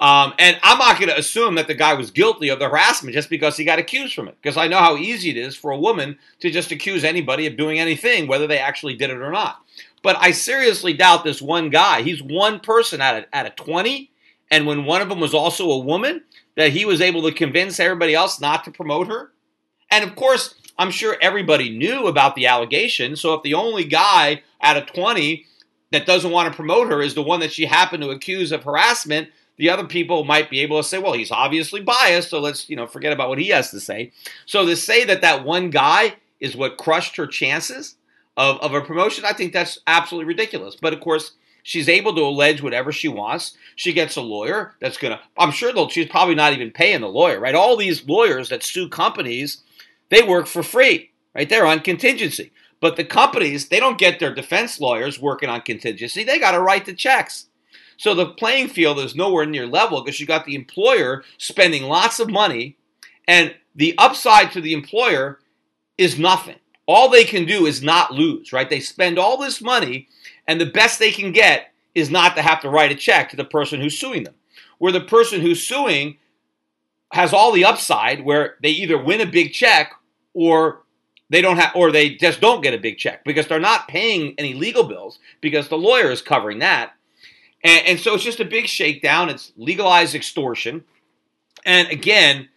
Um, 0.00 0.32
and 0.38 0.58
I'm 0.64 0.78
not 0.78 0.96
going 0.96 1.10
to 1.10 1.18
assume 1.18 1.54
that 1.56 1.68
the 1.68 1.74
guy 1.74 1.94
was 1.94 2.10
guilty 2.10 2.48
of 2.48 2.58
the 2.58 2.68
harassment 2.68 3.14
just 3.14 3.30
because 3.30 3.56
he 3.56 3.64
got 3.64 3.78
accused 3.78 4.14
from 4.14 4.26
it, 4.26 4.36
because 4.42 4.56
I 4.56 4.66
know 4.66 4.78
how 4.78 4.96
easy 4.96 5.30
it 5.30 5.36
is 5.36 5.54
for 5.54 5.70
a 5.70 5.78
woman 5.78 6.18
to 6.40 6.50
just 6.50 6.72
accuse 6.72 7.04
anybody 7.04 7.46
of 7.46 7.56
doing 7.56 7.78
anything, 7.78 8.26
whether 8.26 8.48
they 8.48 8.58
actually 8.58 8.96
did 8.96 9.10
it 9.10 9.18
or 9.18 9.30
not. 9.30 9.62
But 10.02 10.16
I 10.18 10.32
seriously 10.32 10.92
doubt 10.92 11.24
this 11.24 11.40
one 11.40 11.70
guy. 11.70 12.02
He's 12.02 12.22
one 12.22 12.60
person 12.60 13.00
out 13.00 13.16
of, 13.16 13.24
out 13.32 13.46
of 13.46 13.56
20, 13.56 14.10
and 14.50 14.66
when 14.66 14.84
one 14.84 15.00
of 15.00 15.08
them 15.08 15.20
was 15.20 15.32
also 15.32 15.70
a 15.70 15.78
woman, 15.78 16.24
that 16.56 16.72
he 16.72 16.84
was 16.84 17.00
able 17.00 17.22
to 17.22 17.32
convince 17.32 17.80
everybody 17.80 18.14
else 18.14 18.40
not 18.40 18.64
to 18.64 18.70
promote 18.70 19.06
her. 19.08 19.32
And 19.90 20.04
of 20.04 20.14
course, 20.16 20.54
I'm 20.78 20.90
sure 20.90 21.16
everybody 21.20 21.70
knew 21.70 22.06
about 22.06 22.34
the 22.34 22.46
allegation. 22.46 23.16
So 23.16 23.34
if 23.34 23.42
the 23.42 23.54
only 23.54 23.84
guy 23.84 24.42
out 24.60 24.76
of 24.76 24.86
20 24.86 25.46
that 25.90 26.06
doesn't 26.06 26.30
want 26.30 26.50
to 26.50 26.56
promote 26.56 26.88
her 26.88 27.00
is 27.00 27.14
the 27.14 27.22
one 27.22 27.40
that 27.40 27.52
she 27.52 27.66
happened 27.66 28.02
to 28.02 28.10
accuse 28.10 28.52
of 28.52 28.64
harassment, 28.64 29.28
the 29.58 29.70
other 29.70 29.84
people 29.84 30.24
might 30.24 30.50
be 30.50 30.60
able 30.60 30.82
to 30.82 30.88
say, 30.88 30.98
well, 30.98 31.12
he's 31.12 31.30
obviously 31.30 31.80
biased, 31.80 32.30
so 32.30 32.40
let's, 32.40 32.68
you 32.68 32.76
know, 32.76 32.86
forget 32.86 33.12
about 33.12 33.28
what 33.28 33.38
he 33.38 33.48
has 33.48 33.70
to 33.70 33.80
say. 33.80 34.12
So 34.46 34.66
to 34.66 34.76
say 34.76 35.04
that 35.04 35.20
that 35.20 35.44
one 35.44 35.70
guy 35.70 36.16
is 36.40 36.56
what 36.56 36.78
crushed 36.78 37.16
her 37.16 37.26
chances 37.26 37.96
of, 38.36 38.58
of 38.60 38.74
a 38.74 38.80
promotion, 38.80 39.24
I 39.24 39.32
think 39.32 39.52
that's 39.52 39.78
absolutely 39.86 40.26
ridiculous. 40.26 40.76
But 40.76 40.92
of 40.92 41.00
course, 41.00 41.32
she's 41.62 41.88
able 41.88 42.14
to 42.14 42.22
allege 42.22 42.62
whatever 42.62 42.92
she 42.92 43.08
wants. 43.08 43.56
She 43.76 43.92
gets 43.92 44.16
a 44.16 44.20
lawyer 44.20 44.74
that's 44.80 44.98
going 44.98 45.12
to, 45.16 45.20
I'm 45.38 45.50
sure 45.50 45.72
though, 45.72 45.88
she's 45.88 46.08
probably 46.08 46.34
not 46.34 46.52
even 46.52 46.70
paying 46.70 47.00
the 47.00 47.08
lawyer, 47.08 47.40
right? 47.40 47.54
All 47.54 47.76
these 47.76 48.06
lawyers 48.06 48.48
that 48.48 48.62
sue 48.62 48.88
companies, 48.88 49.62
they 50.08 50.22
work 50.22 50.46
for 50.46 50.62
free, 50.62 51.10
right? 51.34 51.48
They're 51.48 51.66
on 51.66 51.80
contingency. 51.80 52.52
But 52.80 52.96
the 52.96 53.04
companies, 53.04 53.68
they 53.68 53.78
don't 53.78 53.96
get 53.96 54.18
their 54.18 54.34
defense 54.34 54.80
lawyers 54.80 55.20
working 55.20 55.48
on 55.48 55.60
contingency. 55.60 56.24
They 56.24 56.40
got 56.40 56.50
to 56.50 56.60
write 56.60 56.84
the 56.84 56.94
checks. 56.94 57.46
So 57.96 58.12
the 58.12 58.26
playing 58.26 58.68
field 58.68 58.98
is 58.98 59.14
nowhere 59.14 59.46
near 59.46 59.68
level 59.68 60.02
because 60.02 60.18
you 60.18 60.26
got 60.26 60.44
the 60.44 60.56
employer 60.56 61.22
spending 61.38 61.84
lots 61.84 62.18
of 62.18 62.28
money, 62.28 62.76
and 63.28 63.54
the 63.76 63.94
upside 63.98 64.50
to 64.52 64.60
the 64.60 64.72
employer 64.72 65.38
is 65.96 66.18
nothing. 66.18 66.56
All 66.86 67.08
they 67.08 67.24
can 67.24 67.44
do 67.44 67.66
is 67.66 67.82
not 67.82 68.12
lose, 68.12 68.52
right? 68.52 68.68
They 68.68 68.80
spend 68.80 69.18
all 69.18 69.36
this 69.36 69.60
money, 69.60 70.08
and 70.46 70.60
the 70.60 70.66
best 70.66 70.98
they 70.98 71.12
can 71.12 71.32
get 71.32 71.72
is 71.94 72.10
not 72.10 72.34
to 72.36 72.42
have 72.42 72.60
to 72.62 72.70
write 72.70 72.92
a 72.92 72.96
check 72.96 73.30
to 73.30 73.36
the 73.36 73.44
person 73.44 73.80
who's 73.80 73.98
suing 73.98 74.24
them. 74.24 74.34
Where 74.78 74.92
the 74.92 75.00
person 75.00 75.40
who's 75.40 75.64
suing 75.64 76.18
has 77.12 77.32
all 77.32 77.52
the 77.52 77.64
upside, 77.64 78.24
where 78.24 78.56
they 78.62 78.70
either 78.70 79.02
win 79.02 79.20
a 79.20 79.26
big 79.26 79.52
check 79.52 79.92
or 80.34 80.82
they 81.32 81.40
don't 81.40 81.56
have 81.56 81.72
or 81.74 81.90
they 81.90 82.10
just 82.10 82.40
don't 82.40 82.62
get 82.62 82.74
a 82.74 82.78
big 82.78 82.98
check 82.98 83.24
because 83.24 83.48
they're 83.48 83.58
not 83.58 83.88
paying 83.88 84.34
any 84.36 84.52
legal 84.52 84.84
bills 84.84 85.18
because 85.40 85.68
the 85.68 85.78
lawyer 85.78 86.10
is 86.10 86.20
covering 86.20 86.58
that 86.58 86.92
and, 87.64 87.86
and 87.86 88.00
so 88.00 88.14
it's 88.14 88.22
just 88.22 88.38
a 88.38 88.44
big 88.44 88.66
shakedown 88.66 89.30
it's 89.30 89.52
legalized 89.56 90.14
extortion 90.14 90.84
and 91.64 91.88
again 91.88 92.48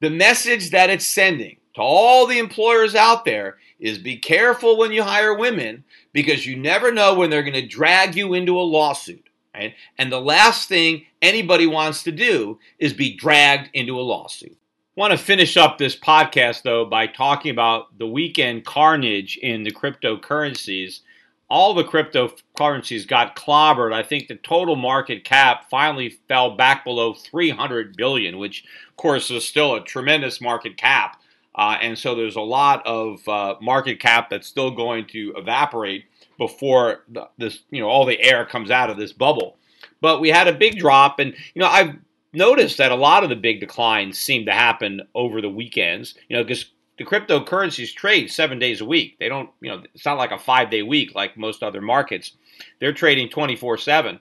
the 0.00 0.10
message 0.10 0.70
that 0.70 0.90
it's 0.90 1.06
sending 1.06 1.56
to 1.74 1.80
all 1.80 2.26
the 2.26 2.38
employers 2.38 2.94
out 2.94 3.24
there 3.24 3.58
is 3.80 3.98
be 3.98 4.16
careful 4.16 4.78
when 4.78 4.92
you 4.92 5.02
hire 5.02 5.34
women 5.34 5.82
because 6.12 6.46
you 6.46 6.56
never 6.56 6.92
know 6.92 7.14
when 7.14 7.30
they're 7.30 7.42
going 7.42 7.54
to 7.54 7.66
drag 7.66 8.14
you 8.14 8.34
into 8.34 8.58
a 8.58 8.62
lawsuit 8.62 9.28
right 9.54 9.74
and 9.98 10.12
the 10.12 10.20
last 10.20 10.68
thing 10.68 11.04
anybody 11.22 11.66
wants 11.66 12.02
to 12.02 12.12
do 12.12 12.58
is 12.78 12.92
be 12.92 13.16
dragged 13.16 13.70
into 13.74 13.98
a 13.98 14.02
lawsuit 14.02 14.56
want 15.00 15.12
to 15.12 15.18
finish 15.18 15.56
up 15.56 15.78
this 15.78 15.96
podcast 15.96 16.62
though 16.62 16.84
by 16.84 17.06
talking 17.06 17.50
about 17.50 17.96
the 17.98 18.06
weekend 18.06 18.66
carnage 18.66 19.38
in 19.38 19.62
the 19.62 19.72
cryptocurrencies. 19.72 21.00
All 21.48 21.72
the 21.72 21.84
cryptocurrencies 21.84 23.08
got 23.08 23.34
clobbered. 23.34 23.94
I 23.94 24.02
think 24.02 24.28
the 24.28 24.36
total 24.36 24.76
market 24.76 25.24
cap 25.24 25.70
finally 25.70 26.10
fell 26.28 26.54
back 26.54 26.84
below 26.84 27.14
300 27.14 27.96
billion, 27.96 28.36
which 28.36 28.64
of 28.90 28.96
course 28.96 29.30
is 29.30 29.44
still 29.44 29.74
a 29.74 29.82
tremendous 29.82 30.38
market 30.38 30.76
cap. 30.76 31.18
Uh, 31.54 31.76
and 31.80 31.98
so 31.98 32.14
there's 32.14 32.36
a 32.36 32.40
lot 32.40 32.86
of 32.86 33.26
uh, 33.28 33.56
market 33.60 34.00
cap 34.00 34.30
that's 34.30 34.46
still 34.46 34.70
going 34.70 35.06
to 35.08 35.34
evaporate 35.36 36.04
before 36.38 37.04
the, 37.08 37.28
this, 37.38 37.60
you 37.70 37.80
know, 37.80 37.88
all 37.88 38.06
the 38.06 38.20
air 38.20 38.46
comes 38.46 38.70
out 38.70 38.90
of 38.90 38.96
this 38.96 39.12
bubble. 39.12 39.56
But 40.00 40.20
we 40.20 40.30
had 40.30 40.48
a 40.48 40.52
big 40.52 40.78
drop, 40.78 41.18
and 41.18 41.34
you 41.54 41.60
know, 41.60 41.68
I've 41.68 41.96
noticed 42.32 42.78
that 42.78 42.92
a 42.92 42.96
lot 42.96 43.24
of 43.24 43.28
the 43.28 43.36
big 43.36 43.60
declines 43.60 44.18
seem 44.18 44.46
to 44.46 44.52
happen 44.52 45.02
over 45.14 45.40
the 45.40 45.48
weekends, 45.48 46.14
you 46.28 46.36
know, 46.36 46.44
because 46.44 46.66
the 47.00 47.04
cryptocurrencies 47.04 47.94
trade 47.94 48.30
seven 48.30 48.58
days 48.58 48.82
a 48.82 48.84
week. 48.84 49.18
They 49.18 49.30
don't, 49.30 49.48
you 49.62 49.70
know, 49.70 49.82
it's 49.94 50.04
not 50.04 50.18
like 50.18 50.32
a 50.32 50.38
five 50.38 50.70
day 50.70 50.82
week 50.82 51.14
like 51.14 51.36
most 51.36 51.62
other 51.62 51.80
markets. 51.80 52.32
They're 52.78 52.92
trading 52.92 53.30
24 53.30 53.78
7. 53.78 54.20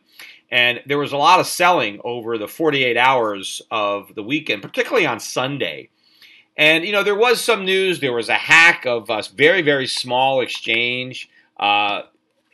And 0.49 0.81
there 0.85 0.97
was 0.97 1.11
a 1.11 1.17
lot 1.17 1.41
of 1.41 1.45
selling 1.45 1.99
over 2.05 2.37
the 2.37 2.47
48 2.47 2.95
hours 2.95 3.61
of 3.69 4.15
the 4.15 4.23
weekend, 4.23 4.61
particularly 4.61 5.05
on 5.05 5.19
Sunday. 5.19 5.89
And, 6.59 6.83
you 6.83 6.91
know, 6.91 7.03
there 7.03 7.15
was 7.15 7.41
some 7.41 7.63
news. 7.63 8.01
There 8.01 8.11
was 8.11 8.27
a 8.27 8.33
hack 8.33 8.85
of 8.85 9.09
a 9.09 9.23
very, 9.33 9.61
very 9.61 9.87
small 9.87 10.41
exchange. 10.41 11.29
Uh, 11.57 12.01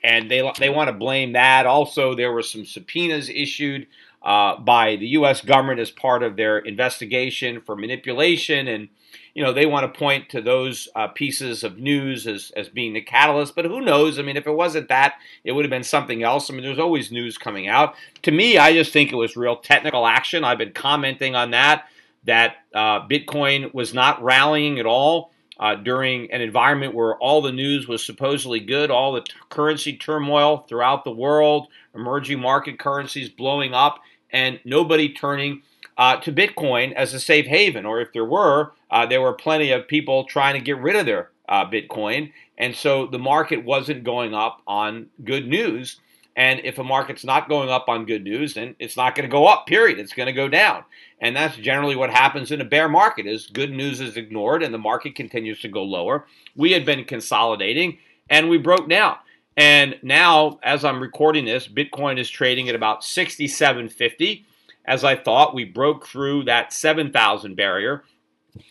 and 0.04 0.30
they, 0.30 0.48
they 0.60 0.70
want 0.70 0.90
to 0.90 0.94
blame 0.94 1.34
that. 1.34 1.66
Also, 1.66 2.14
there 2.14 2.32
were 2.32 2.44
some 2.44 2.66
subpoenas 2.66 3.30
issued 3.30 3.88
uh, 4.22 4.60
by 4.60 4.96
the 4.96 5.08
U.S. 5.08 5.42
government 5.42 5.80
as 5.80 5.90
part 5.90 6.22
of 6.22 6.36
their 6.36 6.60
investigation 6.60 7.62
for 7.62 7.76
manipulation, 7.76 8.68
and 8.68 8.90
you 9.34 9.44
know 9.44 9.54
they 9.54 9.68
want 9.68 9.92
to 9.92 10.00
point 10.00 10.30
to 10.30 10.42
those 10.42 10.90
uh, 10.96 11.08
pieces 11.08 11.64
of 11.64 11.78
news 11.78 12.26
as 12.26 12.52
as 12.56 12.68
being 12.68 12.94
the 12.94 13.02
catalyst. 13.02 13.56
But 13.56 13.66
who 13.66 13.82
knows? 13.82 14.18
I 14.18 14.24
mean, 14.24 14.36
if 14.36 14.48
it 14.48 14.52
wasn't 14.52 14.90
that, 14.90 15.16
it 15.44 15.52
would 15.52 15.64
have 15.64 15.70
been 15.70 15.84
something 15.84 16.24
else. 16.24 16.50
I 16.50 16.54
mean, 16.54 16.64
there's 16.64 16.80
always 16.80 17.12
news 17.12 17.38
coming 17.38 17.68
out. 17.68 17.94
To 18.24 18.32
me, 18.32 18.58
I 18.58 18.74
just 18.74 18.92
think 18.92 19.12
it 19.12 19.16
was 19.16 19.38
real 19.38 19.58
technical 19.58 20.08
action. 20.08 20.44
I've 20.44 20.58
been 20.58 20.74
commenting 20.74 21.36
on 21.36 21.52
that 21.52 21.86
that 22.26 22.58
uh, 22.74 23.08
Bitcoin 23.08 23.74
was 23.74 23.94
not 23.94 24.22
rallying 24.24 24.80
at 24.80 24.86
all. 24.86 25.32
Uh, 25.58 25.74
during 25.74 26.30
an 26.34 26.42
environment 26.42 26.94
where 26.94 27.16
all 27.20 27.42
the 27.42 27.52
news 27.52 27.88
was 27.88 28.06
supposedly 28.06 28.60
good, 28.60 28.92
all 28.92 29.14
the 29.14 29.22
t- 29.22 29.32
currency 29.50 29.96
turmoil 29.96 30.66
throughout 30.68 31.06
the 31.06 31.12
world, 31.12 31.68
emerging 31.94 32.42
market 32.42 32.78
currencies 32.78 33.30
blowing 33.30 33.74
up, 33.74 34.00
and 34.32 34.60
nobody 34.66 35.08
turning 35.08 35.62
uh, 35.98 36.18
to 36.18 36.32
Bitcoin 36.34 36.92
as 36.92 37.14
a 37.14 37.20
safe 37.22 37.46
haven. 37.46 37.86
Or 37.86 38.02
if 38.02 38.12
there 38.12 38.26
were, 38.26 38.74
uh, 38.92 39.06
there 39.06 39.22
were 39.22 39.32
plenty 39.32 39.72
of 39.72 39.88
people 39.88 40.26
trying 40.26 40.56
to 40.56 40.60
get 40.60 40.78
rid 40.78 40.98
of 40.98 41.06
their 41.06 41.30
uh, 41.48 41.66
Bitcoin. 41.66 42.32
And 42.58 42.76
so 42.76 43.08
the 43.08 43.20
market 43.20 43.64
wasn't 43.64 44.04
going 44.04 44.34
up 44.34 44.62
on 44.68 45.08
good 45.24 45.48
news. 45.48 46.00
And 46.36 46.60
if 46.66 46.80
a 46.80 46.84
market's 46.84 47.24
not 47.24 47.48
going 47.48 47.70
up 47.70 47.88
on 47.88 48.06
good 48.06 48.24
news, 48.24 48.56
then 48.56 48.76
it's 48.78 48.98
not 48.98 49.16
going 49.16 49.28
to 49.28 49.32
go 49.32 49.48
up, 49.48 49.68
period. 49.68 50.00
It's 50.00 50.14
going 50.14 50.28
to 50.28 50.34
go 50.34 50.50
down. 50.50 50.84
And 51.22 51.36
that's 51.36 51.56
generally 51.56 51.96
what 51.96 52.10
happens 52.10 52.52
in 52.52 52.62
a 52.62 52.66
bear 52.66 52.90
market 52.90 53.26
is 53.26 53.48
good 53.48 53.72
news 53.72 54.02
is 54.02 54.18
ignored 54.18 54.62
and 54.62 54.74
the 54.74 54.78
market 54.80 55.16
continues 55.16 55.62
to 55.62 55.68
go 55.68 55.84
lower. 55.84 56.26
We 56.56 56.74
had 56.74 56.86
been 56.86 57.06
consolidating 57.06 58.00
and 58.30 58.50
we 58.50 58.58
broke 58.58 58.90
down. 58.90 59.18
And 59.58 59.98
now, 60.04 60.60
as 60.62 60.84
I'm 60.84 61.02
recording 61.02 61.46
this, 61.46 61.68
Bitcoin 61.68 62.20
is 62.20 62.30
trading 62.30 62.68
at 62.68 62.76
about 62.76 63.04
6750. 63.04 64.46
As 64.84 65.04
I 65.04 65.16
thought, 65.16 65.56
we 65.56 65.64
broke 65.64 66.06
through 66.06 66.44
that 66.44 66.74
7,000 66.74 67.56
barrier. 67.56 68.04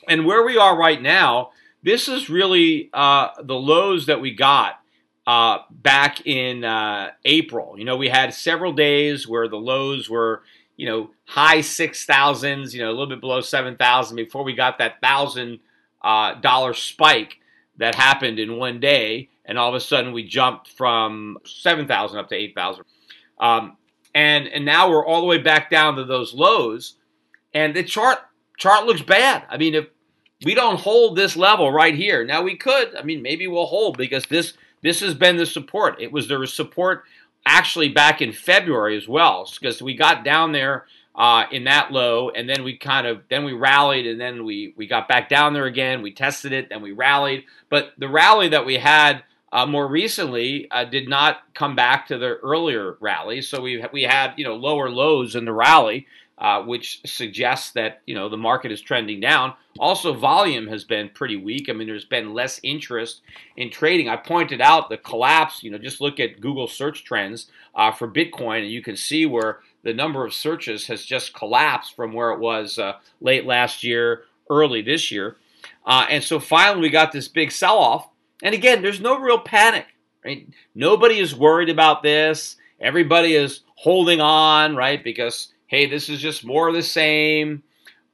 And 0.08 0.26
where 0.26 0.44
we 0.44 0.58
are 0.58 0.76
right 0.76 1.00
now, 1.00 1.50
this 1.82 2.08
is 2.08 2.28
really 2.28 2.90
uh, 2.92 3.28
the 3.42 3.54
lows 3.54 4.06
that 4.06 4.20
we 4.20 4.34
got 4.34 4.80
uh, 5.26 5.58
back 5.70 6.26
in 6.26 6.64
uh, 6.64 7.10
April. 7.24 7.78
You 7.78 7.84
know, 7.84 7.96
we 7.96 8.08
had 8.08 8.34
several 8.34 8.72
days 8.72 9.26
where 9.26 9.48
the 9.48 9.56
lows 9.56 10.08
were, 10.08 10.42
you 10.76 10.86
know, 10.86 11.10
high 11.24 11.58
6,000s, 11.58 12.72
you 12.72 12.80
know, 12.80 12.88
a 12.88 12.92
little 12.92 13.06
bit 13.06 13.20
below 13.20 13.40
7,000 13.40 14.16
before 14.16 14.44
we 14.44 14.54
got 14.54 14.78
that 14.78 15.00
$1,000 15.02 15.60
uh, 16.02 16.72
spike 16.72 17.38
that 17.76 17.94
happened 17.94 18.38
in 18.38 18.56
one 18.56 18.80
day 18.80 19.28
and 19.44 19.58
all 19.58 19.68
of 19.68 19.74
a 19.74 19.80
sudden 19.80 20.12
we 20.12 20.26
jumped 20.26 20.68
from 20.68 21.38
7,000 21.44 22.18
up 22.18 22.28
to 22.28 22.34
8,000. 22.34 22.84
Um, 23.38 23.76
and 24.14 24.46
and 24.48 24.64
now 24.64 24.88
we're 24.88 25.04
all 25.04 25.20
the 25.20 25.26
way 25.26 25.38
back 25.38 25.70
down 25.70 25.96
to 25.96 26.04
those 26.04 26.32
lows, 26.32 26.94
and 27.52 27.74
the 27.74 27.82
chart 27.82 28.18
chart 28.56 28.86
looks 28.86 29.02
bad. 29.02 29.44
I 29.50 29.56
mean, 29.56 29.74
if 29.74 29.86
we 30.44 30.54
don't 30.54 30.78
hold 30.78 31.16
this 31.16 31.36
level 31.36 31.72
right 31.72 31.94
here, 31.94 32.24
now 32.24 32.42
we 32.42 32.56
could. 32.56 32.94
I 32.94 33.02
mean, 33.02 33.22
maybe 33.22 33.46
we'll 33.46 33.66
hold 33.66 33.96
because 33.98 34.24
this 34.26 34.54
this 34.82 35.00
has 35.00 35.14
been 35.14 35.36
the 35.36 35.46
support. 35.46 36.00
It 36.00 36.12
was 36.12 36.28
the 36.28 36.46
support 36.46 37.04
actually 37.46 37.88
back 37.88 38.22
in 38.22 38.32
February 38.32 38.96
as 38.96 39.08
well, 39.08 39.48
because 39.58 39.82
we 39.82 39.94
got 39.94 40.24
down 40.24 40.52
there 40.52 40.86
uh, 41.14 41.44
in 41.50 41.64
that 41.64 41.92
low, 41.92 42.30
and 42.30 42.48
then 42.48 42.64
we 42.64 42.76
kind 42.76 43.06
of 43.06 43.22
then 43.28 43.44
we 43.44 43.52
rallied, 43.52 44.06
and 44.06 44.20
then 44.20 44.44
we 44.44 44.74
we 44.76 44.86
got 44.86 45.08
back 45.08 45.28
down 45.28 45.54
there 45.54 45.66
again. 45.66 46.02
We 46.02 46.12
tested 46.12 46.52
it, 46.52 46.68
then 46.68 46.82
we 46.82 46.92
rallied. 46.92 47.44
But 47.68 47.92
the 47.98 48.08
rally 48.08 48.48
that 48.48 48.66
we 48.66 48.78
had 48.78 49.22
uh, 49.52 49.66
more 49.66 49.86
recently 49.86 50.68
uh, 50.72 50.84
did 50.84 51.08
not 51.08 51.38
come 51.54 51.76
back 51.76 52.08
to 52.08 52.18
the 52.18 52.36
earlier 52.38 52.96
rally. 53.00 53.40
So 53.40 53.60
we 53.60 53.84
we 53.92 54.02
had 54.02 54.34
you 54.36 54.44
know 54.44 54.56
lower 54.56 54.90
lows 54.90 55.36
in 55.36 55.44
the 55.44 55.52
rally, 55.52 56.06
uh, 56.38 56.62
which 56.62 57.00
suggests 57.06 57.72
that 57.72 58.02
you 58.06 58.14
know 58.14 58.28
the 58.28 58.36
market 58.36 58.72
is 58.72 58.80
trending 58.80 59.20
down. 59.20 59.54
Also, 59.78 60.12
volume 60.12 60.66
has 60.68 60.84
been 60.84 61.08
pretty 61.08 61.36
weak. 61.36 61.68
I 61.68 61.72
mean, 61.72 61.86
there's 61.86 62.04
been 62.04 62.34
less 62.34 62.60
interest 62.62 63.22
in 63.56 63.70
trading. 63.70 64.08
I 64.08 64.16
pointed 64.16 64.60
out 64.60 64.88
the 64.88 64.96
collapse. 64.96 65.62
You 65.62 65.70
know, 65.70 65.78
just 65.78 66.00
look 66.00 66.20
at 66.20 66.40
Google 66.40 66.68
search 66.68 67.04
trends 67.04 67.50
uh, 67.74 67.92
for 67.92 68.08
Bitcoin, 68.08 68.62
and 68.62 68.70
you 68.70 68.82
can 68.82 68.96
see 68.96 69.26
where 69.26 69.60
the 69.82 69.94
number 69.94 70.24
of 70.24 70.32
searches 70.32 70.86
has 70.86 71.04
just 71.04 71.34
collapsed 71.34 71.94
from 71.94 72.12
where 72.12 72.30
it 72.30 72.40
was 72.40 72.78
uh, 72.78 72.94
late 73.20 73.46
last 73.46 73.84
year, 73.84 74.24
early 74.50 74.82
this 74.82 75.10
year. 75.10 75.36
Uh, 75.86 76.06
and 76.08 76.24
so 76.24 76.40
finally, 76.40 76.80
we 76.80 76.90
got 76.90 77.12
this 77.12 77.28
big 77.28 77.52
sell 77.52 77.78
off 77.78 78.08
and 78.44 78.54
again, 78.54 78.82
there's 78.82 79.00
no 79.00 79.18
real 79.18 79.38
panic, 79.38 79.86
right? 80.24 80.46
Nobody 80.74 81.18
is 81.18 81.34
worried 81.34 81.70
about 81.70 82.02
this. 82.02 82.56
Everybody 82.78 83.34
is 83.34 83.60
holding 83.76 84.20
on, 84.20 84.76
right? 84.76 85.02
Because, 85.02 85.48
hey, 85.66 85.86
this 85.86 86.08
is 86.08 86.20
just 86.20 86.44
more 86.44 86.68
of 86.68 86.74
the 86.74 86.82
same. 86.82 87.62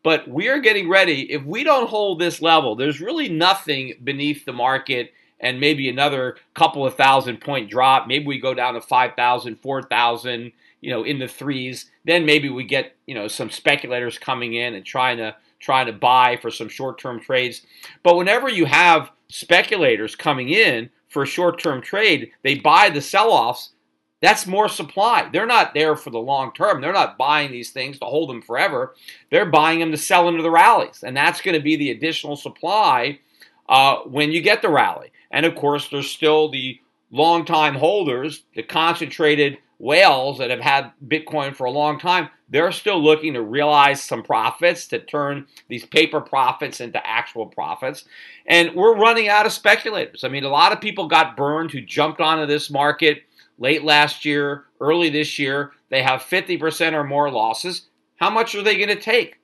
But 0.03 0.29
we 0.29 0.49
are 0.49 0.61
getting 0.61 0.89
ready. 0.89 1.31
If 1.31 1.45
we 1.45 1.63
don't 1.63 1.89
hold 1.89 2.19
this 2.19 2.41
level, 2.41 2.75
there's 2.75 3.01
really 3.01 3.29
nothing 3.29 3.95
beneath 4.03 4.45
the 4.45 4.53
market 4.53 5.13
and 5.41 5.61
maybe 5.61 5.89
another 5.89 6.37
couple 6.55 6.87
of 6.87 6.95
thousand 6.95 7.41
point 7.41 7.71
drop. 7.71 8.07
Maybe 8.07 8.27
we 8.27 8.39
go 8.39 8.55
down 8.55 8.75
to 8.75 8.81
5,000, 8.81 9.57
4,000, 9.57 10.53
you 10.81 10.91
know, 10.91 11.03
in 11.03 11.19
the 11.19 11.29
threes. 11.29 11.91
Then 12.05 12.25
maybe 12.25 12.49
we 12.49 12.65
get, 12.65 12.95
you 13.07 13.15
know, 13.15 13.29
some 13.29 13.51
speculators 13.51 14.19
coming 14.19 14.55
in 14.55 14.75
and 14.75 14.85
trying 14.85 15.19
to 15.19 15.37
trying 15.59 15.87
to 15.87 15.93
buy 15.93 16.39
for 16.41 16.51
some 16.51 16.69
short-term 16.69 17.21
trades. 17.21 17.61
But 18.03 18.17
whenever 18.17 18.49
you 18.49 18.65
have 18.65 19.11
speculators 19.29 20.17
coming 20.17 20.49
in 20.49 20.89
for 21.09 21.23
a 21.23 21.27
short-term 21.27 21.83
trade, 21.83 22.31
they 22.43 22.55
buy 22.55 22.89
the 22.89 23.03
sell-offs. 23.03 23.71
That's 24.21 24.47
more 24.47 24.69
supply. 24.69 25.29
They're 25.33 25.47
not 25.47 25.73
there 25.73 25.97
for 25.97 26.11
the 26.11 26.19
long 26.19 26.53
term. 26.53 26.81
They're 26.81 26.93
not 26.93 27.17
buying 27.17 27.51
these 27.51 27.71
things 27.71 27.99
to 27.99 28.05
hold 28.05 28.29
them 28.29 28.43
forever. 28.43 28.95
They're 29.31 29.47
buying 29.47 29.81
them 29.81 29.93
to 29.93 29.97
sell 29.97 30.29
into 30.29 30.43
the 30.43 30.51
rallies, 30.51 31.03
and 31.03 31.17
that's 31.17 31.41
going 31.41 31.57
to 31.57 31.63
be 31.63 31.77
the 31.77 31.91
additional 31.91 32.37
supply 32.37 33.21
uh, 33.69 33.99
when 34.01 34.31
you 34.33 34.43
get 34.43 34.63
the 34.63 34.69
rally. 34.69 35.13
And 35.31 35.47
of 35.47 35.55
course, 35.55 35.89
there's 35.89 36.11
still 36.11 36.51
the 36.51 36.81
long-time 37.11 37.75
holders, 37.75 38.45
the 38.55 38.63
concentrated 38.63 39.59
whales 39.79 40.39
that 40.39 40.51
have 40.51 40.61
had 40.61 40.93
Bitcoin 41.07 41.57
for 41.57 41.65
a 41.65 41.71
long 41.71 41.99
time, 41.99 42.29
they're 42.51 42.73
still 42.73 43.03
looking 43.03 43.33
to 43.33 43.43
realize 43.43 44.03
some 44.03 44.23
profits 44.23 44.87
to 44.89 44.99
turn 44.99 45.47
these 45.69 45.87
paper 45.87 46.21
profits 46.21 46.81
into 46.81 47.05
actual 47.07 47.47
profits. 47.47 48.05
And 48.47 48.75
we're 48.75 48.97
running 48.97 49.29
out 49.29 49.47
of 49.47 49.53
speculators. 49.53 50.25
I 50.25 50.29
mean, 50.29 50.45
a 50.45 50.49
lot 50.49 50.73
of 50.73 50.81
people 50.81 51.07
got 51.07 51.37
burned 51.37 51.71
who 51.71 51.81
jumped 51.81 52.21
onto 52.21 52.47
this 52.47 52.71
market 52.71 53.23
late 53.61 53.85
last 53.85 54.25
year, 54.25 54.65
early 54.81 55.09
this 55.09 55.39
year. 55.39 55.71
They 55.89 56.03
have 56.03 56.23
50% 56.23 56.93
or 56.95 57.05
more 57.05 57.31
losses. 57.31 57.87
How 58.17 58.31
much 58.31 58.57
are 58.57 58.63
they 58.63 58.77
going 58.77 58.89
to 58.89 59.01
take? 59.01 59.39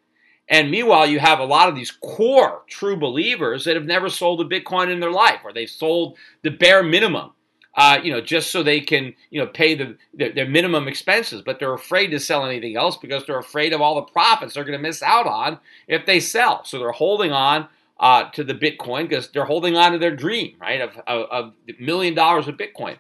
And 0.48 0.70
meanwhile, 0.70 1.06
you 1.06 1.20
have 1.20 1.38
a 1.38 1.44
lot 1.44 1.68
of 1.68 1.76
these 1.76 1.90
core 1.90 2.62
true 2.66 2.96
believers 2.96 3.64
that 3.64 3.76
have 3.76 3.86
never 3.86 4.08
sold 4.08 4.40
a 4.40 4.44
Bitcoin 4.44 4.90
in 4.90 5.00
their 5.00 5.10
life, 5.12 5.40
or 5.44 5.52
they've 5.52 5.70
sold 5.70 6.16
the 6.42 6.50
bare 6.50 6.82
minimum 6.82 7.30
uh, 7.76 7.98
you 8.02 8.10
know, 8.10 8.22
just 8.22 8.50
so 8.50 8.62
they 8.62 8.80
can, 8.80 9.14
you 9.30 9.38
know, 9.38 9.46
pay 9.46 9.74
the 9.74 9.96
their, 10.14 10.32
their, 10.32 10.48
minimum 10.48 10.88
expenses. 10.88 11.42
But 11.42 11.58
they're 11.58 11.74
afraid 11.74 12.08
to 12.08 12.18
sell 12.18 12.46
anything 12.46 12.76
else 12.76 12.96
because 12.96 13.26
they're 13.26 13.38
afraid 13.38 13.74
of 13.74 13.82
all 13.82 13.96
the 13.96 14.02
profits 14.02 14.54
they're 14.54 14.64
going 14.64 14.78
to 14.78 14.82
miss 14.82 15.02
out 15.02 15.26
on 15.26 15.58
if 15.86 16.06
they 16.06 16.18
sell. 16.18 16.64
So 16.64 16.78
they're 16.78 16.90
holding 16.92 17.32
on 17.32 17.68
uh, 18.00 18.30
to 18.30 18.44
the 18.44 18.54
Bitcoin 18.54 19.08
because 19.08 19.28
they're 19.30 19.44
holding 19.44 19.76
on 19.76 19.92
to 19.92 19.98
their 19.98 20.16
dream, 20.16 20.56
right, 20.58 20.80
of, 20.80 20.96
of, 21.06 21.26
of 21.30 21.52
million 21.78 22.14
dollars 22.14 22.48
of 22.48 22.56
Bitcoin. 22.56 22.96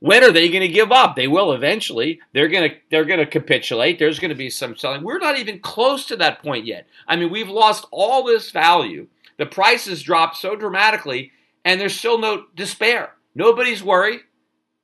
When 0.00 0.22
are 0.22 0.30
they 0.30 0.48
going 0.48 0.62
to 0.62 0.68
give 0.68 0.92
up? 0.92 1.16
They 1.16 1.26
will 1.26 1.52
eventually. 1.52 2.20
They're 2.32 2.48
going 2.48 2.70
to 2.70 2.76
they're 2.90 3.04
going 3.04 3.18
to 3.18 3.26
capitulate. 3.26 3.98
There's 3.98 4.20
going 4.20 4.28
to 4.28 4.34
be 4.36 4.50
some 4.50 4.76
selling. 4.76 5.02
We're 5.02 5.18
not 5.18 5.38
even 5.38 5.58
close 5.58 6.06
to 6.06 6.16
that 6.16 6.40
point 6.40 6.66
yet. 6.66 6.86
I 7.06 7.16
mean, 7.16 7.30
we've 7.30 7.48
lost 7.48 7.86
all 7.90 8.24
this 8.24 8.50
value. 8.50 9.08
The 9.38 9.46
prices 9.46 10.02
dropped 10.02 10.36
so 10.36 10.54
dramatically, 10.56 11.32
and 11.64 11.80
there's 11.80 11.98
still 11.98 12.18
no 12.18 12.44
despair. 12.54 13.14
Nobody's 13.34 13.82
worried. 13.82 14.20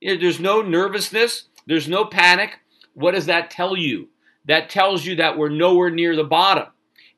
There's 0.01 0.39
no 0.39 0.61
nervousness. 0.61 1.45
There's 1.65 1.87
no 1.87 2.05
panic. 2.05 2.59
What 2.93 3.15
does 3.15 3.25
that 3.25 3.49
tell 3.49 3.75
you? 3.77 4.09
That 4.45 4.69
tells 4.69 5.05
you 5.05 5.15
that 5.15 5.37
we're 5.37 5.49
nowhere 5.49 5.89
near 5.89 6.15
the 6.15 6.23
bottom. 6.23 6.67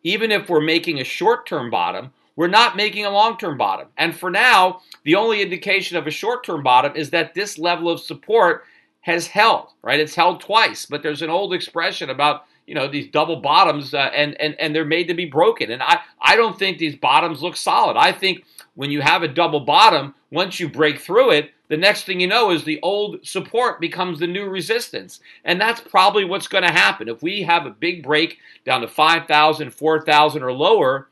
Even 0.04 0.32
if 0.32 0.50
we're 0.50 0.62
making 0.62 1.00
a 1.00 1.04
short 1.04 1.46
term 1.46 1.70
bottom, 1.70 2.14
we're 2.38 2.48
not 2.48 2.78
making 2.78 3.06
a 3.06 3.10
long 3.10 3.38
term 3.38 3.58
bottom. 3.58 3.90
And 3.98 4.16
for 4.16 4.30
now, 4.30 4.80
the 5.04 5.16
only 5.16 5.42
indication 5.42 5.98
of 5.98 6.08
a 6.08 6.12
short 6.12 6.46
term 6.46 6.64
bottom 6.64 6.96
is 6.96 7.10
that 7.10 7.34
this 7.34 7.58
level 7.58 7.90
of 7.90 8.00
support 8.00 8.64
has 9.02 9.28
held, 9.28 9.74
right? 9.82 10.00
It's 10.00 10.16
held 10.16 10.40
twice, 10.40 10.86
but 10.86 11.04
there's 11.04 11.22
an 11.22 11.30
old 11.30 11.54
expression 11.54 12.10
about 12.10 12.46
you 12.66 12.76
know 12.76 12.88
these 12.88 13.10
double 13.10 13.42
bottoms 13.42 13.94
uh, 13.94 14.12
and 14.14 14.40
and 14.40 14.56
and 14.58 14.74
they're 14.74 14.86
made 14.86 15.08
to 15.08 15.14
be 15.14 15.24
broken 15.24 15.72
and 15.72 15.82
i 15.82 16.02
i 16.20 16.36
don't 16.36 16.60
think 16.60 16.78
these 16.78 16.98
bottoms 16.98 17.42
look 17.42 17.56
solid 17.56 17.96
i 17.96 18.12
think 18.12 18.44
when 18.78 18.92
you 18.92 19.02
have 19.02 19.24
a 19.24 19.28
double 19.28 19.62
bottom, 19.62 20.14
once 20.32 20.60
you 20.60 20.70
break 20.70 21.00
through 21.00 21.32
it, 21.32 21.50
the 21.68 21.76
next 21.76 22.04
thing 22.04 22.20
you 22.20 22.28
know 22.28 22.52
is 22.52 22.64
the 22.64 22.80
old 22.84 23.26
support 23.26 23.82
becomes 23.82 24.20
the 24.20 24.28
new 24.28 24.48
resistance. 24.48 25.20
And 25.44 25.60
that's 25.60 25.82
probably 25.82 26.24
what's 26.24 26.48
going 26.48 26.64
to 26.64 26.72
happen. 26.72 27.08
If 27.08 27.24
we 27.24 27.42
have 27.42 27.66
a 27.66 27.72
big 27.72 28.04
break 28.04 28.38
down 28.66 28.82
to 28.82 28.88
5,000, 28.88 29.72
4,000 29.72 30.44
or 30.44 30.54
lower, 30.54 31.10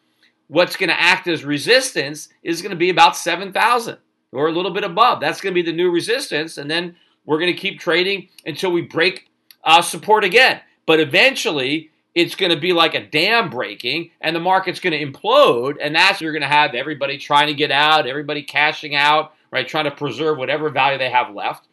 what's 0.48 0.76
going 0.76 0.90
to 0.90 1.00
act 1.00 1.28
as 1.28 1.44
resistance 1.44 2.30
is 2.44 2.62
going 2.62 2.72
to 2.72 2.78
be 2.78 2.90
about 2.90 3.18
7,000 3.18 3.98
or 4.32 4.48
a 4.48 4.52
little 4.52 4.72
bit 4.72 4.84
above. 4.84 5.20
That's 5.20 5.42
going 5.42 5.54
to 5.54 5.62
be 5.62 5.70
the 5.70 5.76
new 5.76 5.90
resistance. 5.90 6.58
And 6.58 6.70
then 6.70 6.96
we're 7.26 7.40
going 7.40 7.54
to 7.54 7.60
keep 7.60 7.80
trading 7.80 8.30
until 8.46 8.72
we 8.72 8.82
break 8.82 9.30
uh, 9.64 9.82
support 9.82 10.24
again. 10.24 10.62
But 10.86 11.00
eventually, 11.00 11.90
it's 12.16 12.36
going 12.36 12.52
to 12.52 12.60
be 12.60 12.74
like 12.74 12.96
a 12.96 13.06
dam 13.06 13.50
breaking 13.50 14.12
and 14.22 14.36
the 14.36 14.40
market's 14.40 14.80
going 14.80 14.98
to 14.98 15.06
implode 15.06 15.76
and 15.82 15.94
that's 15.94 16.22
you're 16.22 16.32
going 16.32 16.42
to 16.42 16.48
have 16.48 16.74
everybody 16.74 17.18
trying 17.18 17.48
to 17.48 17.54
get 17.54 17.72
out 17.72 18.08
everybody 18.08 18.42
cashing 18.42 18.96
out 18.96 19.34
right 19.52 19.68
trying 19.68 19.84
to 19.84 19.92
preserve 19.92 20.38
whatever 20.38 20.70
value 20.70 20.98
they 20.98 21.10
have 21.10 21.36
left 21.36 21.68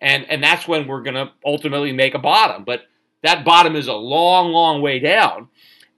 and 0.00 0.24
and 0.30 0.42
that's 0.42 0.68
when 0.68 0.86
we're 0.86 1.02
going 1.02 1.14
to 1.14 1.30
ultimately 1.44 1.92
make 1.92 2.14
a 2.14 2.18
bottom 2.18 2.64
but 2.64 2.82
that 3.22 3.44
bottom 3.44 3.74
is 3.74 3.88
a 3.88 3.92
long 3.92 4.52
long 4.52 4.80
way 4.80 5.00
down 5.00 5.48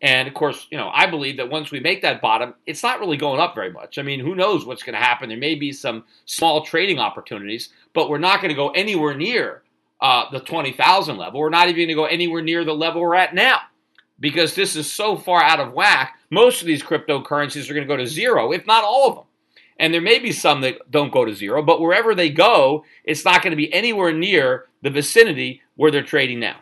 and 0.03 0.29
of 0.29 0.35
course 0.35 0.67
you 0.71 0.79
know 0.79 0.91
i 0.93 1.07
believe 1.07 1.37
that 1.37 1.51
once 1.51 1.71
we 1.71 1.81
make 1.81 2.03
that 2.03 2.21
bottom 2.21 2.55
it's 2.67 2.83
not 2.83 3.01
really 3.01 3.17
going 3.17 3.41
up 3.41 3.55
very 3.55 3.73
much 3.73 3.99
i 3.99 4.03
mean 4.03 4.21
who 4.21 4.35
knows 4.35 4.65
what's 4.65 4.83
going 4.83 4.95
to 4.95 5.05
happen 5.05 5.29
there 5.29 5.39
may 5.39 5.55
be 5.55 5.73
some 5.73 6.05
small 6.25 6.65
trading 6.65 6.99
opportunities 6.99 7.71
but 7.93 8.09
we're 8.09 8.19
not 8.19 8.41
going 8.41 8.49
to 8.49 8.55
go 8.55 8.71
anywhere 8.71 9.15
near 9.15 9.63
uh, 10.01 10.25
the 10.31 10.41
20000 10.41 11.17
level 11.17 11.41
we're 11.41 11.51
not 11.51 11.69
even 11.69 11.77
going 11.77 11.89
to 11.89 11.95
go 11.95 12.07
anywhere 12.07 12.43
near 12.43 12.65
the 12.65 12.73
level 12.75 13.01
we're 13.01 13.15
at 13.15 13.35
now 13.35 13.61
because 14.21 14.55
this 14.55 14.77
is 14.77 14.91
so 14.91 15.17
far 15.17 15.43
out 15.43 15.59
of 15.59 15.73
whack. 15.73 16.19
Most 16.31 16.61
of 16.61 16.67
these 16.67 16.83
cryptocurrencies 16.83 17.69
are 17.69 17.75
going 17.75 17.87
to 17.87 17.93
go 17.93 17.97
to 17.97 18.07
zero, 18.07 18.53
if 18.53 18.67
not 18.67 18.85
all 18.85 19.09
of 19.09 19.15
them. 19.17 19.25
And 19.79 19.95
there 19.95 20.03
may 20.03 20.19
be 20.19 20.31
some 20.31 20.61
that 20.61 20.91
don't 20.91 21.11
go 21.11 21.25
to 21.25 21.35
zero, 21.35 21.63
but 21.63 21.81
wherever 21.81 22.15
they 22.15 22.29
go, 22.29 22.85
it's 23.03 23.25
not 23.25 23.43
going 23.43 23.53
to 23.53 23.57
be 23.57 23.73
anywhere 23.73 24.13
near 24.13 24.67
the 24.83 24.91
vicinity 24.91 25.63
where 25.75 25.91
they're 25.91 26.03
trading 26.03 26.39
now. 26.39 26.61